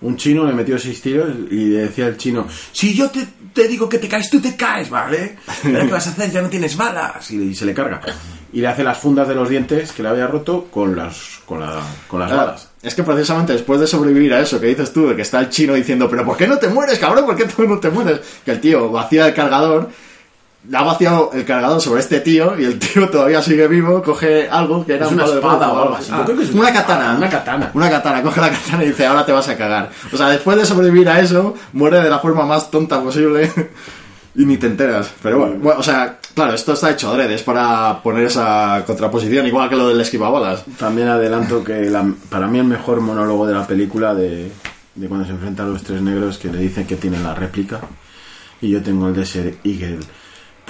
Un 0.02 0.16
chino 0.16 0.46
le 0.46 0.54
metió 0.54 0.78
seis 0.78 1.00
tiros 1.02 1.28
y 1.50 1.66
le 1.66 1.80
decía 1.80 2.06
el 2.06 2.16
chino, 2.16 2.46
si 2.72 2.94
yo 2.94 3.10
te, 3.10 3.26
te 3.52 3.68
digo 3.68 3.88
que 3.88 3.98
te 3.98 4.08
caes, 4.08 4.30
tú 4.30 4.40
te 4.40 4.56
caes, 4.56 4.88
¿vale? 4.88 5.36
¿Qué 5.62 5.86
vas 5.90 6.06
a 6.06 6.10
hacer? 6.10 6.30
Ya 6.30 6.40
no 6.40 6.48
tienes 6.48 6.76
balas. 6.76 7.30
Y, 7.30 7.54
se 7.54 7.66
le 7.66 7.74
carga. 7.74 8.00
Y 8.52 8.60
le 8.60 8.68
hace 8.68 8.82
las 8.82 8.98
fundas 8.98 9.28
de 9.28 9.34
los 9.34 9.48
dientes 9.48 9.92
que 9.92 10.02
le 10.02 10.08
había 10.08 10.26
roto 10.26 10.68
con 10.70 10.96
las, 10.96 11.40
con 11.44 11.60
la, 11.60 11.82
con 12.08 12.18
las 12.20 12.30
Claro, 12.30 12.46
balas. 12.46 12.68
Es 12.82 12.94
que 12.94 13.02
precisamente 13.02 13.52
después 13.52 13.78
de 13.78 13.86
sobrevivir 13.86 14.32
a 14.32 14.40
eso 14.40 14.58
que 14.58 14.68
dices 14.68 14.92
tú, 14.92 15.08
de 15.08 15.16
que 15.16 15.22
está 15.22 15.38
el 15.40 15.50
chino 15.50 15.74
diciendo, 15.74 16.08
pero 16.08 16.24
¿por 16.24 16.36
qué 16.36 16.48
no 16.48 16.56
te 16.56 16.68
mueres, 16.68 16.98
cabrón? 16.98 17.26
¿Por 17.26 17.36
qué 17.36 17.44
tú 17.44 17.68
no 17.68 17.78
te 17.78 17.90
mueres? 17.90 18.20
Que 18.44 18.52
el 18.52 18.60
tío 18.60 18.90
vacía 18.90 19.26
el 19.26 19.34
cargador, 19.34 19.90
ha 20.72 20.82
vaciado 20.82 21.30
el 21.34 21.44
cargador 21.44 21.80
sobre 21.80 22.00
este 22.00 22.20
tío 22.20 22.58
y 22.58 22.64
el 22.64 22.78
tío 22.78 23.08
todavía 23.10 23.42
sigue 23.42 23.66
vivo, 23.68 24.02
coge 24.02 24.48
algo 24.48 24.84
que 24.86 24.94
era 24.94 25.06
Es 25.06 25.12
un 25.12 25.18
una 25.20 25.28
de 25.28 25.34
espada 25.36 25.58
fuego 25.58 25.72
o 25.72 25.82
algo 25.82 25.94
así. 25.96 26.10
Ah, 26.12 26.18
Yo 26.18 26.24
creo 26.26 26.36
que 26.38 26.44
es 26.44 26.50
una 26.52 26.72
katana. 26.72 27.14
una 27.16 27.28
katana. 27.28 27.70
Una 27.74 27.90
katana, 27.90 28.22
coge 28.24 28.40
la 28.40 28.50
katana 28.50 28.84
y 28.84 28.88
dice, 28.88 29.06
ahora 29.06 29.24
te 29.26 29.32
vas 29.32 29.48
a 29.48 29.56
cagar. 29.56 29.90
O 30.12 30.16
sea, 30.16 30.28
después 30.28 30.56
de 30.56 30.64
sobrevivir 30.66 31.08
a 31.08 31.18
eso, 31.20 31.54
muere 31.72 32.00
de 32.00 32.10
la 32.10 32.18
forma 32.20 32.46
más 32.46 32.70
tonta 32.70 33.00
posible 33.02 33.50
y 34.36 34.44
ni 34.44 34.56
te 34.58 34.66
enteras. 34.68 35.10
Pero 35.22 35.38
bueno, 35.40 35.56
bueno, 35.60 35.80
o 35.80 35.82
sea, 35.82 36.18
claro, 36.34 36.54
esto 36.54 36.72
está 36.74 36.90
hecho 36.90 37.10
adrede, 37.10 37.34
es 37.34 37.42
para 37.42 38.00
poner 38.02 38.24
esa 38.26 38.84
contraposición, 38.86 39.46
igual 39.46 39.68
que 39.68 39.76
lo 39.76 39.88
del 39.88 40.00
esquivabalas. 40.00 40.64
También 40.78 41.08
adelanto 41.08 41.64
que 41.64 41.90
la- 41.90 42.08
para 42.28 42.46
mí 42.46 42.58
el 42.58 42.64
mejor 42.66 43.00
monólogo 43.00 43.46
de 43.46 43.54
la 43.54 43.66
película 43.66 44.14
de, 44.14 44.52
de 44.94 45.08
cuando 45.08 45.26
se 45.26 45.32
enfrentan 45.32 45.66
a 45.66 45.70
los 45.70 45.82
tres 45.82 46.00
negros 46.00 46.38
que 46.38 46.48
le 46.52 46.58
dicen 46.58 46.86
que 46.86 46.94
tienen 46.96 47.22
la 47.24 47.34
réplica 47.34 47.80
y 48.62 48.68
yo 48.70 48.82
tengo 48.82 49.08
el 49.08 49.14
de 49.14 49.24
ser 49.24 49.54
Eagle 49.64 49.98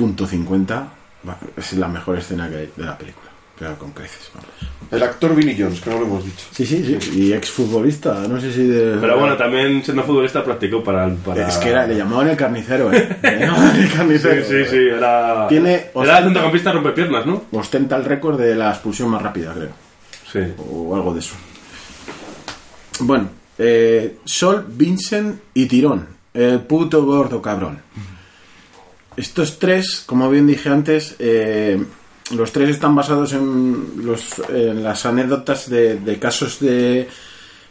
punto 0.00 0.26
50 0.26 0.88
va, 1.28 1.36
es 1.56 1.72
la 1.74 1.88
mejor 1.88 2.16
escena 2.18 2.48
que 2.48 2.56
hay 2.56 2.70
de 2.76 2.84
la 2.84 2.96
película 2.96 3.26
pero 3.58 3.76
con 3.76 3.90
creces 3.92 4.30
vamos. 4.34 4.48
El 4.90 5.02
actor 5.02 5.34
Vinnie 5.34 5.54
Jones, 5.58 5.82
que 5.82 5.90
no 5.90 5.98
lo 6.00 6.06
hemos 6.06 6.24
dicho. 6.24 6.46
sí 6.50 6.64
sí 6.64 6.82
sí 6.98 7.10
y 7.20 7.32
ex 7.34 7.50
futbolista 7.50 8.14
no 8.26 8.40
sé 8.40 8.50
si 8.54 8.66
de 8.66 8.96
Pero 8.98 9.18
bueno, 9.18 9.36
también 9.36 9.84
siendo 9.84 10.02
futbolista 10.02 10.42
practicó 10.42 10.82
para... 10.82 11.04
el- 11.04 11.16
para... 11.16 11.46
es 11.46 11.58
que 11.58 11.68
era, 11.68 11.86
le 11.86 11.94
llamaban 11.94 12.28
el 12.28 12.36
carnicero 12.38 12.90
eh 12.90 13.18
Le 13.22 13.38
llamaban 13.40 13.76
el 13.76 13.88
Sí, 13.90 13.96
carnicero 13.96 14.42
sí, 14.46 14.64
sí, 14.70 14.76
era... 14.96 15.46
Tiene- 15.48 15.90
Era 15.94 16.22
centrocampista 16.22 16.72
rompepiernas, 16.72 17.26
¿no? 17.26 17.44
ostenta 17.52 17.96
el 17.96 18.04
récord 18.06 18.40
de 18.40 18.54
la 18.54 18.70
expulsión 18.70 19.10
más 19.10 19.20
rápida 19.20 19.52
creo 19.52 19.72
Sí. 20.32 20.40
o 20.56 20.96
algo 20.96 21.12
de 21.12 21.20
eso. 21.20 21.34
Bueno, 23.00 23.28
eh, 23.58 24.16
Sol, 24.24 24.64
Vincent 24.68 25.38
y 25.54 25.66
Tirón, 25.66 26.06
el 26.32 26.60
puto 26.60 27.04
gordo 27.04 27.42
cabrón. 27.42 27.78
Estos 29.20 29.58
tres, 29.58 30.02
como 30.06 30.30
bien 30.30 30.46
dije 30.46 30.70
antes, 30.70 31.14
eh, 31.18 31.84
los 32.30 32.52
tres 32.52 32.70
están 32.70 32.94
basados 32.94 33.34
en, 33.34 34.02
los, 34.02 34.40
en 34.48 34.82
las 34.82 35.04
anécdotas 35.04 35.68
de, 35.68 35.96
de 35.96 36.18
casos 36.18 36.58
de 36.58 37.06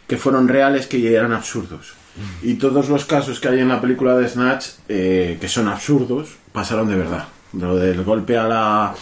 que 0.06 0.16
fueron 0.16 0.46
reales 0.46 0.86
que 0.86 1.12
eran 1.12 1.32
absurdos. 1.32 1.94
Y 2.42 2.54
todos 2.54 2.88
los 2.88 3.04
casos 3.04 3.40
que 3.40 3.48
hay 3.48 3.58
en 3.58 3.68
la 3.68 3.80
película 3.80 4.16
de 4.16 4.28
Snatch, 4.28 4.66
eh, 4.88 5.38
que 5.40 5.48
son 5.48 5.66
absurdos, 5.66 6.28
pasaron 6.52 6.88
de 6.88 6.94
verdad. 6.94 7.26
Lo 7.52 7.74
del 7.74 8.04
golpe 8.04 8.38
a 8.38 8.46
la, 8.46 8.94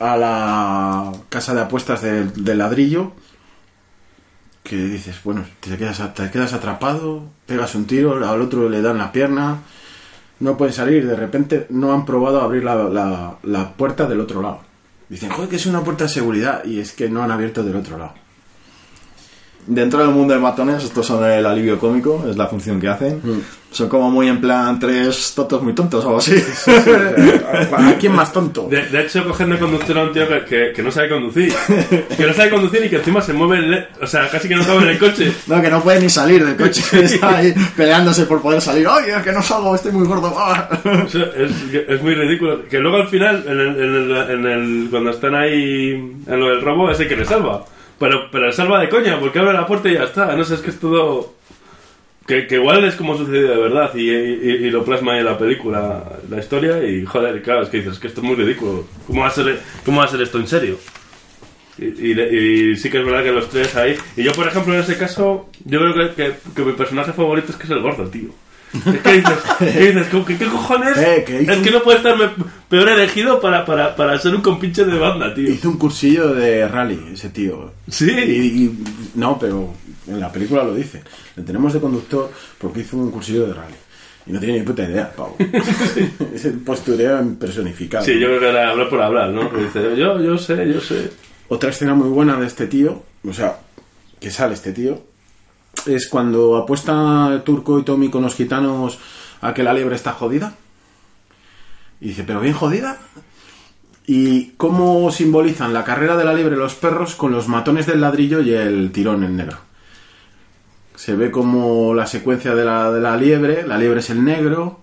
a 0.00 0.16
la 0.16 1.12
casa 1.28 1.52
de 1.52 1.60
apuestas 1.60 2.00
del, 2.00 2.42
del 2.42 2.56
ladrillo, 2.56 3.12
que 4.62 4.76
dices, 4.76 5.16
bueno, 5.24 5.44
te 5.60 5.76
quedas, 5.76 6.14
te 6.14 6.30
quedas 6.30 6.54
atrapado, 6.54 7.24
pegas 7.44 7.74
un 7.74 7.84
tiro, 7.84 8.14
al 8.26 8.40
otro 8.40 8.66
le 8.70 8.80
dan 8.80 8.96
la 8.96 9.12
pierna, 9.12 9.58
no 10.40 10.56
pueden 10.56 10.74
salir, 10.74 11.06
de 11.06 11.16
repente 11.16 11.66
no 11.70 11.92
han 11.92 12.04
probado 12.04 12.40
abrir 12.40 12.64
la, 12.64 12.74
la- 12.74 13.36
la 13.42 13.72
puerta 13.72 14.06
del 14.06 14.20
otro 14.20 14.42
lado. 14.42 14.60
Dicen, 15.08 15.30
joder, 15.30 15.48
que 15.48 15.56
es 15.56 15.66
una 15.66 15.82
puerta 15.82 16.04
de 16.04 16.10
seguridad, 16.10 16.64
y 16.64 16.80
es 16.80 16.92
que 16.92 17.08
no 17.08 17.22
han 17.22 17.30
abierto 17.30 17.62
del 17.62 17.76
otro 17.76 17.96
lado. 17.98 18.12
Dentro 19.68 19.98
del 20.00 20.10
mundo 20.10 20.32
de 20.34 20.38
matones, 20.40 20.84
estos 20.84 21.04
son 21.06 21.24
el 21.24 21.44
alivio 21.44 21.78
cómico, 21.78 22.24
es 22.30 22.36
la 22.36 22.46
función 22.46 22.80
que 22.80 22.88
hacen. 22.88 23.20
Son 23.70 23.88
como 23.88 24.10
muy 24.10 24.28
en 24.28 24.40
plan 24.40 24.78
tres 24.78 25.32
tontos 25.34 25.60
muy 25.62 25.74
tontos 25.74 26.02
o 26.04 26.06
algo 26.08 26.18
así. 26.18 26.34
¿A 27.72 27.96
quién 27.98 28.12
más 28.14 28.32
tonto? 28.32 28.68
De, 28.70 28.86
de 28.86 29.02
hecho, 29.02 29.24
cogen 29.26 29.50
de 29.50 29.58
conductor 29.58 29.98
a 29.98 30.02
un 30.04 30.12
tío 30.12 30.26
que, 30.28 30.44
que, 30.44 30.72
que 30.72 30.82
no 30.82 30.90
sabe 30.90 31.08
conducir. 31.10 31.52
Que 32.16 32.26
no 32.26 32.32
sabe 32.32 32.50
conducir 32.50 32.84
y 32.84 32.88
que 32.88 32.96
encima 32.96 33.20
se 33.20 33.32
mueve, 33.32 33.58
el 33.58 33.86
o 34.00 34.06
sea, 34.06 34.28
casi 34.30 34.48
que 34.48 34.56
no 34.56 34.64
cabe 34.64 34.82
en 34.82 34.88
el 34.90 34.98
coche. 34.98 35.32
No, 35.46 35.60
que 35.60 35.68
no 35.70 35.82
puede 35.82 36.00
ni 36.00 36.08
salir 36.08 36.44
del 36.44 36.56
coche. 36.56 36.82
Está 37.04 37.38
ahí 37.38 37.54
peleándose 37.76 38.24
por 38.26 38.40
poder 38.40 38.60
salir. 38.60 38.86
¡Ay, 38.88 39.10
es 39.16 39.22
que 39.22 39.32
no 39.32 39.42
salgo! 39.42 39.74
Estoy 39.74 39.92
muy 39.92 40.06
gordo. 40.06 40.34
¡Ah! 40.38 40.68
Es 41.88 42.02
muy 42.02 42.14
ridículo. 42.14 42.66
Que 42.68 42.78
luego 42.78 42.98
al 42.98 43.08
final, 43.08 43.44
en 43.46 43.60
el, 43.60 43.68
en 43.68 43.94
el- 43.94 44.30
en 44.30 44.46
el- 44.46 44.88
cuando 44.90 45.10
están 45.10 45.34
ahí 45.34 45.90
en 46.26 46.40
lo 46.40 46.46
del 46.50 46.62
robo, 46.62 46.90
es 46.90 47.00
el 47.00 47.08
que 47.08 47.16
le 47.16 47.24
salva. 47.24 47.64
Pero, 47.98 48.28
pero 48.30 48.52
salva 48.52 48.80
de 48.80 48.88
coña, 48.88 49.18
porque 49.18 49.38
abre 49.38 49.52
la 49.54 49.66
puerta 49.66 49.88
y 49.88 49.94
ya 49.94 50.04
está. 50.04 50.36
No 50.36 50.44
sé, 50.44 50.54
es 50.54 50.60
que 50.60 50.70
es 50.70 50.78
todo... 50.80 51.34
Que, 52.26 52.48
que 52.48 52.56
igual 52.56 52.84
es 52.84 52.96
como 52.96 53.16
sucedido 53.16 53.50
de 53.50 53.56
verdad 53.56 53.94
y, 53.94 54.10
y- 54.10 54.70
lo 54.70 54.84
plasma 54.84 55.16
en 55.16 55.24
la 55.26 55.38
película, 55.38 56.02
la 56.28 56.38
historia, 56.40 56.82
y 56.84 57.06
joder, 57.06 57.40
claro, 57.40 57.62
es 57.62 57.68
que 57.68 57.76
dices, 57.76 57.92
es 57.92 57.98
que 58.00 58.08
esto 58.08 58.20
es 58.20 58.26
muy 58.26 58.34
ridículo. 58.34 58.84
¿Cómo 59.06 59.20
va 59.20 59.28
a 59.28 59.30
ser, 59.30 59.60
cómo 59.84 60.00
va 60.00 60.06
a 60.06 60.08
ser 60.08 60.20
esto 60.22 60.38
en 60.40 60.48
serio? 60.48 60.76
Y, 61.78 61.84
y- 61.84 62.70
y 62.72 62.76
sí 62.76 62.90
que 62.90 62.98
es 62.98 63.04
verdad 63.06 63.22
que 63.22 63.30
los 63.30 63.48
tres 63.48 63.76
ahí. 63.76 63.96
Y 64.16 64.24
yo, 64.24 64.32
por 64.32 64.48
ejemplo, 64.48 64.74
en 64.74 64.80
ese 64.80 64.98
caso, 64.98 65.48
yo 65.64 65.78
creo 65.78 66.14
que- 66.16 66.34
que 66.54 66.62
mi 66.62 66.72
personaje 66.72 67.12
favorito 67.12 67.52
es 67.52 67.56
que 67.56 67.62
es 67.64 67.70
el 67.70 67.80
gordo, 67.80 68.08
tío. 68.08 68.30
Que 69.02 69.12
dices, 69.12 69.38
¿qué, 69.58 69.92
dices? 69.92 70.06
¿Cómo 70.10 70.24
que- 70.24 70.36
¿qué 70.38 70.46
cojones? 70.46 70.96
Eh, 70.98 71.24
que 71.26 71.42
hizo 71.42 71.52
es 71.52 71.58
que 71.58 71.70
no 71.70 71.82
puede 71.82 71.98
estar 71.98 72.14
peor 72.68 72.88
elegido 72.88 73.40
para, 73.40 73.64
para, 73.64 73.94
para 73.96 74.18
ser 74.18 74.34
un 74.34 74.42
compinche 74.42 74.84
de 74.84 74.98
banda, 74.98 75.34
tío. 75.34 75.48
Hizo 75.50 75.68
un 75.70 75.78
cursillo 75.78 76.34
de 76.34 76.66
rally, 76.68 77.00
ese 77.12 77.30
tío. 77.30 77.72
Sí. 77.90 78.10
Y, 78.10 78.64
y- 78.64 78.78
no, 79.14 79.38
pero 79.38 79.72
en 80.06 80.20
la 80.20 80.30
película 80.30 80.62
lo 80.64 80.74
dice. 80.74 81.02
Le 81.36 81.42
tenemos 81.42 81.72
de 81.72 81.80
conductor 81.80 82.30
porque 82.58 82.80
hizo 82.80 82.96
un 82.96 83.10
cursillo 83.10 83.46
de 83.46 83.54
rally. 83.54 83.74
Y 84.28 84.32
no 84.32 84.40
tiene 84.40 84.58
ni 84.58 84.64
puta 84.64 84.82
idea, 84.82 85.12
pavo. 85.12 85.36
es 86.34 86.44
el 86.44 86.54
postureo 86.54 87.24
personificado. 87.38 88.04
Sí, 88.04 88.18
yo 88.18 88.26
creo 88.26 88.40
que 88.40 88.48
era 88.48 88.70
hablar 88.70 88.88
por 88.88 89.00
hablar, 89.00 89.30
¿no? 89.30 89.48
Dice, 89.50 89.96
yo, 89.96 90.20
yo 90.20 90.36
sé, 90.36 90.66
yo 90.72 90.80
sé. 90.80 91.10
Otra 91.48 91.70
escena 91.70 91.94
muy 91.94 92.08
buena 92.08 92.34
de 92.40 92.46
este 92.46 92.66
tío, 92.66 93.04
o 93.24 93.32
sea, 93.32 93.58
que 94.18 94.32
sale 94.32 94.54
este 94.54 94.72
tío, 94.72 95.00
es 95.86 96.08
cuando 96.08 96.56
apuesta 96.56 97.42
Turco 97.44 97.78
y 97.78 97.82
Tommy 97.84 98.10
con 98.10 98.22
los 98.22 98.34
gitanos 98.34 98.98
a 99.40 99.52
que 99.54 99.62
la 99.62 99.72
liebre 99.72 99.96
está 99.96 100.12
jodida. 100.12 100.54
Y 102.00 102.08
dice, 102.08 102.24
pero 102.24 102.40
bien 102.40 102.54
jodida. 102.54 102.98
Y 104.06 104.50
cómo 104.56 105.10
simbolizan 105.10 105.72
la 105.72 105.82
carrera 105.84 106.16
de 106.16 106.24
la 106.24 106.32
liebre 106.34 106.56
los 106.56 106.74
perros 106.74 107.14
con 107.16 107.32
los 107.32 107.48
matones 107.48 107.86
del 107.86 108.00
ladrillo 108.00 108.40
y 108.40 108.52
el 108.54 108.92
tirón 108.92 109.24
en 109.24 109.36
negro. 109.36 109.58
Se 110.94 111.14
ve 111.16 111.30
como 111.30 111.92
la 111.94 112.06
secuencia 112.06 112.54
de 112.54 112.64
la, 112.64 112.90
de 112.90 113.00
la 113.00 113.16
liebre, 113.16 113.66
la 113.66 113.76
liebre 113.76 114.00
es 114.00 114.10
el 114.10 114.24
negro, 114.24 114.80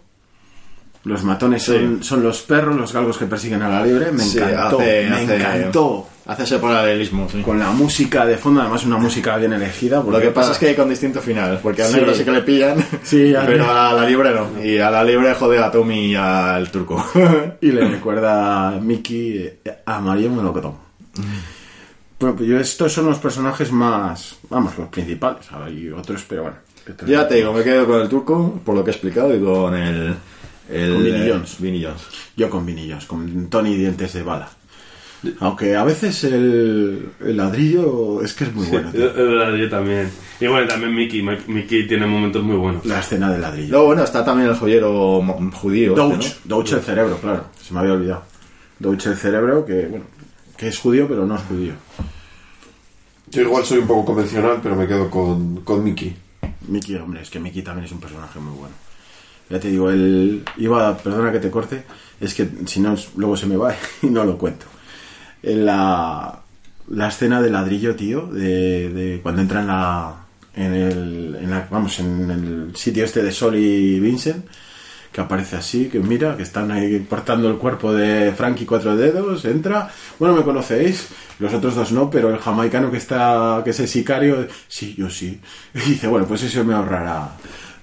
los 1.05 1.23
matones 1.23 1.63
son, 1.63 2.03
son 2.03 2.21
los 2.23 2.41
perros, 2.41 2.75
los 2.75 2.93
galgos 2.93 3.17
que 3.17 3.25
persiguen 3.25 3.61
a 3.61 3.69
la 3.69 3.83
liebre. 3.85 4.11
Me 4.11 4.23
Sí, 4.23 4.37
encantó, 4.39 4.79
hace- 4.79 5.07
me 5.09 5.15
hace- 5.15 5.35
encantó. 5.37 6.07
Hace 6.25 6.43
ese 6.43 6.57
paralelismo, 6.59 7.27
sí. 7.29 7.41
Con 7.41 7.59
la 7.59 7.71
música 7.71 8.25
de 8.25 8.37
fondo, 8.37 8.61
además 8.61 8.85
una 8.85 8.97
música 8.97 9.35
bien 9.37 9.51
elegida. 9.53 10.01
Lo 10.01 10.19
que 10.21 10.29
pasa 10.29 10.53
para- 10.53 10.53
es 10.53 10.57
que 10.57 10.75
con 10.81 10.87
distinto 10.89 11.19
final, 11.19 11.59
porque 11.61 11.81
al 11.83 11.89
Sí. 11.89 11.95
negro 11.97 12.13
sí 12.13 12.23
que 12.23 12.31
le 12.31 12.41
pillan, 12.41 12.77
Sí, 13.03 13.33
pero 13.45 13.69
a 13.69 13.91
la 13.93 14.05
libre 14.07 14.31
no. 14.31 14.63
Y 14.63 14.77
a 14.77 14.89
la 14.89 15.03
libre 15.03 15.33
jode 15.33 15.59
a 15.59 15.69
Tommy 15.69 16.11
y 16.11 16.15
al 16.15 16.71
turco. 16.71 17.05
Y 17.61 17.71
le 17.71 17.85
recuerda 17.89 18.69
a 18.69 18.71
Mickey 18.79 19.37
eh, 19.65 19.77
a 19.85 19.99
Mario 19.99 20.29
Melocotón. 20.31 20.75
Bueno, 22.19 22.35
pues 22.37 22.47
yo 22.47 22.57
estos 22.57 22.93
son 22.93 23.05
los 23.07 23.17
personajes 23.17 23.71
más, 23.71 24.37
vamos, 24.49 24.77
los 24.77 24.87
principales. 24.87 25.45
Hay 25.51 25.89
otros, 25.89 26.23
pero 26.27 26.43
bueno. 26.43 26.57
Ya 27.05 27.27
te 27.27 27.35
digo, 27.35 27.51
me 27.53 27.63
quedo 27.63 27.85
con 27.85 28.01
el 28.01 28.07
turco, 28.09 28.59
por 28.63 28.75
lo 28.75 28.83
que 28.83 28.91
he 28.91 28.93
explicado, 28.93 29.35
y 29.35 29.41
con 29.41 29.73
el... 29.75 30.13
el 30.69 30.93
Con 30.93 31.03
Vinnie 31.03 31.25
eh, 31.27 31.31
Jones. 31.33 31.55
Vinnie 31.59 31.85
Jones. 31.85 32.01
Yo 32.37 32.49
con 32.49 32.65
Vinny 32.65 32.89
Jones, 32.89 33.05
con 33.05 33.47
Tony 33.49 33.75
Dientes 33.75 34.13
de 34.13 34.23
Bala. 34.23 34.49
Aunque 35.39 35.75
a 35.75 35.83
veces 35.83 36.23
el, 36.25 37.09
el 37.21 37.37
ladrillo 37.37 38.21
es 38.21 38.33
que 38.33 38.45
es 38.45 38.53
muy 38.53 38.65
bueno. 38.67 38.91
Tío. 38.91 39.13
verdad, 39.13 39.55
yo 39.55 39.69
también. 39.69 40.11
Y 40.39 40.47
bueno, 40.47 40.67
también 40.67 40.93
Mickey. 40.93 41.21
Mickey 41.21 41.87
tiene 41.87 42.05
momentos 42.05 42.43
muy 42.43 42.55
buenos. 42.55 42.85
La 42.85 42.99
escena 42.99 43.31
del 43.31 43.41
ladrillo. 43.41 43.71
Luego, 43.71 43.85
bueno, 43.87 44.03
está 44.03 44.25
también 44.25 44.49
el 44.49 44.55
joyero 44.55 45.21
judío. 45.53 45.93
Douch, 45.93 46.25
este, 46.25 46.39
Douch 46.43 46.71
el 46.73 46.81
cerebro, 46.81 47.17
claro. 47.17 47.45
Se 47.61 47.73
me 47.73 47.79
había 47.79 47.93
olvidado. 47.93 48.23
Douch 48.79 49.05
el 49.07 49.15
cerebro, 49.15 49.65
que 49.65 49.85
bueno, 49.87 50.05
que 50.57 50.67
es 50.67 50.77
judío, 50.77 51.07
pero 51.07 51.25
no 51.25 51.35
es 51.35 51.41
judío. 51.43 51.73
Yo 53.31 53.41
igual 53.41 53.65
soy 53.65 53.79
un 53.79 53.87
poco 53.87 54.05
convencional, 54.05 54.59
pero 54.61 54.75
me 54.75 54.87
quedo 54.87 55.09
con, 55.09 55.61
con 55.61 55.83
Mickey. 55.83 56.15
Mickey, 56.67 56.95
hombre, 56.95 57.21
es 57.21 57.29
que 57.29 57.39
Mickey 57.39 57.61
también 57.61 57.85
es 57.85 57.91
un 57.91 57.99
personaje 57.99 58.39
muy 58.39 58.57
bueno. 58.57 58.75
Ya 59.49 59.59
te 59.59 59.69
digo, 59.69 59.89
él 59.89 60.43
iba, 60.57 60.97
perdona 60.97 61.31
que 61.31 61.39
te 61.39 61.49
corte, 61.49 61.83
es 62.19 62.33
que 62.33 62.47
si 62.65 62.79
no, 62.79 62.95
luego 63.17 63.35
se 63.35 63.45
me 63.45 63.57
va 63.57 63.75
y 64.01 64.07
no 64.07 64.23
lo 64.23 64.37
cuento. 64.37 64.65
En 65.43 65.65
la, 65.65 66.39
la 66.89 67.07
escena 67.09 67.41
del 67.41 67.53
ladrillo, 67.53 67.95
tío, 67.95 68.27
de, 68.27 68.89
de 68.89 69.19
cuando 69.21 69.41
entra 69.41 69.61
en 69.61 69.67
la, 69.67 70.15
en 70.55 70.73
el, 70.73 71.49
la- 71.49 71.67
vamos, 71.69 71.99
en 71.99 72.31
el 72.31 72.75
sitio 72.75 73.03
este 73.05 73.21
de 73.23 73.31
Sol 73.31 73.55
y 73.57 73.99
Vincent, 73.99 74.45
que 75.11 75.21
aparece 75.21 75.57
así, 75.57 75.89
que 75.89 75.99
mira, 75.99 76.35
que 76.37 76.43
están 76.43 76.71
ahí 76.71 76.99
portando 76.99 77.49
el 77.49 77.57
cuerpo 77.57 77.93
de 77.93 78.31
Frankie 78.35 78.65
Cuatro 78.65 78.95
Dedos, 78.97 79.45
entra, 79.45 79.89
bueno, 80.19 80.35
me 80.35 80.43
conocéis, 80.43 81.09
los 81.39 81.53
otros 81.53 81.75
dos 81.75 81.91
no, 81.91 82.09
pero 82.09 82.29
el 82.31 82.39
jamaicano 82.39 82.89
que 82.89 82.97
está, 82.97 83.61
que 83.63 83.71
es 83.71 83.79
el 83.79 83.87
sicario, 83.87 84.47
sí, 84.67 84.95
yo 84.97 85.09
sí, 85.09 85.39
y 85.75 85.79
dice, 85.79 86.07
bueno, 86.07 86.25
pues 86.27 86.43
eso 86.43 86.63
me 86.63 86.73
ahorrará 86.73 87.29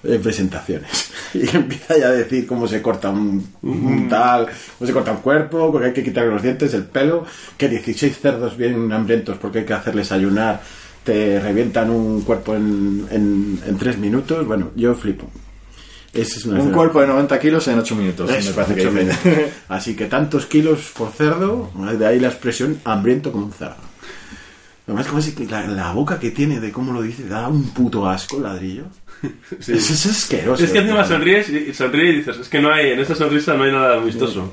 eh, 0.05 0.19
presentaciones. 0.23 1.11
Y 1.33 1.47
empieza 1.57 1.97
ya 1.97 2.09
a 2.09 2.11
decir 2.11 2.45
cómo 2.45 2.67
se 2.67 2.83
corta 2.83 3.09
un, 3.11 3.47
un 3.63 4.09
tal, 4.09 4.49
cómo 4.79 4.87
se 4.89 4.93
corta 4.93 5.13
un 5.13 5.19
cuerpo, 5.19 5.79
que 5.79 5.87
hay 5.87 5.93
que 5.93 6.03
quitarle 6.03 6.33
los 6.33 6.43
dientes, 6.43 6.75
el 6.75 6.83
pelo, 6.85 7.25
que 7.57 7.69
16 7.69 8.19
cerdos 8.19 8.57
bien 8.57 8.91
hambrientos 8.93 9.39
porque 9.39 9.61
hay 9.61 9.65
que 9.65 9.73
hacerles 9.75 10.11
ayunar, 10.11 10.61
te 11.05 11.39
revientan 11.39 11.89
un 11.91 12.23
cuerpo 12.23 12.57
en, 12.57 13.07
en, 13.13 13.61
en 13.65 13.79
tres 13.79 13.97
minutos, 13.97 14.45
bueno, 14.45 14.71
yo 14.75 14.93
flipo. 14.97 15.31
Es 16.13 16.45
una 16.45 16.55
Un 16.55 16.61
escena- 16.63 16.77
cuerpo 16.77 17.01
de 17.01 17.07
90 17.07 17.39
kilos 17.39 17.69
en 17.69 17.79
8 17.79 17.95
minutos, 17.95 18.29
eso, 18.33 18.49
me 18.51 18.55
parece 18.57 18.75
que 18.75 18.81
ocho 18.89 18.91
dice. 18.99 19.29
minutos. 19.29 19.53
Así 19.69 19.95
que 19.95 20.07
tantos 20.07 20.47
kilos 20.47 20.91
por 20.99 21.13
cerdo, 21.13 21.71
de 21.97 22.05
ahí 22.07 22.19
la 22.19 22.27
expresión 22.27 22.81
hambriento 22.85 23.31
como 23.31 23.47
un 23.47 23.53
cerdo. 23.53 23.77
Además, 24.91 25.07
como 25.07 25.19
es 25.21 25.31
que 25.31 25.47
la, 25.47 25.67
la 25.67 25.93
boca 25.93 26.19
que 26.19 26.31
tiene 26.31 26.61
de 26.61 26.71
cómo 26.73 26.93
lo 26.93 27.03
dice, 27.03 27.27
da 27.29 27.49
un 27.49 27.71
puto 27.71 28.09
asco 28.09 28.37
el 28.39 28.43
ladrillo. 28.45 28.85
Sí. 29.61 29.73
Es, 29.73 29.91
es 29.91 30.07
asqueroso. 30.07 30.65
Es 30.65 30.71
que 30.71 30.79
encima 30.79 31.05
sonríes 31.05 31.49
y, 31.51 31.75
sonríes 31.75 32.15
y 32.15 32.17
dices, 32.19 32.37
es 32.39 32.49
que 32.49 32.61
no 32.61 32.73
hay, 32.73 32.93
en 32.93 33.01
esa 33.01 33.15
sonrisa 33.15 33.53
no 33.55 33.65
hay 33.65 33.73
nada 33.73 33.99
amistoso. 33.99 34.51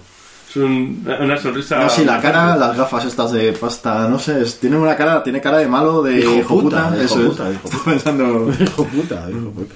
Es 0.50 0.56
un- 0.58 1.06
una 1.22 1.38
sonrisa... 1.38 1.80
No, 1.84 1.90
sí, 1.90 2.04
la 2.04 2.20
cara, 2.22 2.56
las 2.58 2.76
gafas 2.76 3.06
estas 3.06 3.32
de 3.32 3.54
pasta, 3.54 4.08
no 4.10 4.20
sé, 4.20 4.42
es- 4.42 4.60
tiene 4.60 4.76
una 4.78 4.96
cara, 4.98 5.24
tiene 5.24 5.40
cara 5.40 5.60
de 5.60 5.68
malo, 5.68 6.02
de 6.04 6.20
Hijo 6.20 6.36
hijo 6.36 6.60
puta, 6.62 6.90
puta, 6.90 6.96
hijo 6.96 7.04
eso 7.06 7.22
es. 7.22 7.28
puta, 7.30 7.52
hijo 7.52 7.62
Estoy 7.70 7.80
pensando... 7.94 8.54
hijo 8.60 8.84
puta, 8.86 9.28
hijo 9.30 9.52
puta. 9.52 9.76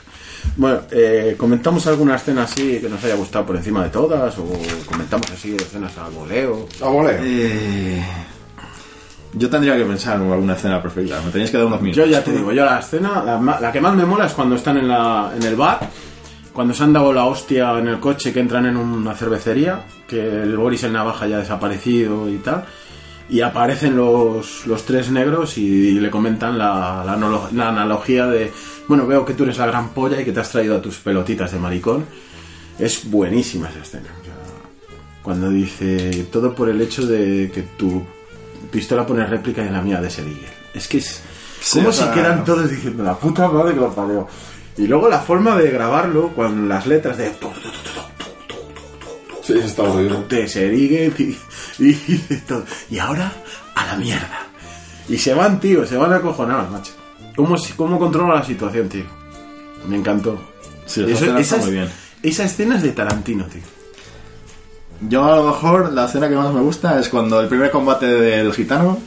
Bueno, 0.58 0.82
eh, 0.92 1.36
comentamos 1.38 1.88
alguna 1.88 2.16
escena 2.16 2.44
así 2.44 2.80
que 2.82 2.90
nos 2.90 3.02
haya 3.04 3.16
gustado 3.16 3.46
por 3.46 3.56
encima 3.56 3.84
de 3.86 3.90
todas, 3.92 4.38
o 4.40 4.46
comentamos 4.90 5.30
así 5.32 5.56
escenas 5.56 5.98
a 5.98 6.10
voleo. 6.10 6.68
A 6.82 6.88
voleo. 6.90 7.18
Eh, 7.24 8.04
yo 9.34 9.50
tendría 9.50 9.78
que 9.78 9.86
pensar 9.86 10.20
en 10.22 10.32
alguna 10.32 10.54
escena 10.54 10.82
preferida, 10.82 11.22
me 11.24 11.32
tenéis 11.32 11.52
que 11.52 11.58
dar 11.58 11.66
unos 11.66 11.82
minutos. 11.82 12.04
Yo 12.06 12.10
ya 12.12 12.24
te 12.24 12.32
digo, 12.32 12.52
yo 12.52 12.66
la 12.66 12.80
escena, 12.80 13.24
la, 13.24 13.60
la 13.60 13.72
que 13.72 13.80
más 13.82 13.96
me 13.96 14.06
mola 14.06 14.26
es 14.26 14.34
cuando 14.34 14.56
están 14.56 14.78
en, 14.78 14.88
la, 14.88 15.32
en 15.36 15.44
el 15.44 15.56
bar, 15.56 15.80
cuando 16.54 16.74
se 16.74 16.84
han 16.84 16.92
dado 16.94 17.14
la 17.14 17.26
hostia 17.26 17.78
en 17.80 17.88
el 17.88 18.00
coche, 18.00 18.34
que 18.34 18.40
entran 18.42 18.66
en 18.66 18.76
una 18.78 19.14
cervecería, 19.14 19.86
que 20.08 20.44
el 20.44 20.58
Boris 20.58 20.84
el 20.84 20.92
Navaja 20.94 21.28
ya 21.28 21.38
ha 21.38 21.40
desaparecido 21.40 22.30
y 22.30 22.38
tal, 22.38 22.66
y 23.30 23.40
aparecen 23.40 23.96
los, 23.96 24.68
los 24.68 24.84
tres 24.86 25.10
negros 25.12 25.58
y, 25.58 25.92
le 26.00 26.10
comentan 26.12 26.58
la, 26.58 27.04
la 27.06 27.16
analo- 27.18 27.50
la 27.54 27.70
analogía 27.70 28.28
de, 28.28 28.52
bueno, 28.90 29.08
veo 29.08 29.24
que 29.26 29.34
tú 29.34 29.44
eres 29.44 29.58
la 29.58 29.68
gran 29.68 29.90
polla 29.90 30.20
y 30.20 30.26
que 30.26 30.34
te 30.34 30.42
has 30.42 30.50
traído 30.52 30.76
a 30.76 30.82
tus 30.82 30.98
pelotitas 30.98 31.54
de 31.54 31.60
maricón. 31.60 32.06
Es 32.78 33.10
buenísima 33.10 33.70
esa 33.70 33.80
escena. 33.80 34.10
o 34.20 34.26
sea, 34.26 34.34
cuando 35.24 35.50
dice, 35.50 36.28
todo 36.32 36.54
por 36.54 36.68
el 36.68 36.82
hecho 36.82 37.06
de 37.08 37.50
que 37.54 37.62
tu 37.78 38.04
pistola 38.70 39.06
pone 39.06 39.26
réplica 39.26 39.64
y 39.64 39.70
la 39.70 39.82
mía 39.82 40.02
de 40.02 40.10
Deagle. 40.10 40.50
Es 40.74 40.88
que 40.88 40.98
es... 41.00 41.22
¿Cómo 41.74 41.92
se 41.92 42.10
quedan 42.12 42.44
todos 42.44 42.70
diciendo 42.70 43.04
la 43.04 43.18
puta 43.18 43.48
madre 43.48 43.74
que 43.74 43.80
lo 43.80 43.94
parió? 43.94 44.28
Y 44.78 44.88
luego 44.88 45.10
la 45.10 45.20
forma 45.20 45.56
de 45.58 45.70
grabarlo 45.70 46.34
con 46.34 46.68
las 46.68 46.88
letras 46.88 47.18
de... 47.18 47.34
Sí, 49.44 49.54
está. 49.58 49.84
Te 50.28 50.48
se 50.48 50.68
erigue 50.68 51.14
y, 51.18 51.38
y, 51.84 51.90
y 52.30 52.36
todo. 52.48 52.64
Y 52.90 53.00
ahora, 53.00 53.32
a 53.76 53.86
la 53.86 53.96
mierda. 53.96 54.48
Y 55.10 55.18
se 55.18 55.34
van, 55.34 55.60
tío, 55.60 55.86
se 55.86 55.98
van 55.98 56.14
acojonados, 56.14 56.72
macho. 56.72 56.94
¿Cómo, 57.36 57.56
cómo 57.76 58.00
controla 58.00 58.36
la 58.36 58.46
situación, 58.46 58.88
tío? 58.88 59.04
Me 59.88 59.98
encantó. 59.98 60.42
Sí, 60.86 61.04
esa 61.04 61.12
escena 61.14 61.40
está 61.40 61.58
muy 61.58 61.72
bien. 61.72 61.90
Esa 62.24 62.44
escena 62.44 62.78
es 62.78 62.84
de 62.84 62.92
Tarantino, 62.92 63.46
tío. 63.46 63.62
Yo 65.02 65.24
a 65.26 65.36
lo 65.38 65.44
mejor 65.48 65.92
la 65.94 66.06
escena 66.06 66.30
que 66.30 66.36
más 66.36 66.54
me 66.54 66.62
gusta 66.62 67.00
es 67.00 67.10
cuando 67.10 67.40
el 67.42 67.48
primer 67.48 67.72
combate 67.72 68.06
del 68.06 68.54
gitano, 68.54 69.00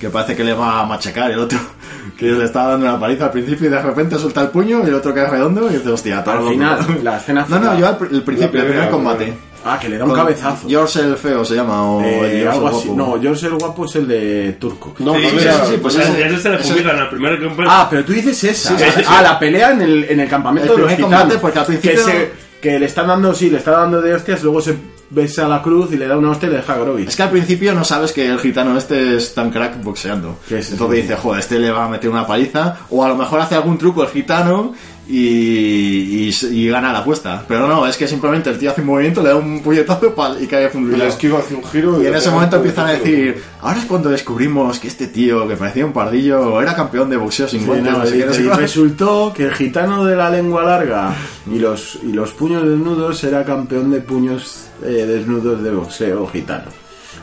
que 0.00 0.08
parece 0.08 0.34
que 0.34 0.44
le 0.44 0.54
va 0.54 0.80
a 0.80 0.86
machacar 0.86 1.30
el 1.30 1.38
otro 1.38 1.58
que 2.18 2.26
le 2.26 2.44
está 2.44 2.66
dando 2.68 2.86
una 2.88 2.98
paliza 2.98 3.26
al 3.26 3.30
principio 3.32 3.66
y 3.68 3.70
de 3.70 3.80
repente 3.82 4.18
suelta 4.18 4.40
el 4.42 4.48
puño 4.48 4.80
y 4.84 4.88
el 4.88 4.94
otro 4.94 5.12
queda 5.12 5.28
redondo 5.28 5.70
y 5.70 5.74
dice, 5.74 5.90
hostia, 5.90 6.24
todo 6.24 6.32
Al 6.34 6.38
loco". 6.40 6.50
final, 6.52 7.00
la 7.04 7.16
escena 7.18 7.46
No, 7.48 7.58
no, 7.58 7.78
yo 7.78 7.86
al 7.86 7.98
pr- 7.98 8.12
el 8.12 8.22
principio, 8.22 8.58
La 8.60 8.64
el 8.64 8.72
primer 8.72 8.88
primera, 8.88 8.90
combate. 8.90 9.34
Ah, 9.64 9.78
que 9.80 9.88
le 9.88 9.96
da 9.96 10.04
un 10.04 10.10
Con 10.10 10.18
cabezazo. 10.18 10.68
George 10.68 10.98
el 11.00 11.16
feo 11.16 11.44
se 11.44 11.54
llama 11.54 11.84
o 11.84 12.00
Eh, 12.00 12.18
el 12.18 12.40
George 12.40 12.48
algo 12.48 12.68
el 12.68 12.74
así. 12.74 12.88
guapo. 12.88 13.10
No, 13.16 13.22
George 13.22 13.46
el 13.46 13.54
guapo 13.54 13.84
es 13.84 13.94
el 13.94 14.08
de 14.08 14.56
Turco. 14.58 14.94
No, 14.98 15.14
Sí, 15.14 15.20
no 15.22 15.28
sí, 15.28 15.38
sí, 15.38 15.48
sí, 15.70 15.76
pues 15.80 15.94
ese- 15.96 16.26
ese, 16.26 16.38
se 16.40 16.48
le 16.50 16.56
ese- 16.56 16.72
publican 16.72 16.98
al 16.98 17.08
primer 17.10 17.38
que 17.38 17.48
Ah, 17.68 17.86
pero 17.88 18.04
tú 18.04 18.12
dices 18.12 18.42
esa. 18.42 18.76
Sí, 18.76 18.84
sí, 18.84 18.90
sí. 18.96 19.04
Ah, 19.06 19.22
la 19.22 19.38
pelea 19.38 19.70
en 19.70 19.82
el, 19.82 20.04
en 20.04 20.18
el 20.18 20.28
campamento 20.28 20.72
El 20.72 20.76
de 20.78 20.82
los 20.82 20.92
primer 20.92 21.04
gitanos. 21.06 21.20
combate, 21.20 21.40
porque 21.40 21.58
al 21.60 21.66
principio- 21.66 22.04
Que, 22.06 22.10
se- 22.10 22.32
que 22.60 22.78
le 22.80 22.86
están 22.86 23.06
dando, 23.06 23.32
sí, 23.34 23.50
le 23.50 23.58
está 23.58 23.70
dando 23.70 24.00
de 24.02 24.14
hostias, 24.14 24.42
luego 24.42 24.60
se 24.60 24.76
besa 25.14 25.46
la 25.48 25.62
cruz 25.62 25.92
y 25.92 25.96
le 25.96 26.06
da 26.06 26.16
una 26.16 26.30
hostia 26.30 26.46
y 26.48 26.50
le 26.52 26.56
deja 26.58 26.76
groggy. 26.78 27.04
Es 27.04 27.16
que 27.16 27.22
al 27.22 27.30
principio 27.30 27.74
no 27.74 27.84
sabes 27.84 28.12
que 28.12 28.26
el 28.26 28.38
gitano 28.38 28.76
este 28.78 29.16
es 29.16 29.34
tan 29.34 29.50
crack 29.50 29.82
boxeando. 29.82 30.38
Que 30.48 30.58
es- 30.58 30.72
Entonces 30.72 31.02
dice, 31.02 31.16
joder, 31.16 31.40
este 31.40 31.58
le 31.58 31.70
va 31.70 31.84
a 31.84 31.88
meter 31.88 32.08
una 32.10 32.26
paliza. 32.26 32.76
O 32.90 33.04
a 33.04 33.08
lo 33.08 33.16
mejor 33.16 33.40
hace 33.40 33.54
algún 33.54 33.76
truco 33.78 34.02
el 34.02 34.08
gitano 34.08 34.72
y, 35.08 36.28
y, 36.28 36.30
y 36.50 36.68
gana 36.68 36.92
la 36.92 37.00
apuesta. 37.00 37.44
Pero 37.46 37.66
no, 37.68 37.86
es 37.86 37.96
que 37.96 38.06
simplemente 38.08 38.50
el 38.50 38.58
tío 38.58 38.70
hace 38.70 38.80
un 38.80 38.86
movimiento, 38.88 39.22
le 39.22 39.28
da 39.30 39.36
un 39.36 39.60
puñetazo 39.60 40.14
y 40.40 40.46
cae 40.46 40.62
Y 40.62 40.64
la 40.64 40.70
fundido. 40.70 41.04
esquiva 41.06 41.38
hace 41.40 41.54
un 41.54 41.64
giro 41.64 42.02
Y 42.02 42.06
en 42.06 42.12
le 42.12 42.18
ese 42.18 42.30
momento 42.30 42.56
empiezan 42.56 42.86
a 42.86 42.92
decir, 42.92 43.42
ahora 43.60 43.78
es 43.80 43.84
cuando 43.86 44.08
descubrimos 44.10 44.78
que 44.78 44.88
este 44.88 45.08
tío, 45.08 45.46
que 45.48 45.56
parecía 45.56 45.84
un 45.84 45.92
pardillo, 45.92 46.60
era 46.60 46.74
campeón 46.74 47.10
de 47.10 47.16
boxeo 47.16 47.48
sin 47.48 47.60
Sí, 47.60 47.66
guantes, 47.66 47.92
no, 47.92 48.06
y- 48.08 48.18
no 48.20 48.34
y 48.34 48.48
resultó 48.56 49.32
que 49.34 49.44
el 49.44 49.52
gitano 49.54 50.04
de 50.04 50.16
la 50.16 50.30
lengua 50.30 50.62
larga 50.64 51.14
y 51.52 51.58
los, 51.58 51.98
y 52.02 52.12
los 52.12 52.30
puños 52.32 52.62
desnudos 52.66 53.22
era 53.24 53.44
campeón 53.44 53.90
de 53.90 54.00
puños 54.00 54.66
eh, 54.84 55.06
desnudos 55.06 55.62
de 55.62 55.70
boxeo 55.70 56.26
gitano. 56.28 56.70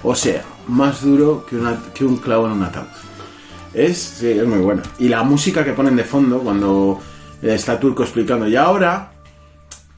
O 0.04 0.16
sea, 0.16 0.44
más 0.68 1.02
duro 1.04 1.46
que, 1.46 1.56
una- 1.58 1.80
que 1.94 2.06
un 2.06 2.18
clavo 2.18 2.46
en 2.48 2.54
un 2.54 2.64
ataúd. 2.64 2.88
Es, 3.74 3.98
sí, 3.98 4.28
es 4.30 4.46
muy 4.48 4.60
buena. 4.60 4.82
Y 4.98 5.08
la 5.10 5.24
música 5.24 5.64
que 5.64 5.74
ponen 5.74 5.96
de 5.96 6.04
fondo 6.04 6.40
cuando 6.40 7.00
eh, 7.42 7.54
está 7.54 7.80
Turco 7.80 8.04
explicando. 8.04 8.48
Y 8.48 8.56
ahora, 8.56 9.12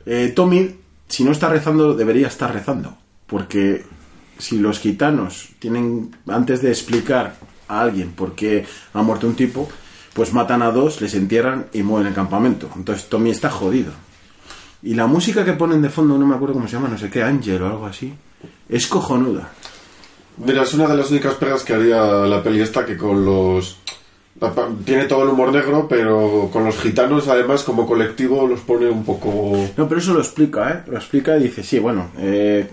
eh, 0.05 0.31
Tommy, 0.35 0.75
si 1.07 1.23
no 1.23 1.31
está 1.31 1.49
rezando, 1.49 1.93
debería 1.93 2.27
estar 2.27 2.53
rezando. 2.53 2.95
Porque 3.27 3.85
si 4.37 4.59
los 4.59 4.79
gitanos 4.79 5.49
tienen, 5.59 6.15
antes 6.27 6.61
de 6.61 6.69
explicar 6.69 7.35
a 7.67 7.81
alguien 7.81 8.11
por 8.11 8.33
qué 8.35 8.65
ha 8.93 9.01
muerto 9.03 9.27
un 9.27 9.35
tipo, 9.35 9.69
pues 10.13 10.33
matan 10.33 10.61
a 10.61 10.71
dos, 10.71 10.99
les 10.99 11.13
entierran 11.13 11.67
y 11.71 11.83
mueven 11.83 12.07
el 12.07 12.13
campamento. 12.13 12.69
Entonces 12.75 13.07
Tommy 13.07 13.29
está 13.29 13.49
jodido. 13.49 13.91
Y 14.83 14.95
la 14.95 15.07
música 15.07 15.45
que 15.45 15.53
ponen 15.53 15.81
de 15.81 15.89
fondo, 15.89 16.17
no 16.17 16.25
me 16.25 16.35
acuerdo 16.35 16.55
cómo 16.55 16.67
se 16.67 16.73
llama, 16.73 16.87
no 16.87 16.97
sé 16.97 17.09
qué, 17.09 17.21
Ángel 17.23 17.61
o 17.61 17.67
algo 17.67 17.85
así, 17.85 18.13
es 18.67 18.87
cojonuda. 18.87 19.49
Mira, 20.37 20.63
es 20.63 20.73
una 20.73 20.87
de 20.87 20.97
las 20.97 21.11
únicas 21.11 21.35
pegas 21.35 21.63
que 21.63 21.73
haría 21.73 22.01
la 22.01 22.41
peli 22.41 22.61
esta 22.61 22.85
que 22.85 22.97
con 22.97 23.23
los... 23.23 23.77
Tiene 24.85 25.05
todo 25.05 25.21
el 25.23 25.29
humor 25.29 25.51
negro, 25.51 25.87
pero 25.87 26.49
con 26.51 26.65
los 26.65 26.79
gitanos, 26.79 27.27
además, 27.27 27.61
como 27.61 27.85
colectivo, 27.85 28.47
los 28.47 28.61
pone 28.61 28.89
un 28.89 29.03
poco... 29.03 29.69
No, 29.77 29.87
pero 29.87 30.01
eso 30.01 30.13
lo 30.13 30.19
explica, 30.19 30.71
¿eh? 30.71 30.81
Lo 30.89 30.97
explica 30.97 31.37
y 31.37 31.43
dice, 31.43 31.63
sí, 31.63 31.77
bueno, 31.77 32.09
eh, 32.17 32.67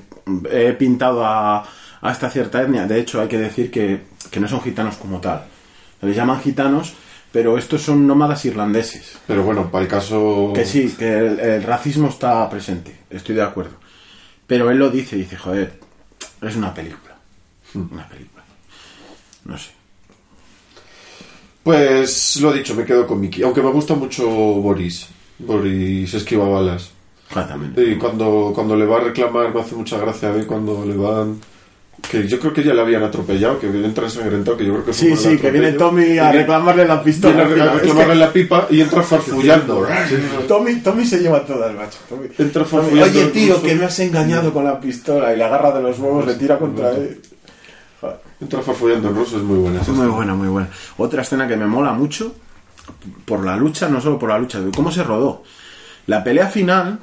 he 0.51 0.73
pintado 0.73 1.27
a, 1.27 1.63
a 2.01 2.11
esta 2.11 2.31
cierta 2.31 2.63
etnia. 2.63 2.87
De 2.87 2.99
hecho, 2.99 3.21
hay 3.21 3.29
que 3.29 3.37
decir 3.37 3.71
que, 3.71 4.01
que 4.31 4.41
no 4.41 4.49
son 4.49 4.63
gitanos 4.63 4.97
como 4.97 5.21
tal. 5.21 5.45
Se 6.01 6.07
les 6.07 6.17
llaman 6.17 6.41
gitanos, 6.41 6.95
pero 7.33 7.59
estos 7.59 7.83
son 7.83 8.07
nómadas 8.07 8.45
irlandeses. 8.45 9.19
Pero 9.27 9.43
bueno, 9.43 9.71
para 9.71 9.85
el 9.85 9.91
caso... 9.91 10.53
Que 10.55 10.65
sí, 10.65 10.95
que 10.99 11.19
el, 11.19 11.41
el 11.41 11.63
racismo 11.63 12.09
está 12.09 12.49
presente, 12.49 12.97
estoy 13.11 13.35
de 13.35 13.43
acuerdo. 13.43 13.77
Pero 14.47 14.71
él 14.71 14.79
lo 14.79 14.91
dice, 14.91 15.17
dice, 15.17 15.37
joder, 15.37 15.79
es 16.41 16.57
una 16.57 16.73
película. 16.73 17.17
Una 17.75 18.09
película. 18.09 18.45
No 19.45 19.59
sé. 19.59 19.71
Pues 21.63 22.41
lo 22.41 22.51
dicho, 22.53 22.75
me 22.75 22.85
quedo 22.85 23.07
con 23.07 23.21
Mickey. 23.21 23.43
Aunque 23.43 23.63
me 23.63 23.71
gusta 23.71 23.95
mucho 23.95 24.27
Boris. 24.27 25.07
Boris 25.39 26.15
esquiva 26.15 26.49
balas. 26.49 26.93
Exactamente. 27.29 27.85
Y 27.85 27.97
cuando, 27.97 28.53
cuando 28.55 28.75
le 28.75 28.87
va 28.87 28.97
a 28.97 29.01
reclamar, 29.01 29.55
me 29.55 29.61
hace 29.61 29.75
mucha 29.75 29.99
gracia 29.99 30.31
ver 30.31 30.47
cuando 30.47 30.85
le 30.87 30.97
van. 30.97 31.39
Que 32.01 32.27
yo 32.27 32.39
creo 32.39 32.53
que 32.53 32.63
ya 32.63 32.73
le 32.73 32.81
habían 32.81 33.03
atropellado, 33.03 33.59
que 33.59 33.67
entra 33.67 34.05
ensangrentado, 34.05 34.57
que 34.57 34.65
yo 34.65 34.73
creo 34.73 34.85
que 34.87 34.93
Sí, 34.93 35.09
el 35.09 35.19
sí, 35.19 35.37
que 35.37 35.51
viene. 35.51 35.73
Tommy 35.73 36.19
a 36.19 36.33
reclamarle 36.33 36.87
la 36.87 37.03
pistola. 37.03 37.45
Viene 37.45 37.63
a 37.63 37.67
Es 37.67 37.73
reclamarle 37.83 38.15
la 38.15 38.33
pipa 38.33 38.67
y 38.71 38.81
entra 38.81 39.03
farfullando. 39.03 39.87
Tommy, 40.47 40.77
Tommy 40.77 41.05
se 41.05 41.19
lleva 41.19 41.45
todas, 41.45 41.75
macho. 41.75 41.99
Entra 42.39 42.65
farfullando 42.65 43.19
Oye, 43.19 43.27
tío, 43.27 43.61
que 43.63 43.75
me 43.75 43.85
has 43.85 43.99
engañado 44.01 44.53
con 44.53 44.65
la 44.65 44.81
pistola 44.81 45.35
y 45.35 45.37
le 45.37 45.45
agarra 45.45 45.73
de 45.73 45.83
los 45.83 45.99
huevos, 45.99 46.25
le 46.27 46.35
tira 46.35 46.59
contra 46.59 46.91
él. 46.93 47.21
Entra 48.41 48.63
farfullando 48.63 49.09
en 49.09 49.17
ruso, 49.17 49.37
es 49.37 49.43
muy 49.43 49.59
buena. 49.59 49.81
esa 49.81 49.93
Muy 49.93 50.07
buena, 50.07 50.35
muy 50.35 50.49
buena. 50.49 50.69
Otra 50.97 51.23
escena 51.23 51.49
que 51.49 51.57
me 51.57 51.67
mola 51.67 51.93
mucho 51.93 52.35
por 53.25 53.45
la 53.45 53.57
lucha, 53.57 53.89
no 53.89 54.01
solo 54.01 54.19
por 54.19 54.29
la 54.29 54.39
lucha, 54.39 54.61
cómo 54.75 54.93
se 54.93 55.03
rodó. 55.03 55.43
La 56.07 56.23
pelea 56.23 56.47
final, 56.47 57.01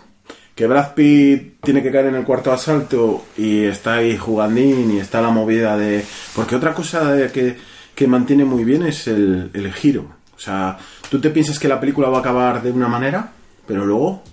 que 0.56 0.68
Brad 0.68 0.94
Pitt 0.94 1.60
tiene 1.62 1.84
que 1.84 1.92
caer 1.92 2.08
en 2.08 2.16
el 2.16 2.24
cuarto 2.24 2.52
asalto 2.52 3.26
y 3.38 3.66
está 3.66 3.96
ahí 3.96 4.18
jugandín 4.18 4.96
y 4.96 5.00
está 5.00 5.22
la 5.22 5.30
movida 5.30 5.78
de... 5.78 6.06
Porque 6.34 6.56
otra 6.56 6.74
cosa 6.74 7.30
que, 7.32 7.58
que 7.94 8.08
mantiene 8.08 8.46
muy 8.46 8.64
bien 8.64 8.84
es 8.84 9.08
el, 9.08 9.52
el 9.54 9.74
giro. 9.74 10.08
O 10.34 10.40
sea, 10.40 10.78
tú 11.10 11.20
te 11.20 11.30
piensas 11.30 11.60
que 11.60 11.68
la 11.68 11.80
película 11.80 12.08
va 12.08 12.18
a 12.18 12.22
acabar 12.22 12.64
de 12.64 12.72
una 12.72 12.88
manera, 12.88 13.32
pero 13.68 13.86
luego 13.86 14.24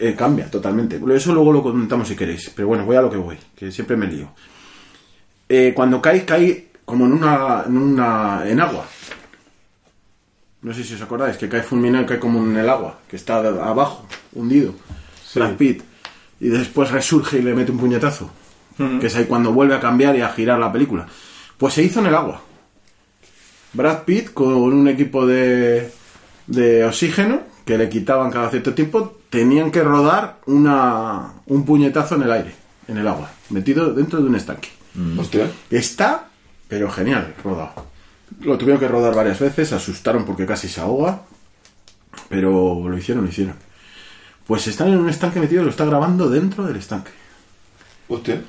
eh, 0.00 0.14
cambia 0.14 0.50
totalmente. 0.50 0.98
Eso 1.14 1.34
luego 1.34 1.52
lo 1.52 1.62
comentamos 1.62 2.08
si 2.08 2.16
queréis. 2.16 2.50
Pero 2.56 2.68
bueno, 2.68 2.86
voy 2.86 2.96
a 2.96 3.02
lo 3.02 3.10
que 3.10 3.18
voy, 3.18 3.38
que 3.54 3.70
siempre 3.70 3.96
me 3.96 4.06
lío. 4.06 4.30
Eh, 5.48 5.72
cuando 5.76 6.00
cae, 6.00 6.24
cae 6.24 6.68
como 6.86 7.04
en 7.04 7.12
una, 7.12 7.64
en 7.66 7.76
una, 7.76 8.42
en 8.46 8.58
agua. 8.58 8.86
No 10.62 10.72
sé 10.72 10.82
si 10.82 10.94
os 10.94 11.02
acordáis, 11.02 11.36
que 11.36 11.48
cae 11.48 11.62
fulminado 11.62 12.04
y 12.04 12.06
cae 12.06 12.18
como 12.18 12.42
en 12.42 12.56
el 12.56 12.68
agua, 12.68 13.00
que 13.06 13.16
está 13.16 13.36
abajo, 13.38 14.06
hundido. 14.32 14.74
Brad 15.36 15.56
Pitt. 15.56 15.82
Y 16.40 16.48
después 16.48 16.90
resurge 16.90 17.38
y 17.38 17.42
le 17.42 17.54
mete 17.54 17.72
un 17.72 17.78
puñetazo. 17.78 18.30
Que 19.00 19.06
es 19.06 19.16
ahí 19.16 19.24
cuando 19.24 19.52
vuelve 19.52 19.74
a 19.74 19.80
cambiar 19.80 20.16
y 20.16 20.20
a 20.20 20.28
girar 20.28 20.58
la 20.58 20.70
película. 20.70 21.06
Pues 21.56 21.72
se 21.74 21.82
hizo 21.82 22.00
en 22.00 22.06
el 22.06 22.14
agua. 22.14 22.42
Brad 23.72 24.02
Pitt 24.02 24.32
con 24.34 24.52
un 24.52 24.88
equipo 24.88 25.26
de, 25.26 25.90
de 26.46 26.84
oxígeno 26.84 27.40
que 27.66 27.76
le 27.76 27.88
quitaban 27.88 28.30
cada 28.30 28.48
cierto 28.48 28.74
tiempo, 28.74 29.18
tenían 29.28 29.72
que 29.72 29.82
rodar 29.82 30.38
una, 30.46 31.32
un 31.46 31.64
puñetazo 31.64 32.14
en 32.14 32.22
el 32.22 32.32
aire, 32.32 32.54
en 32.86 32.96
el 32.96 33.08
agua, 33.08 33.28
metido 33.50 33.92
dentro 33.92 34.20
de 34.20 34.28
un 34.28 34.36
estanque. 34.36 34.68
Hostia. 35.18 35.50
Está, 35.68 36.28
pero 36.68 36.90
genial, 36.90 37.34
rodado. 37.42 37.86
Lo 38.40 38.56
tuvieron 38.56 38.80
que 38.80 38.86
rodar 38.86 39.14
varias 39.14 39.40
veces, 39.40 39.68
se 39.68 39.74
asustaron 39.74 40.24
porque 40.24 40.46
casi 40.46 40.68
se 40.68 40.80
ahoga, 40.80 41.22
pero 42.28 42.88
lo 42.88 42.96
hicieron, 42.96 43.24
lo 43.24 43.30
hicieron. 43.30 43.56
Pues 44.46 44.66
están 44.66 44.88
en 44.88 44.98
un 44.98 45.08
estanque 45.08 45.40
metido 45.40 45.64
lo 45.64 45.70
está 45.70 45.84
grabando 45.84 46.28
dentro 46.28 46.64
del 46.64 46.76
estanque. 46.76 47.10
Hostia. 48.08 48.40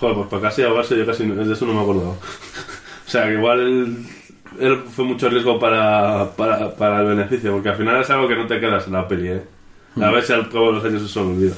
Joder, 0.00 0.16
pues 0.16 0.28
para 0.28 0.42
casi 0.42 0.62
ahogarse 0.62 0.96
yo 0.96 1.06
casi 1.06 1.26
de 1.26 1.52
eso 1.52 1.66
no 1.66 1.74
me 1.74 1.80
he 1.80 1.82
acordado. 1.82 2.10
o 3.06 3.10
sea, 3.10 3.26
que 3.26 3.34
igual 3.34 3.60
él, 3.60 4.06
él 4.58 4.82
fue 4.94 5.04
mucho 5.04 5.28
riesgo 5.28 5.58
para, 5.58 6.30
para, 6.36 6.74
para 6.74 7.00
el 7.00 7.06
beneficio, 7.06 7.52
porque 7.52 7.68
al 7.68 7.76
final 7.76 8.00
es 8.00 8.10
algo 8.10 8.26
que 8.26 8.36
no 8.36 8.46
te 8.46 8.58
quedas 8.58 8.86
en 8.86 8.94
la 8.94 9.06
peli, 9.06 9.28
¿eh? 9.28 9.44
A 10.00 10.10
ver 10.10 10.24
si 10.24 10.32
al 10.32 10.48
cabo 10.48 10.68
de 10.68 10.72
los 10.72 10.84
años 10.84 11.02
eso 11.02 11.24
me 11.24 11.34
olvida. 11.34 11.54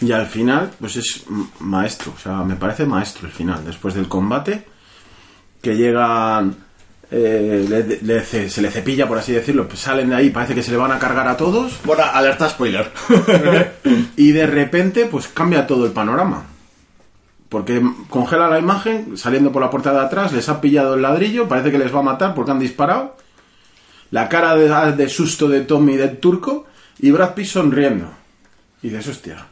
Y 0.00 0.12
al 0.12 0.26
final, 0.26 0.70
pues 0.80 0.96
es 0.96 1.24
maestro, 1.60 2.12
o 2.16 2.18
sea, 2.18 2.42
me 2.42 2.56
parece 2.56 2.86
maestro 2.86 3.26
el 3.26 3.32
final. 3.32 3.64
Después 3.64 3.94
del 3.94 4.08
combate, 4.08 4.66
que 5.60 5.76
llegan, 5.76 6.56
eh, 7.16 7.64
le- 7.68 7.98
le 8.02 8.24
ce- 8.24 8.48
se 8.50 8.60
le 8.62 8.70
cepilla, 8.70 9.06
por 9.06 9.18
así 9.18 9.32
decirlo, 9.32 9.68
pues 9.68 9.80
salen 9.80 10.08
de 10.10 10.16
ahí, 10.16 10.30
parece 10.30 10.54
que 10.54 10.62
se 10.62 10.70
le 10.72 10.76
van 10.76 10.90
a 10.92 10.98
cargar 10.98 11.28
a 11.28 11.36
todos. 11.36 11.78
Bueno, 11.84 12.02
alerta 12.12 12.48
spoiler. 12.48 12.90
y 14.16 14.32
de 14.32 14.46
repente, 14.46 15.06
pues 15.06 15.28
cambia 15.28 15.66
todo 15.66 15.86
el 15.86 15.92
panorama. 15.92 16.44
Porque 17.48 17.80
congela 18.08 18.48
la 18.48 18.58
imagen, 18.58 19.16
saliendo 19.16 19.52
por 19.52 19.62
la 19.62 19.70
puerta 19.70 19.92
de 19.92 20.00
atrás, 20.00 20.32
les 20.32 20.48
ha 20.48 20.60
pillado 20.60 20.94
el 20.94 21.02
ladrillo, 21.02 21.46
parece 21.46 21.70
que 21.70 21.78
les 21.78 21.94
va 21.94 22.00
a 22.00 22.02
matar 22.02 22.34
porque 22.34 22.50
han 22.50 22.58
disparado. 22.58 23.16
La 24.10 24.28
cara 24.28 24.56
de, 24.56 24.92
de 24.92 25.08
susto 25.08 25.48
de 25.48 25.60
Tommy 25.60 25.94
y 25.94 25.96
del 25.96 26.18
turco, 26.18 26.66
y 26.98 27.10
Brad 27.12 27.34
Pitt 27.34 27.46
sonriendo. 27.46 28.08
Y 28.82 28.88
dices, 28.88 29.08
hostia. 29.08 29.46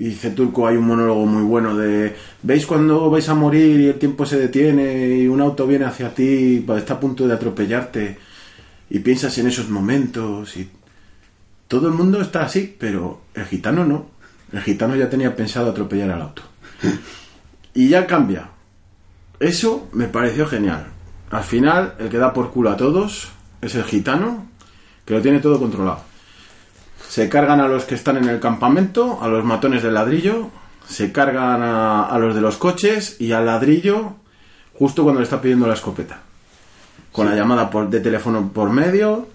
Y 0.00 0.06
dice 0.06 0.30
Turco, 0.30 0.66
hay 0.66 0.76
un 0.76 0.86
monólogo 0.86 1.24
muy 1.26 1.44
bueno 1.44 1.76
de, 1.76 2.16
¿veis 2.42 2.66
cuando 2.66 3.08
vais 3.08 3.28
a 3.28 3.34
morir 3.34 3.78
y 3.78 3.86
el 3.86 3.98
tiempo 3.98 4.26
se 4.26 4.38
detiene 4.38 5.16
y 5.16 5.28
un 5.28 5.40
auto 5.40 5.66
viene 5.66 5.84
hacia 5.84 6.12
ti, 6.12 6.66
está 6.76 6.94
a 6.94 7.00
punto 7.00 7.28
de 7.28 7.34
atropellarte? 7.34 8.16
y 8.90 8.98
piensas 8.98 9.38
en 9.38 9.46
esos 9.46 9.70
momentos 9.70 10.56
y 10.56 10.68
todo 11.68 11.86
el 11.86 11.94
mundo 11.94 12.20
está 12.20 12.42
así, 12.42 12.76
pero 12.78 13.22
el 13.34 13.44
gitano 13.44 13.86
no. 13.86 14.06
El 14.52 14.60
gitano 14.60 14.96
ya 14.96 15.08
tenía 15.08 15.36
pensado 15.36 15.70
atropellar 15.70 16.10
al 16.10 16.22
auto. 16.22 16.42
Y 17.72 17.88
ya 17.88 18.04
cambia. 18.08 18.50
Eso 19.38 19.88
me 19.92 20.08
pareció 20.08 20.46
genial. 20.46 20.88
Al 21.30 21.44
final, 21.44 21.94
el 22.00 22.08
que 22.08 22.18
da 22.18 22.32
por 22.32 22.50
culo 22.50 22.70
a 22.70 22.76
todos 22.76 23.30
es 23.62 23.76
el 23.76 23.84
gitano, 23.84 24.48
que 25.04 25.14
lo 25.14 25.22
tiene 25.22 25.38
todo 25.38 25.60
controlado. 25.60 26.02
Se 27.10 27.28
cargan 27.28 27.60
a 27.60 27.66
los 27.66 27.84
que 27.86 27.96
están 27.96 28.16
en 28.18 28.28
el 28.28 28.38
campamento, 28.38 29.18
a 29.20 29.26
los 29.26 29.44
matones 29.44 29.82
del 29.82 29.94
ladrillo, 29.94 30.48
se 30.86 31.10
cargan 31.10 31.60
a, 31.60 32.04
a 32.06 32.18
los 32.20 32.36
de 32.36 32.40
los 32.40 32.56
coches 32.56 33.16
y 33.20 33.32
al 33.32 33.46
ladrillo 33.46 34.14
justo 34.78 35.02
cuando 35.02 35.20
le 35.20 35.24
está 35.24 35.40
pidiendo 35.40 35.66
la 35.66 35.74
escopeta. 35.74 36.20
Con 37.10 37.26
la 37.28 37.34
llamada 37.34 37.68
por, 37.68 37.90
de 37.90 37.98
teléfono 37.98 38.50
por 38.52 38.70
medio. 38.70 39.26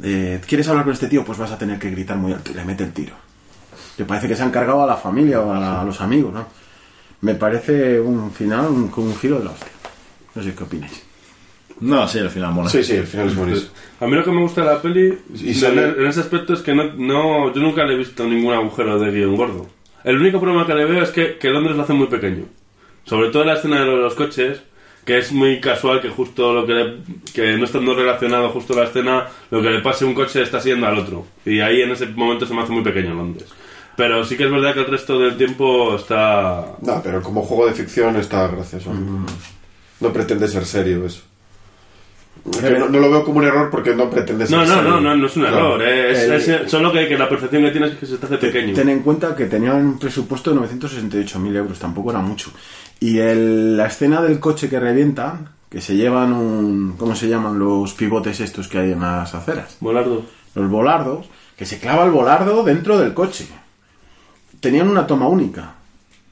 ¿Quieres 0.00 0.66
hablar 0.68 0.84
con 0.84 0.92
este 0.94 1.06
tío? 1.06 1.24
Pues 1.24 1.38
vas 1.38 1.52
a 1.52 1.58
tener 1.58 1.78
que 1.78 1.90
gritar 1.90 2.16
muy 2.16 2.32
alto 2.32 2.50
y 2.50 2.54
le 2.54 2.64
mete 2.64 2.82
el 2.84 2.92
tiro. 2.92 3.14
Que 3.96 4.04
parece 4.04 4.26
que 4.26 4.34
se 4.34 4.42
han 4.42 4.50
cargado 4.50 4.82
a 4.82 4.86
la 4.86 4.96
familia 4.96 5.40
o 5.40 5.52
a, 5.52 5.60
la- 5.60 5.80
a 5.82 5.84
los 5.84 6.00
amigos, 6.00 6.32
¿no? 6.34 6.44
Me 7.20 7.34
parece 7.36 8.00
un 8.00 8.32
final, 8.32 8.66
un, 8.66 8.88
con 8.88 9.04
un 9.04 9.14
giro 9.16 9.38
de 9.38 9.44
la 9.44 9.50
hostia. 9.52 9.68
No 10.34 10.42
sé 10.42 10.54
qué 10.54 10.64
opináis. 10.64 11.02
No, 11.80 12.06
sí, 12.06 12.18
al 12.18 12.30
final 12.30 12.52
mola. 12.52 12.68
Sí, 12.68 12.82
sí, 12.84 12.94
el 12.94 13.06
final 13.06 13.28
es 13.28 13.36
buenísimo. 13.36 13.70
A 14.00 14.06
mí 14.06 14.14
lo 14.14 14.24
que 14.24 14.30
me 14.32 14.40
gusta 14.42 14.60
de 14.62 14.66
la 14.66 14.82
peli, 14.82 15.18
Y 15.34 15.48
en- 15.48 15.54
sale- 15.54 15.94
en 15.98 16.06
ese 16.06 16.20
aspecto, 16.20 16.52
es 16.54 16.60
que 16.60 16.74
no, 16.74 16.84
no, 16.96 17.52
yo 17.54 17.60
nunca 17.62 17.84
le 17.84 17.94
he 17.94 17.98
visto 17.98 18.24
ningún 18.24 18.52
agujero 18.54 18.98
de 18.98 19.10
guion 19.10 19.36
gordo. 19.36 19.66
El 20.04 20.16
único 20.20 20.40
problema 20.40 20.66
que 20.66 20.74
le 20.74 20.84
veo 20.84 21.02
es 21.02 21.10
que, 21.10 21.36
que 21.38 21.48
Londres 21.50 21.76
lo 21.76 21.82
hace 21.82 21.92
muy 21.92 22.06
pequeño. 22.06 22.44
Sobre 23.04 23.30
todo 23.30 23.42
en 23.42 23.48
la 23.48 23.54
escena 23.54 23.80
de 23.80 23.86
lo 23.86 23.96
de 23.96 24.02
los 24.02 24.14
coches, 24.14 24.62
que 25.04 25.18
es 25.18 25.32
muy 25.32 25.60
casual 25.60 26.00
que 26.02 26.08
justo 26.10 26.52
lo 26.52 26.66
que 26.66 26.72
le- 26.74 26.96
que 27.34 27.56
no 27.56 27.64
estando 27.64 27.94
relacionado 27.94 28.50
justo 28.50 28.74
la 28.74 28.84
escena, 28.84 29.26
lo 29.50 29.62
que 29.62 29.70
le 29.70 29.80
pase 29.80 30.04
a 30.04 30.08
un 30.08 30.14
coche 30.14 30.42
está 30.42 30.60
siguiendo 30.60 30.86
al 30.86 30.98
otro. 30.98 31.26
Y 31.46 31.60
ahí 31.60 31.80
en 31.82 31.90
ese 31.90 32.06
momento 32.06 32.46
se 32.46 32.54
me 32.54 32.62
hace 32.62 32.72
muy 32.72 32.82
pequeño 32.82 33.14
Londres. 33.14 33.48
Pero 33.96 34.24
sí 34.24 34.36
que 34.36 34.44
es 34.44 34.50
verdad 34.50 34.72
que 34.74 34.80
el 34.80 34.86
resto 34.86 35.18
del 35.18 35.36
tiempo 35.36 35.96
está... 35.96 36.76
No, 36.80 37.02
pero 37.02 37.22
como 37.22 37.42
juego 37.42 37.66
de 37.66 37.72
ficción 37.74 38.16
está 38.16 38.46
gracioso. 38.48 38.92
No 40.00 40.12
pretende 40.12 40.48
ser 40.48 40.64
serio 40.64 41.04
eso. 41.04 41.22
Que 42.60 42.70
no, 42.78 42.88
no 42.88 42.98
lo 42.98 43.10
veo 43.10 43.24
como 43.24 43.38
un 43.38 43.44
error 43.44 43.68
porque 43.70 43.94
no 43.94 44.08
pretende 44.08 44.46
ser 44.46 44.56
No, 44.56 44.64
no, 44.64 44.82
no, 44.82 45.00
no, 45.00 45.14
no 45.16 45.26
es 45.26 45.36
un 45.36 45.42
Claro. 45.42 45.58
error. 45.76 45.82
eh, 45.82 46.10
Es, 46.12 46.48
El- 46.48 46.60
es- 46.64 46.70
solo 46.70 46.90
que, 46.92 47.06
que 47.06 47.18
la 47.18 47.28
percepción 47.28 47.62
que 47.64 47.70
tienes 47.70 47.92
es 47.92 47.98
que 47.98 48.06
se 48.06 48.16
te 48.18 48.26
hace 48.26 48.38
pequeño. 48.38 48.74
Ten 48.74 48.88
en 48.88 49.00
cuenta 49.00 49.36
que 49.36 49.46
tenían 49.46 49.76
un 49.76 49.98
presupuesto 49.98 50.50
de 50.50 50.56
968.000 50.60 51.56
euros, 51.56 51.78
tampoco 51.78 52.10
era 52.10 52.20
mucho. 52.20 52.50
Y 52.98 53.18
el- 53.18 53.76
la 53.76 53.86
escena 53.86 54.22
del 54.22 54.40
coche 54.40 54.68
que 54.68 54.80
revienta, 54.80 55.52
que 55.68 55.80
se 55.80 55.96
llevan 55.96 56.32
un... 56.32 56.94
¿Cómo 56.98 57.14
se 57.14 57.28
llaman 57.28 57.58
los 57.58 57.92
pivotes 57.94 58.40
estos 58.40 58.68
que 58.68 58.78
hay 58.78 58.92
en 58.92 59.00
las 59.00 59.34
aceras? 59.34 59.76
Volardo. 59.80 60.22
Los 60.54 60.68
volardos, 60.70 61.26
que 61.56 61.66
se 61.66 61.78
clava 61.78 62.04
el 62.04 62.10
volardo 62.10 62.64
dentro 62.64 62.98
del 62.98 63.14
coche. 63.14 63.46
Tenían 64.60 64.88
una 64.88 65.06
toma 65.06 65.28
única. 65.28 65.74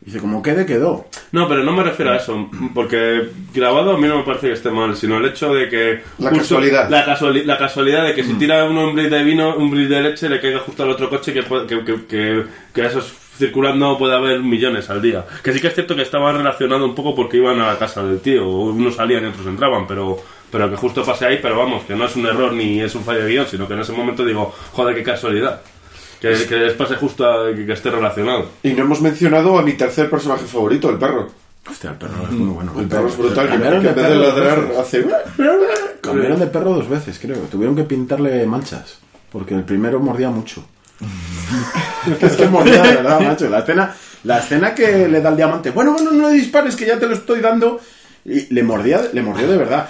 Dice, 0.00 0.20
como 0.20 0.40
quede, 0.42 0.64
quedó. 0.64 1.06
No, 1.32 1.48
pero 1.48 1.62
no 1.64 1.72
me 1.72 1.82
refiero 1.82 2.12
a 2.12 2.16
eso, 2.16 2.48
porque 2.74 3.28
grabado 3.52 3.92
a 3.92 3.98
mí 3.98 4.06
no 4.08 4.18
me 4.18 4.22
parece 4.24 4.46
que 4.46 4.52
esté 4.54 4.70
mal, 4.70 4.96
sino 4.96 5.18
el 5.18 5.26
hecho 5.26 5.52
de 5.52 5.68
que... 5.68 6.00
La 6.18 6.30
casualidad. 6.30 6.88
La, 6.88 7.04
casuali- 7.04 7.44
la 7.44 7.58
casualidad 7.58 8.04
de 8.04 8.14
que 8.14 8.24
si 8.24 8.34
tira 8.34 8.64
uno 8.64 8.88
un 8.88 8.94
bris 8.94 9.10
de 9.10 9.22
vino, 9.24 9.56
un 9.56 9.70
bris 9.70 9.88
de 9.88 10.00
leche, 10.00 10.28
le 10.28 10.40
caiga 10.40 10.60
justo 10.60 10.82
al 10.84 10.90
otro 10.90 11.10
coche 11.10 11.32
que, 11.34 11.42
que, 11.42 11.84
que, 11.84 12.06
que, 12.06 12.44
que 12.72 12.86
esos 12.86 13.12
circulando 13.36 13.98
puede 13.98 14.14
haber 14.16 14.40
millones 14.40 14.88
al 14.88 15.02
día. 15.02 15.24
Que 15.42 15.52
sí 15.52 15.60
que 15.60 15.66
es 15.68 15.74
cierto 15.74 15.94
que 15.94 16.02
estaba 16.02 16.32
relacionado 16.32 16.84
un 16.84 16.94
poco 16.94 17.14
porque 17.14 17.36
iban 17.36 17.60
a 17.60 17.66
la 17.72 17.78
casa 17.78 18.02
del 18.02 18.20
tío, 18.20 18.46
o 18.48 18.70
unos 18.70 18.94
salían 18.96 19.24
y 19.24 19.26
otros 19.26 19.46
entraban, 19.46 19.86
pero, 19.86 20.16
pero 20.50 20.70
que 20.70 20.76
justo 20.76 21.04
pase 21.04 21.26
ahí, 21.26 21.38
pero 21.42 21.58
vamos, 21.58 21.84
que 21.84 21.94
no 21.94 22.06
es 22.06 22.16
un 22.16 22.24
error 22.26 22.52
ni 22.52 22.80
es 22.80 22.94
un 22.94 23.04
fallo 23.04 23.24
de 23.24 23.30
guion, 23.30 23.46
sino 23.46 23.68
que 23.68 23.74
en 23.74 23.80
ese 23.80 23.92
momento 23.92 24.24
digo, 24.24 24.54
joder, 24.72 24.94
qué 24.94 25.02
casualidad. 25.02 25.60
Que, 26.20 26.32
que 26.46 26.56
les 26.56 26.72
pase 26.74 26.96
justo 26.96 27.24
a- 27.26 27.54
que, 27.54 27.64
que 27.66 27.72
esté 27.72 27.90
relacionado. 27.90 28.46
Y 28.62 28.72
no 28.72 28.82
hemos 28.84 29.00
mencionado 29.00 29.58
a 29.58 29.62
mi 29.62 29.74
tercer 29.74 30.10
personaje 30.10 30.44
favorito, 30.46 30.90
el 30.90 30.98
perro. 30.98 31.28
Hostia, 31.70 31.90
el 31.90 31.96
perro 31.96 32.24
es 32.24 32.30
muy 32.32 32.48
bueno. 32.54 32.72
El 32.78 32.86
perro 32.88 33.08
es 33.08 33.16
brutal, 33.16 33.46
que, 33.46 33.52
Cambiaron 33.52 33.82
que 33.82 33.88
en 33.88 33.94
vez 33.94 34.04
de 34.04 34.10
perro 34.10 34.24
dos 34.24 34.34
ladrar 34.36 34.60
veces. 34.62 34.78
hace... 34.78 35.06
Cambiaron 36.00 36.40
de 36.40 36.46
perro 36.46 36.72
dos 36.74 36.88
veces, 36.88 37.18
creo. 37.20 37.36
Tuvieron 37.50 37.76
que 37.76 37.84
pintarle 37.84 38.46
manchas. 38.46 38.98
Porque 39.30 39.54
el 39.54 39.62
primero 39.64 40.00
mordía 40.00 40.30
mucho. 40.30 40.64
es 42.20 42.36
que 42.36 42.46
mordía 42.48 42.82
de 42.82 42.94
verdad, 42.96 43.20
macho. 43.20 43.48
La 43.48 43.58
escena, 43.60 43.94
la 44.24 44.38
escena 44.38 44.74
que 44.74 45.06
le 45.08 45.20
da 45.20 45.28
el 45.30 45.36
diamante. 45.36 45.70
Bueno, 45.70 45.92
bueno, 45.92 46.10
no 46.12 46.28
le 46.28 46.34
dispares, 46.34 46.74
que 46.74 46.86
ya 46.86 46.98
te 46.98 47.06
lo 47.06 47.14
estoy 47.14 47.40
dando. 47.40 47.78
Y 48.24 48.52
le 48.52 48.62
mordía, 48.62 49.02
le 49.12 49.22
mordió 49.22 49.48
de 49.48 49.56
verdad. 49.56 49.88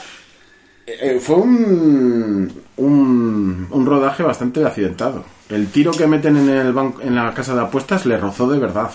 Eh, 0.86 0.98
eh, 1.00 1.20
fue 1.20 1.36
un, 1.36 2.52
un, 2.76 3.66
un 3.70 3.86
rodaje 3.86 4.22
bastante 4.22 4.64
accidentado. 4.64 5.24
El 5.48 5.68
tiro 5.68 5.92
que 5.92 6.06
meten 6.06 6.36
en, 6.36 6.48
el 6.48 6.72
banco, 6.72 7.00
en 7.00 7.14
la 7.14 7.32
casa 7.32 7.54
de 7.54 7.62
apuestas 7.62 8.04
le 8.06 8.18
rozó 8.18 8.48
de 8.48 8.58
verdad. 8.58 8.90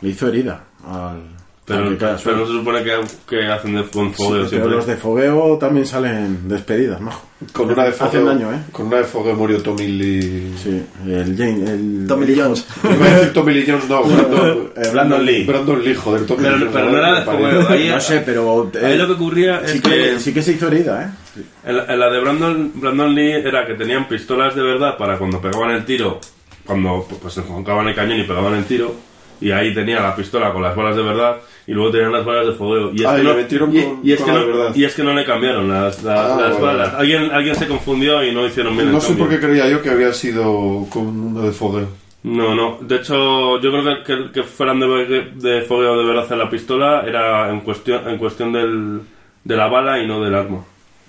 Le 0.00 0.08
hizo 0.08 0.28
herida 0.28 0.64
al. 0.88 1.41
Pero, 1.64 1.96
que 1.96 2.04
al 2.04 2.18
pero 2.24 2.36
no 2.38 2.46
se 2.46 2.52
supone 2.54 2.82
que, 2.82 2.92
que 3.28 3.46
hacen 3.46 3.76
de, 3.76 3.84
con 3.84 4.08
Sí, 4.08 4.14
fogueo 4.16 4.30
pero 4.40 4.48
siempre. 4.48 4.70
los 4.72 4.86
de 4.86 4.96
fogueo 4.96 5.58
también 5.58 5.86
salen 5.86 6.48
despedidas, 6.48 7.00
¿no? 7.00 7.12
Con 7.52 7.70
una 7.70 7.84
de 7.84 7.90
Hacen 7.90 8.08
fogueo, 8.08 8.24
daño, 8.24 8.52
¿eh? 8.52 8.58
Con 8.72 8.86
una 8.88 8.96
de 8.96 9.04
fogueo 9.04 9.36
murió 9.36 9.62
Tommy 9.62 9.86
Lee... 9.86 10.54
Sí, 10.60 10.82
el 11.06 11.36
Jane, 11.36 11.70
el... 11.70 12.04
Tommy 12.08 12.26
Lee 12.26 12.40
Jones. 12.40 12.66
Iba 12.84 13.06
a 13.06 13.10
decir 13.14 13.32
Tommy 13.32 13.54
Lee 13.54 13.64
Jones, 13.68 13.88
no, 13.88 14.02
Brandon, 14.02 14.72
Eh, 14.76 14.88
Brandon 14.92 15.24
Lee. 15.24 15.44
Brandon 15.44 15.84
Lee, 15.84 15.94
joder, 15.94 16.26
Tommy 16.26 16.42
Pero- 16.42 16.56
Lee 16.56 16.62
Jones, 16.64 16.74
pero 16.74 16.90
no 16.90 16.98
era 16.98 17.14
de 17.20 17.24
fogueo, 17.24 17.68
ahí- 17.68 17.88
No 17.90 18.00
sé, 18.00 18.22
pero... 18.26 18.70
eh, 18.74 18.84
Ahí 18.86 18.96
lo 18.98 19.06
que 19.06 19.12
ocurría 19.12 19.60
es 19.60 19.70
sí 19.70 19.80
que, 19.80 20.18
Sí 20.18 20.34
que 20.34 20.42
se 20.42 20.52
hizo 20.54 20.66
herida, 20.66 21.04
¿eh? 21.36 21.40
en, 21.64 21.76
la, 21.76 21.84
en 21.86 22.00
la 22.00 22.10
de 22.10 22.20
Brandon, 22.20 22.72
Brandon 22.74 23.14
Lee 23.14 23.30
era 23.34 23.64
que 23.68 23.74
tenían 23.74 24.08
pistolas 24.08 24.56
de 24.56 24.62
verdad 24.62 24.96
para 24.98 25.16
cuando 25.16 25.40
pegaban 25.40 25.70
el 25.70 25.84
tiro, 25.84 26.18
cuando 26.66 27.06
pues 27.22 27.36
enfocaban 27.38 27.86
el 27.86 27.94
cañón 27.94 28.18
y 28.18 28.24
pegaban 28.24 28.54
el 28.54 28.64
tiro, 28.64 28.92
y 29.40 29.50
ahí 29.50 29.74
tenía 29.74 30.00
la 30.00 30.14
pistola 30.14 30.52
con 30.52 30.62
las 30.62 30.76
balas 30.76 30.94
de 30.96 31.02
verdad, 31.02 31.36
y 31.66 31.72
luego 31.72 31.90
tenían 31.90 32.12
las 32.12 32.24
balas 32.24 32.46
de 32.46 32.52
fogueo. 32.54 32.90
Y 32.92 33.02
es, 33.02 33.06
Ah, 33.06 33.14
que, 33.16 33.20
y 33.22 33.24
no, 33.24 33.30
le 33.30 33.42
metieron 33.42 33.76
y- 33.76 33.82
con- 33.82 34.00
y 34.02 34.12
es 34.12 34.18
con 34.20 34.26
que 34.26 34.32
la 34.32 34.38
no- 34.40 34.46
de 34.46 34.52
verdad. 34.52 34.74
y 34.74 34.84
es 34.84 34.94
que 34.94 35.02
no 35.04 35.14
le 35.14 35.24
cambiaron 35.24 35.68
las, 35.68 36.02
las- 36.02 36.30
Ah, 36.30 36.40
las 36.48 36.60
balas. 36.60 36.94
Alguien, 36.94 37.30
alguien 37.32 37.54
se 37.54 37.66
confundió 37.68 38.22
y 38.24 38.32
no 38.34 38.46
hicieron 38.46 38.74
bien 38.74 38.88
el 38.88 38.92
No 38.94 39.00
sé 39.00 39.08
cambio. 39.08 39.24
por 39.26 39.34
qué 39.34 39.46
creía 39.46 39.68
yo 39.68 39.80
que 39.82 39.90
había 39.90 40.12
sido 40.12 40.86
con 40.90 41.06
una 41.06 41.42
de 41.42 41.52
fogueo. 41.52 41.88
No, 42.24 42.54
no. 42.54 42.78
De 42.80 42.96
hecho, 42.96 43.60
yo 43.60 43.70
creo 43.72 43.84
que, 43.84 44.02
que, 44.04 44.32
que 44.32 44.42
fueran 44.44 44.78
de, 44.78 45.30
de 45.34 45.62
fogueo 45.62 45.98
de 45.98 46.04
verdad 46.06 46.30
en 46.32 46.38
la 46.38 46.48
pistola 46.50 47.02
era 47.06 47.50
en 47.50 47.60
cuestión, 47.62 48.08
en 48.08 48.16
cuestión 48.18 48.52
del, 48.52 49.00
de 49.42 49.56
la 49.56 49.66
bala 49.68 49.98
y 49.98 50.06
no 50.06 50.22
del 50.22 50.34
arma. 50.34 50.58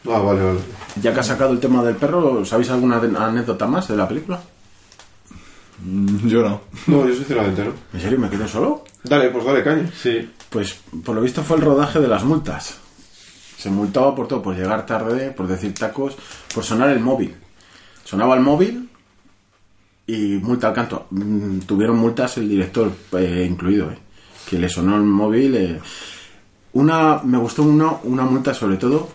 Ah, 0.09 0.19
vale, 0.19 0.43
vale. 0.43 0.59
Ya 1.01 1.13
que 1.13 1.19
has 1.19 1.27
sacado 1.27 1.51
el 1.53 1.59
tema 1.59 1.83
del 1.83 1.95
perro, 1.95 2.43
¿sabéis 2.45 2.69
alguna 2.71 2.97
anécdota 2.97 3.65
más 3.67 3.87
de 3.87 3.95
la 3.95 4.07
película? 4.07 4.41
Mm, 5.83 6.27
Yo 6.27 6.41
no. 6.41 6.61
No, 6.87 7.07
yo 7.07 7.13
sinceramente 7.15 7.63
no. 7.63 7.73
¿En 7.93 7.99
serio 7.99 8.19
me 8.19 8.29
quedo 8.29 8.47
solo? 8.47 8.83
Dale, 9.03 9.29
pues 9.29 9.45
dale, 9.45 9.63
caña. 9.63 9.89
Sí. 9.93 10.29
Pues 10.53 10.75
por 11.03 11.15
lo 11.15 11.21
visto 11.21 11.41
fue 11.41 11.57
el 11.57 11.63
rodaje 11.63 11.99
de 11.99 12.07
las 12.07 12.23
multas. 12.23 12.77
Se 13.57 13.71
multaba 13.71 14.13
por 14.13 14.27
todo, 14.27 14.43
por 14.43 14.55
llegar 14.55 14.85
tarde, 14.85 15.31
por 15.31 15.47
decir 15.47 15.73
tacos, 15.73 16.15
por 16.53 16.63
sonar 16.63 16.91
el 16.91 16.99
móvil. 16.99 17.33
Sonaba 18.03 18.35
el 18.35 18.41
móvil 18.41 18.87
y 20.05 20.37
multa 20.37 20.67
al 20.67 20.73
canto. 20.75 21.07
Mm, 21.09 21.59
Tuvieron 21.61 21.97
multas 21.97 22.37
el 22.37 22.47
director 22.47 22.91
eh, 23.13 23.47
incluido, 23.49 23.89
eh, 23.89 23.97
que 24.47 24.59
le 24.59 24.69
sonó 24.69 24.95
el 24.95 25.01
móvil. 25.01 25.55
eh. 25.55 25.81
Una, 26.73 27.21
me 27.23 27.39
gustó 27.39 27.63
una, 27.63 27.93
una 28.03 28.23
multa 28.23 28.53
sobre 28.53 28.77
todo 28.77 29.09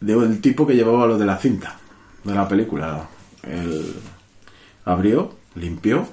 del 0.00 0.40
tipo 0.40 0.66
que 0.66 0.74
llevaba 0.76 1.06
lo 1.06 1.18
de 1.18 1.26
la 1.26 1.36
cinta 1.36 1.78
de 2.22 2.34
la 2.34 2.46
película. 2.46 3.08
Él 3.42 3.92
abrió, 4.84 5.34
limpió 5.56 6.06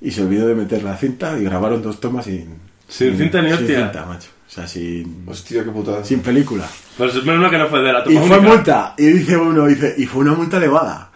y 0.00 0.12
se 0.12 0.22
olvidó 0.22 0.46
de 0.46 0.54
meter 0.54 0.84
la 0.84 0.96
cinta 0.96 1.36
y 1.38 1.42
grabaron 1.44 1.82
dos 1.82 1.98
tomas 1.98 2.26
sin, 2.26 2.67
Sin 2.88 3.16
cinta 3.16 3.40
ni 3.42 3.50
sin 3.50 3.58
hostia. 3.58 3.78
cinta, 3.82 4.06
macho. 4.06 4.28
O 4.46 4.50
sea, 4.50 4.66
sin, 4.66 5.24
Hostia, 5.26 5.62
qué 5.62 5.70
putada. 5.70 6.02
sin 6.04 6.20
película. 6.20 6.64
Pues 6.96 7.14
menos 7.22 7.42
mal 7.42 7.50
que 7.50 7.58
no 7.58 7.66
fue 7.68 7.80
de 7.82 7.92
la 7.92 8.00
Y 8.06 8.14
toma 8.14 8.26
fue 8.26 8.38
única. 8.38 8.54
multa. 8.54 8.94
Y 8.96 9.06
dice 9.06 9.36
uno, 9.36 9.66
dice, 9.66 9.94
y 9.98 10.06
fue 10.06 10.22
una 10.22 10.32
multa 10.34 10.56
elevada. 10.56 11.10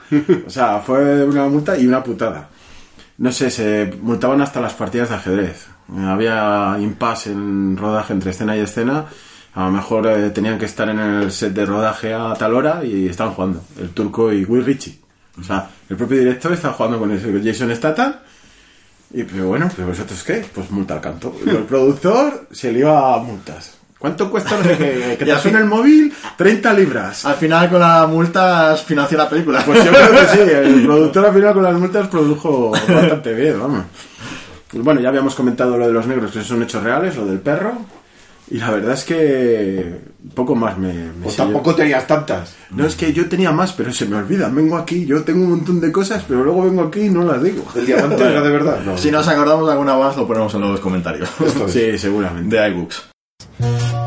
O 0.47 0.51
sea, 0.51 0.81
fue 0.81 1.25
una 1.25 1.49
multa 1.49 1.79
y 1.79 1.87
una 1.87 2.03
putada. 2.03 2.51
No 3.17 3.33
sé, 3.33 3.51
se 3.51 3.91
multaban 4.03 4.43
hasta 4.43 4.61
las 4.61 4.75
partidas 4.75 5.09
de 5.09 5.15
ajedrez. 5.15 5.67
Había 5.97 6.77
impasse 6.79 7.33
en 7.33 7.77
rodaje 7.77 8.13
entre 8.13 8.31
escena 8.33 8.55
y 8.57 8.61
escena. 8.61 9.07
A 9.55 9.65
lo 9.67 9.71
mejor 9.71 10.07
eh, 10.07 10.31
tenían 10.31 10.59
que 10.59 10.67
estar 10.67 10.89
en 10.91 10.99
el 10.99 11.33
set 11.33 11.53
de 11.55 11.65
rodaje 11.65 12.13
a 12.13 12.35
tal 12.35 12.55
hora 12.55 12.85
y 12.85 13.07
estaban 13.09 13.33
jugando. 13.33 13.63
El 13.81 13.91
turco 13.91 14.31
y 14.33 14.45
Will 14.45 14.65
Ritchie. 14.65 14.99
O 15.41 15.43
sea, 15.43 15.71
el 15.89 15.97
propio 15.97 16.19
director 16.19 16.53
estaba 16.53 16.75
jugando 16.75 16.99
con 16.99 17.11
el 17.11 17.43
Jason 17.45 17.75
Statham. 17.75 18.15
Y 19.15 19.25
pero 19.25 19.49
bueno, 19.49 19.69
pero 19.75 19.89
vosotros 19.89 20.23
qué? 20.23 20.45
Pues 20.55 20.71
multa 20.71 20.95
al 20.95 21.01
canto. 21.01 21.35
El 21.47 21.59
productor 21.65 22.47
se 22.51 22.73
le 22.73 22.81
iba 22.81 23.15
a 23.15 23.19
multas. 23.19 23.75
¿Cuánto 23.99 24.31
cuesta 24.31 24.57
no 24.57 24.65
sé 24.65 24.77
qué? 24.79 25.17
que 25.19 25.25
te 25.27 25.37
fin- 25.37 25.55
el 25.57 25.65
móvil? 25.67 26.13
30 26.37 26.73
libras. 26.73 27.25
Al 27.25 27.35
final 27.37 27.69
con 27.71 27.79
la 27.81 28.07
multa 28.07 28.75
financia 28.77 29.17
la 29.19 29.29
película. 29.29 29.63
Pues 29.65 29.85
yo 29.85 29.93
creo 29.93 30.11
que 30.11 30.27
sí, 30.29 30.39
el 30.53 30.83
productor 30.87 31.27
al 31.27 31.35
final 31.35 31.55
con 31.55 31.63
las 31.63 31.75
multas 31.75 32.09
produjo 32.09 32.71
bastante 32.71 33.33
bien, 33.35 33.61
vamos. 33.61 33.85
Pues 34.71 34.83
bueno, 34.83 35.01
ya 35.01 35.11
habíamos 35.11 35.35
comentado 35.35 35.77
lo 35.77 35.87
de 35.87 35.93
los 35.93 36.07
negros, 36.07 36.33
que 36.33 36.43
son 36.43 36.63
hechos 36.63 36.83
reales, 36.83 37.15
lo 37.17 37.27
del 37.27 37.39
perro. 37.41 37.75
Y 38.53 38.59
la 38.59 38.71
verdad 38.71 38.93
es 38.93 39.05
que 39.05 39.99
poco 40.35 40.55
más 40.55 40.77
me... 40.77 40.93
me 40.93 41.27
O 41.27 41.31
sé 41.31 41.39
tampoco 41.39 41.75
tenías 41.75 42.07
tantas. 42.07 42.55
No, 42.71 42.85
es 42.85 42.95
que 42.97 43.11
yo 43.15 43.27
tenía 43.27 43.51
más, 43.51 43.73
pero 43.73 43.95
se 43.95 44.05
me 44.05 44.17
olvidan. 44.17 44.55
Vengo 44.55 44.77
aquí, 44.77 45.07
yo 45.07 45.23
tengo 45.23 45.45
un 45.45 45.51
montón 45.53 45.81
de 45.81 45.91
cosas, 45.91 46.23
pero 46.29 46.45
luego 46.45 46.65
vengo 46.65 46.83
aquí 46.83 47.01
y 47.01 47.09
no 47.09 47.25
las 47.25 47.43
digo. 47.43 47.65
¿El 47.75 47.87
diamante 47.87 48.23
era 48.23 48.43
de 48.43 48.51
verdad? 48.51 48.81
No. 48.85 48.99
Si 49.03 49.11
nos 49.11 49.27
acordamos 49.27 49.67
de 49.67 49.73
alguna 49.73 49.97
más, 49.97 50.19
lo 50.19 50.27
ponemos 50.27 50.53
en 50.53 50.61
los 50.61 50.81
comentarios. 50.81 51.31
Esto 51.41 51.65
es. 51.65 51.73
Sí, 51.73 51.99
seguramente. 51.99 52.55
De 52.55 52.69
iBooks. 52.69 54.02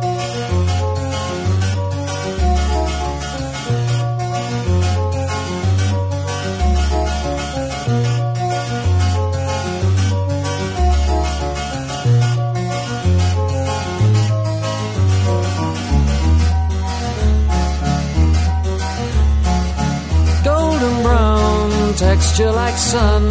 Texture 22.35 22.51
like 22.51 22.77
sun 22.77 23.29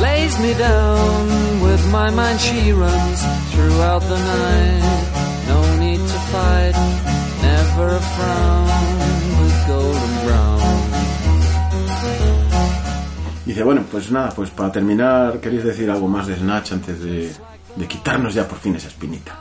lays 0.00 0.38
me 0.40 0.54
down 0.54 1.60
with 1.60 1.92
my 1.92 2.10
mind 2.10 2.40
she 2.40 2.72
runs 2.72 3.20
throughout 3.52 4.00
the 4.00 4.16
night 4.16 4.82
no 5.48 5.60
need 5.78 5.98
to 5.98 6.18
fight 6.32 6.76
never 7.42 7.88
a 7.96 8.00
frown 8.00 8.66
with 9.40 9.66
golden 9.66 10.12
brown 10.24 10.58
Dice, 13.44 13.62
bueno, 13.62 13.82
pues 13.90 14.10
nada, 14.10 14.30
pues 14.36 14.50
para 14.50 14.70
terminar, 14.70 15.40
¿queréis 15.40 15.64
decir 15.64 15.90
algo 15.90 16.06
más 16.06 16.26
de 16.26 16.36
Snatch 16.36 16.72
antes 16.72 17.00
de, 17.00 17.32
de 17.76 17.86
quitarnos 17.86 18.34
ya 18.34 18.46
por 18.46 18.58
fin 18.58 18.76
esa 18.76 18.88
espinita? 18.88 19.38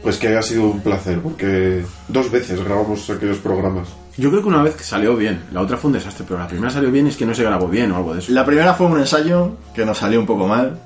Pues 0.00 0.16
que 0.16 0.36
ha 0.36 0.42
sido 0.42 0.70
un 0.70 0.80
placer, 0.80 1.20
porque 1.20 1.84
dos 2.06 2.30
veces 2.30 2.62
grabamos 2.62 3.10
aquellos 3.10 3.38
programas. 3.38 3.88
Yo 4.18 4.30
creo 4.30 4.42
que 4.42 4.48
una 4.48 4.62
vez 4.62 4.74
que 4.76 4.84
salió 4.84 5.14
bien, 5.16 5.42
la 5.52 5.60
otra 5.60 5.76
fue 5.76 5.88
un 5.88 5.94
desastre, 5.94 6.24
pero 6.26 6.40
la 6.40 6.48
primera 6.48 6.70
salió 6.70 6.90
bien 6.90 7.06
y 7.06 7.10
es 7.10 7.16
que 7.16 7.26
no 7.26 7.34
se 7.34 7.42
grabó 7.44 7.68
bien 7.68 7.92
o 7.92 7.96
algo 7.96 8.14
de 8.14 8.20
eso. 8.20 8.32
La 8.32 8.44
primera 8.46 8.72
fue 8.74 8.86
un 8.86 8.98
ensayo 8.98 9.52
que 9.74 9.84
nos 9.84 9.98
salió 9.98 10.18
un 10.20 10.26
poco 10.26 10.46
mal. 10.46 10.80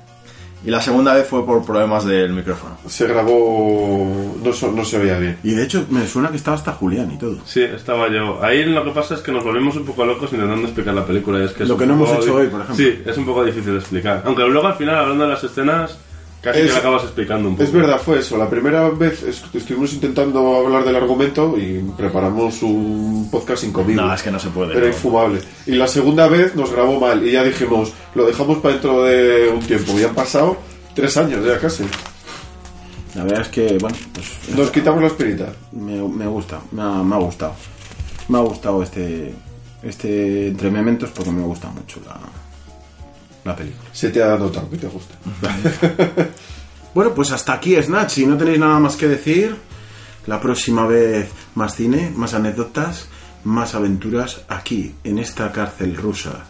Y 0.63 0.69
la 0.69 0.79
segunda 0.79 1.15
vez 1.15 1.25
fue 1.27 1.43
por 1.43 1.65
problemas 1.65 2.05
del 2.05 2.33
micrófono. 2.33 2.77
Se 2.87 3.07
grabó... 3.07 4.35
no, 4.43 4.53
so- 4.53 4.71
no 4.71 4.85
se 4.85 4.99
oía 4.99 5.17
bien. 5.17 5.37
Y 5.43 5.53
de 5.53 5.63
hecho, 5.63 5.85
me 5.89 6.05
suena 6.05 6.29
que 6.29 6.37
estaba 6.37 6.55
hasta 6.55 6.73
Julián 6.73 7.11
y 7.11 7.17
todo. 7.17 7.37
Sí, 7.45 7.61
estaba 7.63 8.09
yo. 8.11 8.43
Ahí 8.43 8.63
lo 8.65 8.83
que 8.83 8.91
pasa 8.91 9.15
es 9.15 9.21
que 9.21 9.31
nos 9.31 9.43
volvimos 9.43 9.75
un 9.75 9.85
poco 9.85 10.05
locos 10.05 10.31
intentando 10.33 10.63
explicar 10.67 10.93
la 10.93 11.03
película. 11.05 11.39
y 11.39 11.45
es 11.45 11.51
que 11.53 11.63
es 11.63 11.69
Lo 11.69 11.75
un 11.75 11.79
que 11.79 11.87
no 11.87 11.93
hemos 11.95 12.11
hecho 12.11 12.25
di- 12.25 12.29
hoy, 12.29 12.47
por 12.47 12.61
ejemplo. 12.61 12.75
Sí, 12.75 13.01
es 13.03 13.17
un 13.17 13.25
poco 13.25 13.43
difícil 13.43 13.71
de 13.73 13.79
explicar. 13.79 14.21
Aunque 14.25 14.43
luego 14.43 14.67
al 14.67 14.75
final, 14.75 14.95
hablando 14.97 15.23
de 15.23 15.29
las 15.31 15.43
escenas, 15.43 15.97
casi 16.41 16.59
Es- 16.59 16.65
que 16.67 16.73
la 16.73 16.79
acabas 16.79 17.03
explicando 17.03 17.49
un 17.49 17.55
poco. 17.55 17.63
Es 17.63 17.71
verdad, 17.71 17.99
fue 18.03 18.19
eso. 18.19 18.37
La 18.37 18.49
primera 18.49 18.89
vez 18.89 19.23
es- 19.23 19.43
estuvimos 19.53 19.93
intentando 19.93 20.55
hablar 20.57 20.83
del 20.83 20.95
argumento 20.95 21.57
y 21.57 21.79
preparamos 21.97 22.61
un 22.63 23.29
podcast 23.31 23.63
incomible. 23.63 24.01
No, 24.01 24.13
es 24.13 24.21
que 24.23 24.31
no 24.31 24.39
se 24.39 24.49
puede. 24.49 24.71
Era 24.73 24.81
no. 24.81 24.87
infumable. 24.87 25.39
Y 25.65 25.71
la 25.71 25.87
segunda 25.87 26.27
vez 26.27 26.55
nos 26.55 26.71
grabó 26.71 26.99
mal 26.99 27.25
y 27.27 27.31
ya 27.31 27.43
dijimos, 27.43 27.93
lo 28.15 28.25
dejamos 28.25 28.57
para 28.59 28.73
dentro 28.73 29.03
de 29.03 29.49
un 29.49 29.59
tiempo. 29.61 29.97
Y 29.99 30.03
han 30.03 30.15
pasado 30.15 30.57
tres 30.95 31.15
años 31.17 31.45
ya 31.45 31.57
casi. 31.59 31.83
La 33.15 33.23
verdad 33.23 33.41
es 33.41 33.47
que, 33.49 33.77
bueno, 33.79 33.97
pues 34.13 34.55
Nos 34.57 34.71
quitamos 34.71 35.01
la 35.01 35.07
espinita. 35.07 35.51
me, 35.73 36.01
me 36.01 36.27
gusta, 36.27 36.61
me 36.71 36.81
ha, 36.81 37.03
me 37.03 37.15
ha 37.15 37.19
gustado. 37.19 37.53
Me 38.29 38.37
ha 38.37 38.41
gustado 38.41 38.81
este, 38.81 39.33
este 39.83 40.47
Entre 40.47 40.71
Mementos 40.71 41.09
porque 41.13 41.29
me 41.31 41.41
gusta 41.43 41.67
mucho 41.69 41.99
la, 42.05 42.17
la 43.43 43.55
película. 43.55 43.89
Se 43.91 44.09
te 44.09 44.23
ha 44.23 44.37
notado 44.37 44.69
que 44.69 44.77
te 44.77 44.87
gusta. 44.87 45.15
Bueno, 46.93 47.13
pues 47.13 47.31
hasta 47.31 47.53
aquí 47.53 47.81
Snatch. 47.81 48.11
Si 48.11 48.25
no 48.25 48.37
tenéis 48.37 48.59
nada 48.59 48.77
más 48.79 48.97
que 48.97 49.07
decir, 49.07 49.55
la 50.27 50.41
próxima 50.41 50.85
vez 50.85 51.29
más 51.55 51.75
cine, 51.75 52.11
más 52.13 52.33
anécdotas, 52.33 53.07
más 53.45 53.75
aventuras 53.75 54.41
aquí, 54.49 54.93
en 55.03 55.17
esta 55.17 55.51
cárcel 55.51 55.95
rusa. 55.95 56.43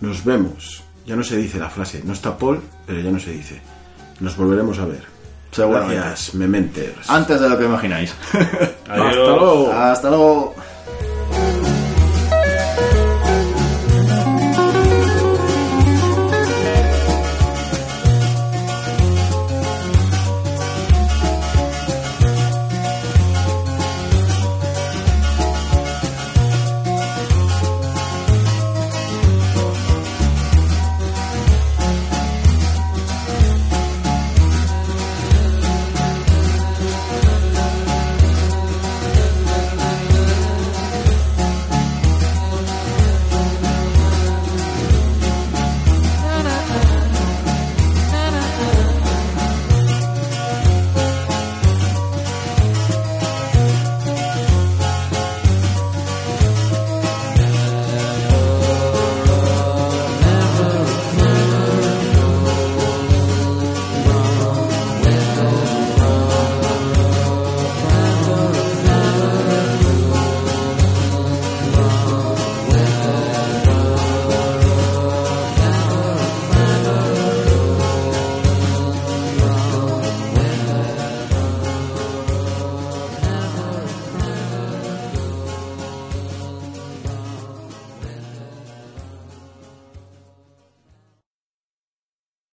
Nos 0.00 0.24
vemos. 0.24 0.82
Ya 1.06 1.16
no 1.16 1.24
se 1.24 1.36
dice 1.36 1.58
la 1.58 1.70
frase. 1.70 2.02
No 2.04 2.12
está 2.12 2.36
Paul, 2.36 2.60
pero 2.86 3.00
ya 3.00 3.10
no 3.10 3.18
se 3.18 3.32
dice. 3.32 3.60
Nos 4.20 4.36
volveremos 4.36 4.78
a 4.78 4.84
ver. 4.86 5.14
Gracias, 5.56 6.34
Mementers. 6.34 7.08
Antes 7.08 7.40
de 7.40 7.48
lo 7.48 7.56
que 7.56 7.64
imagináis. 7.64 8.12
Hasta 8.32 8.96
luego. 8.96 9.72
Hasta 9.72 10.08
luego. 10.10 10.54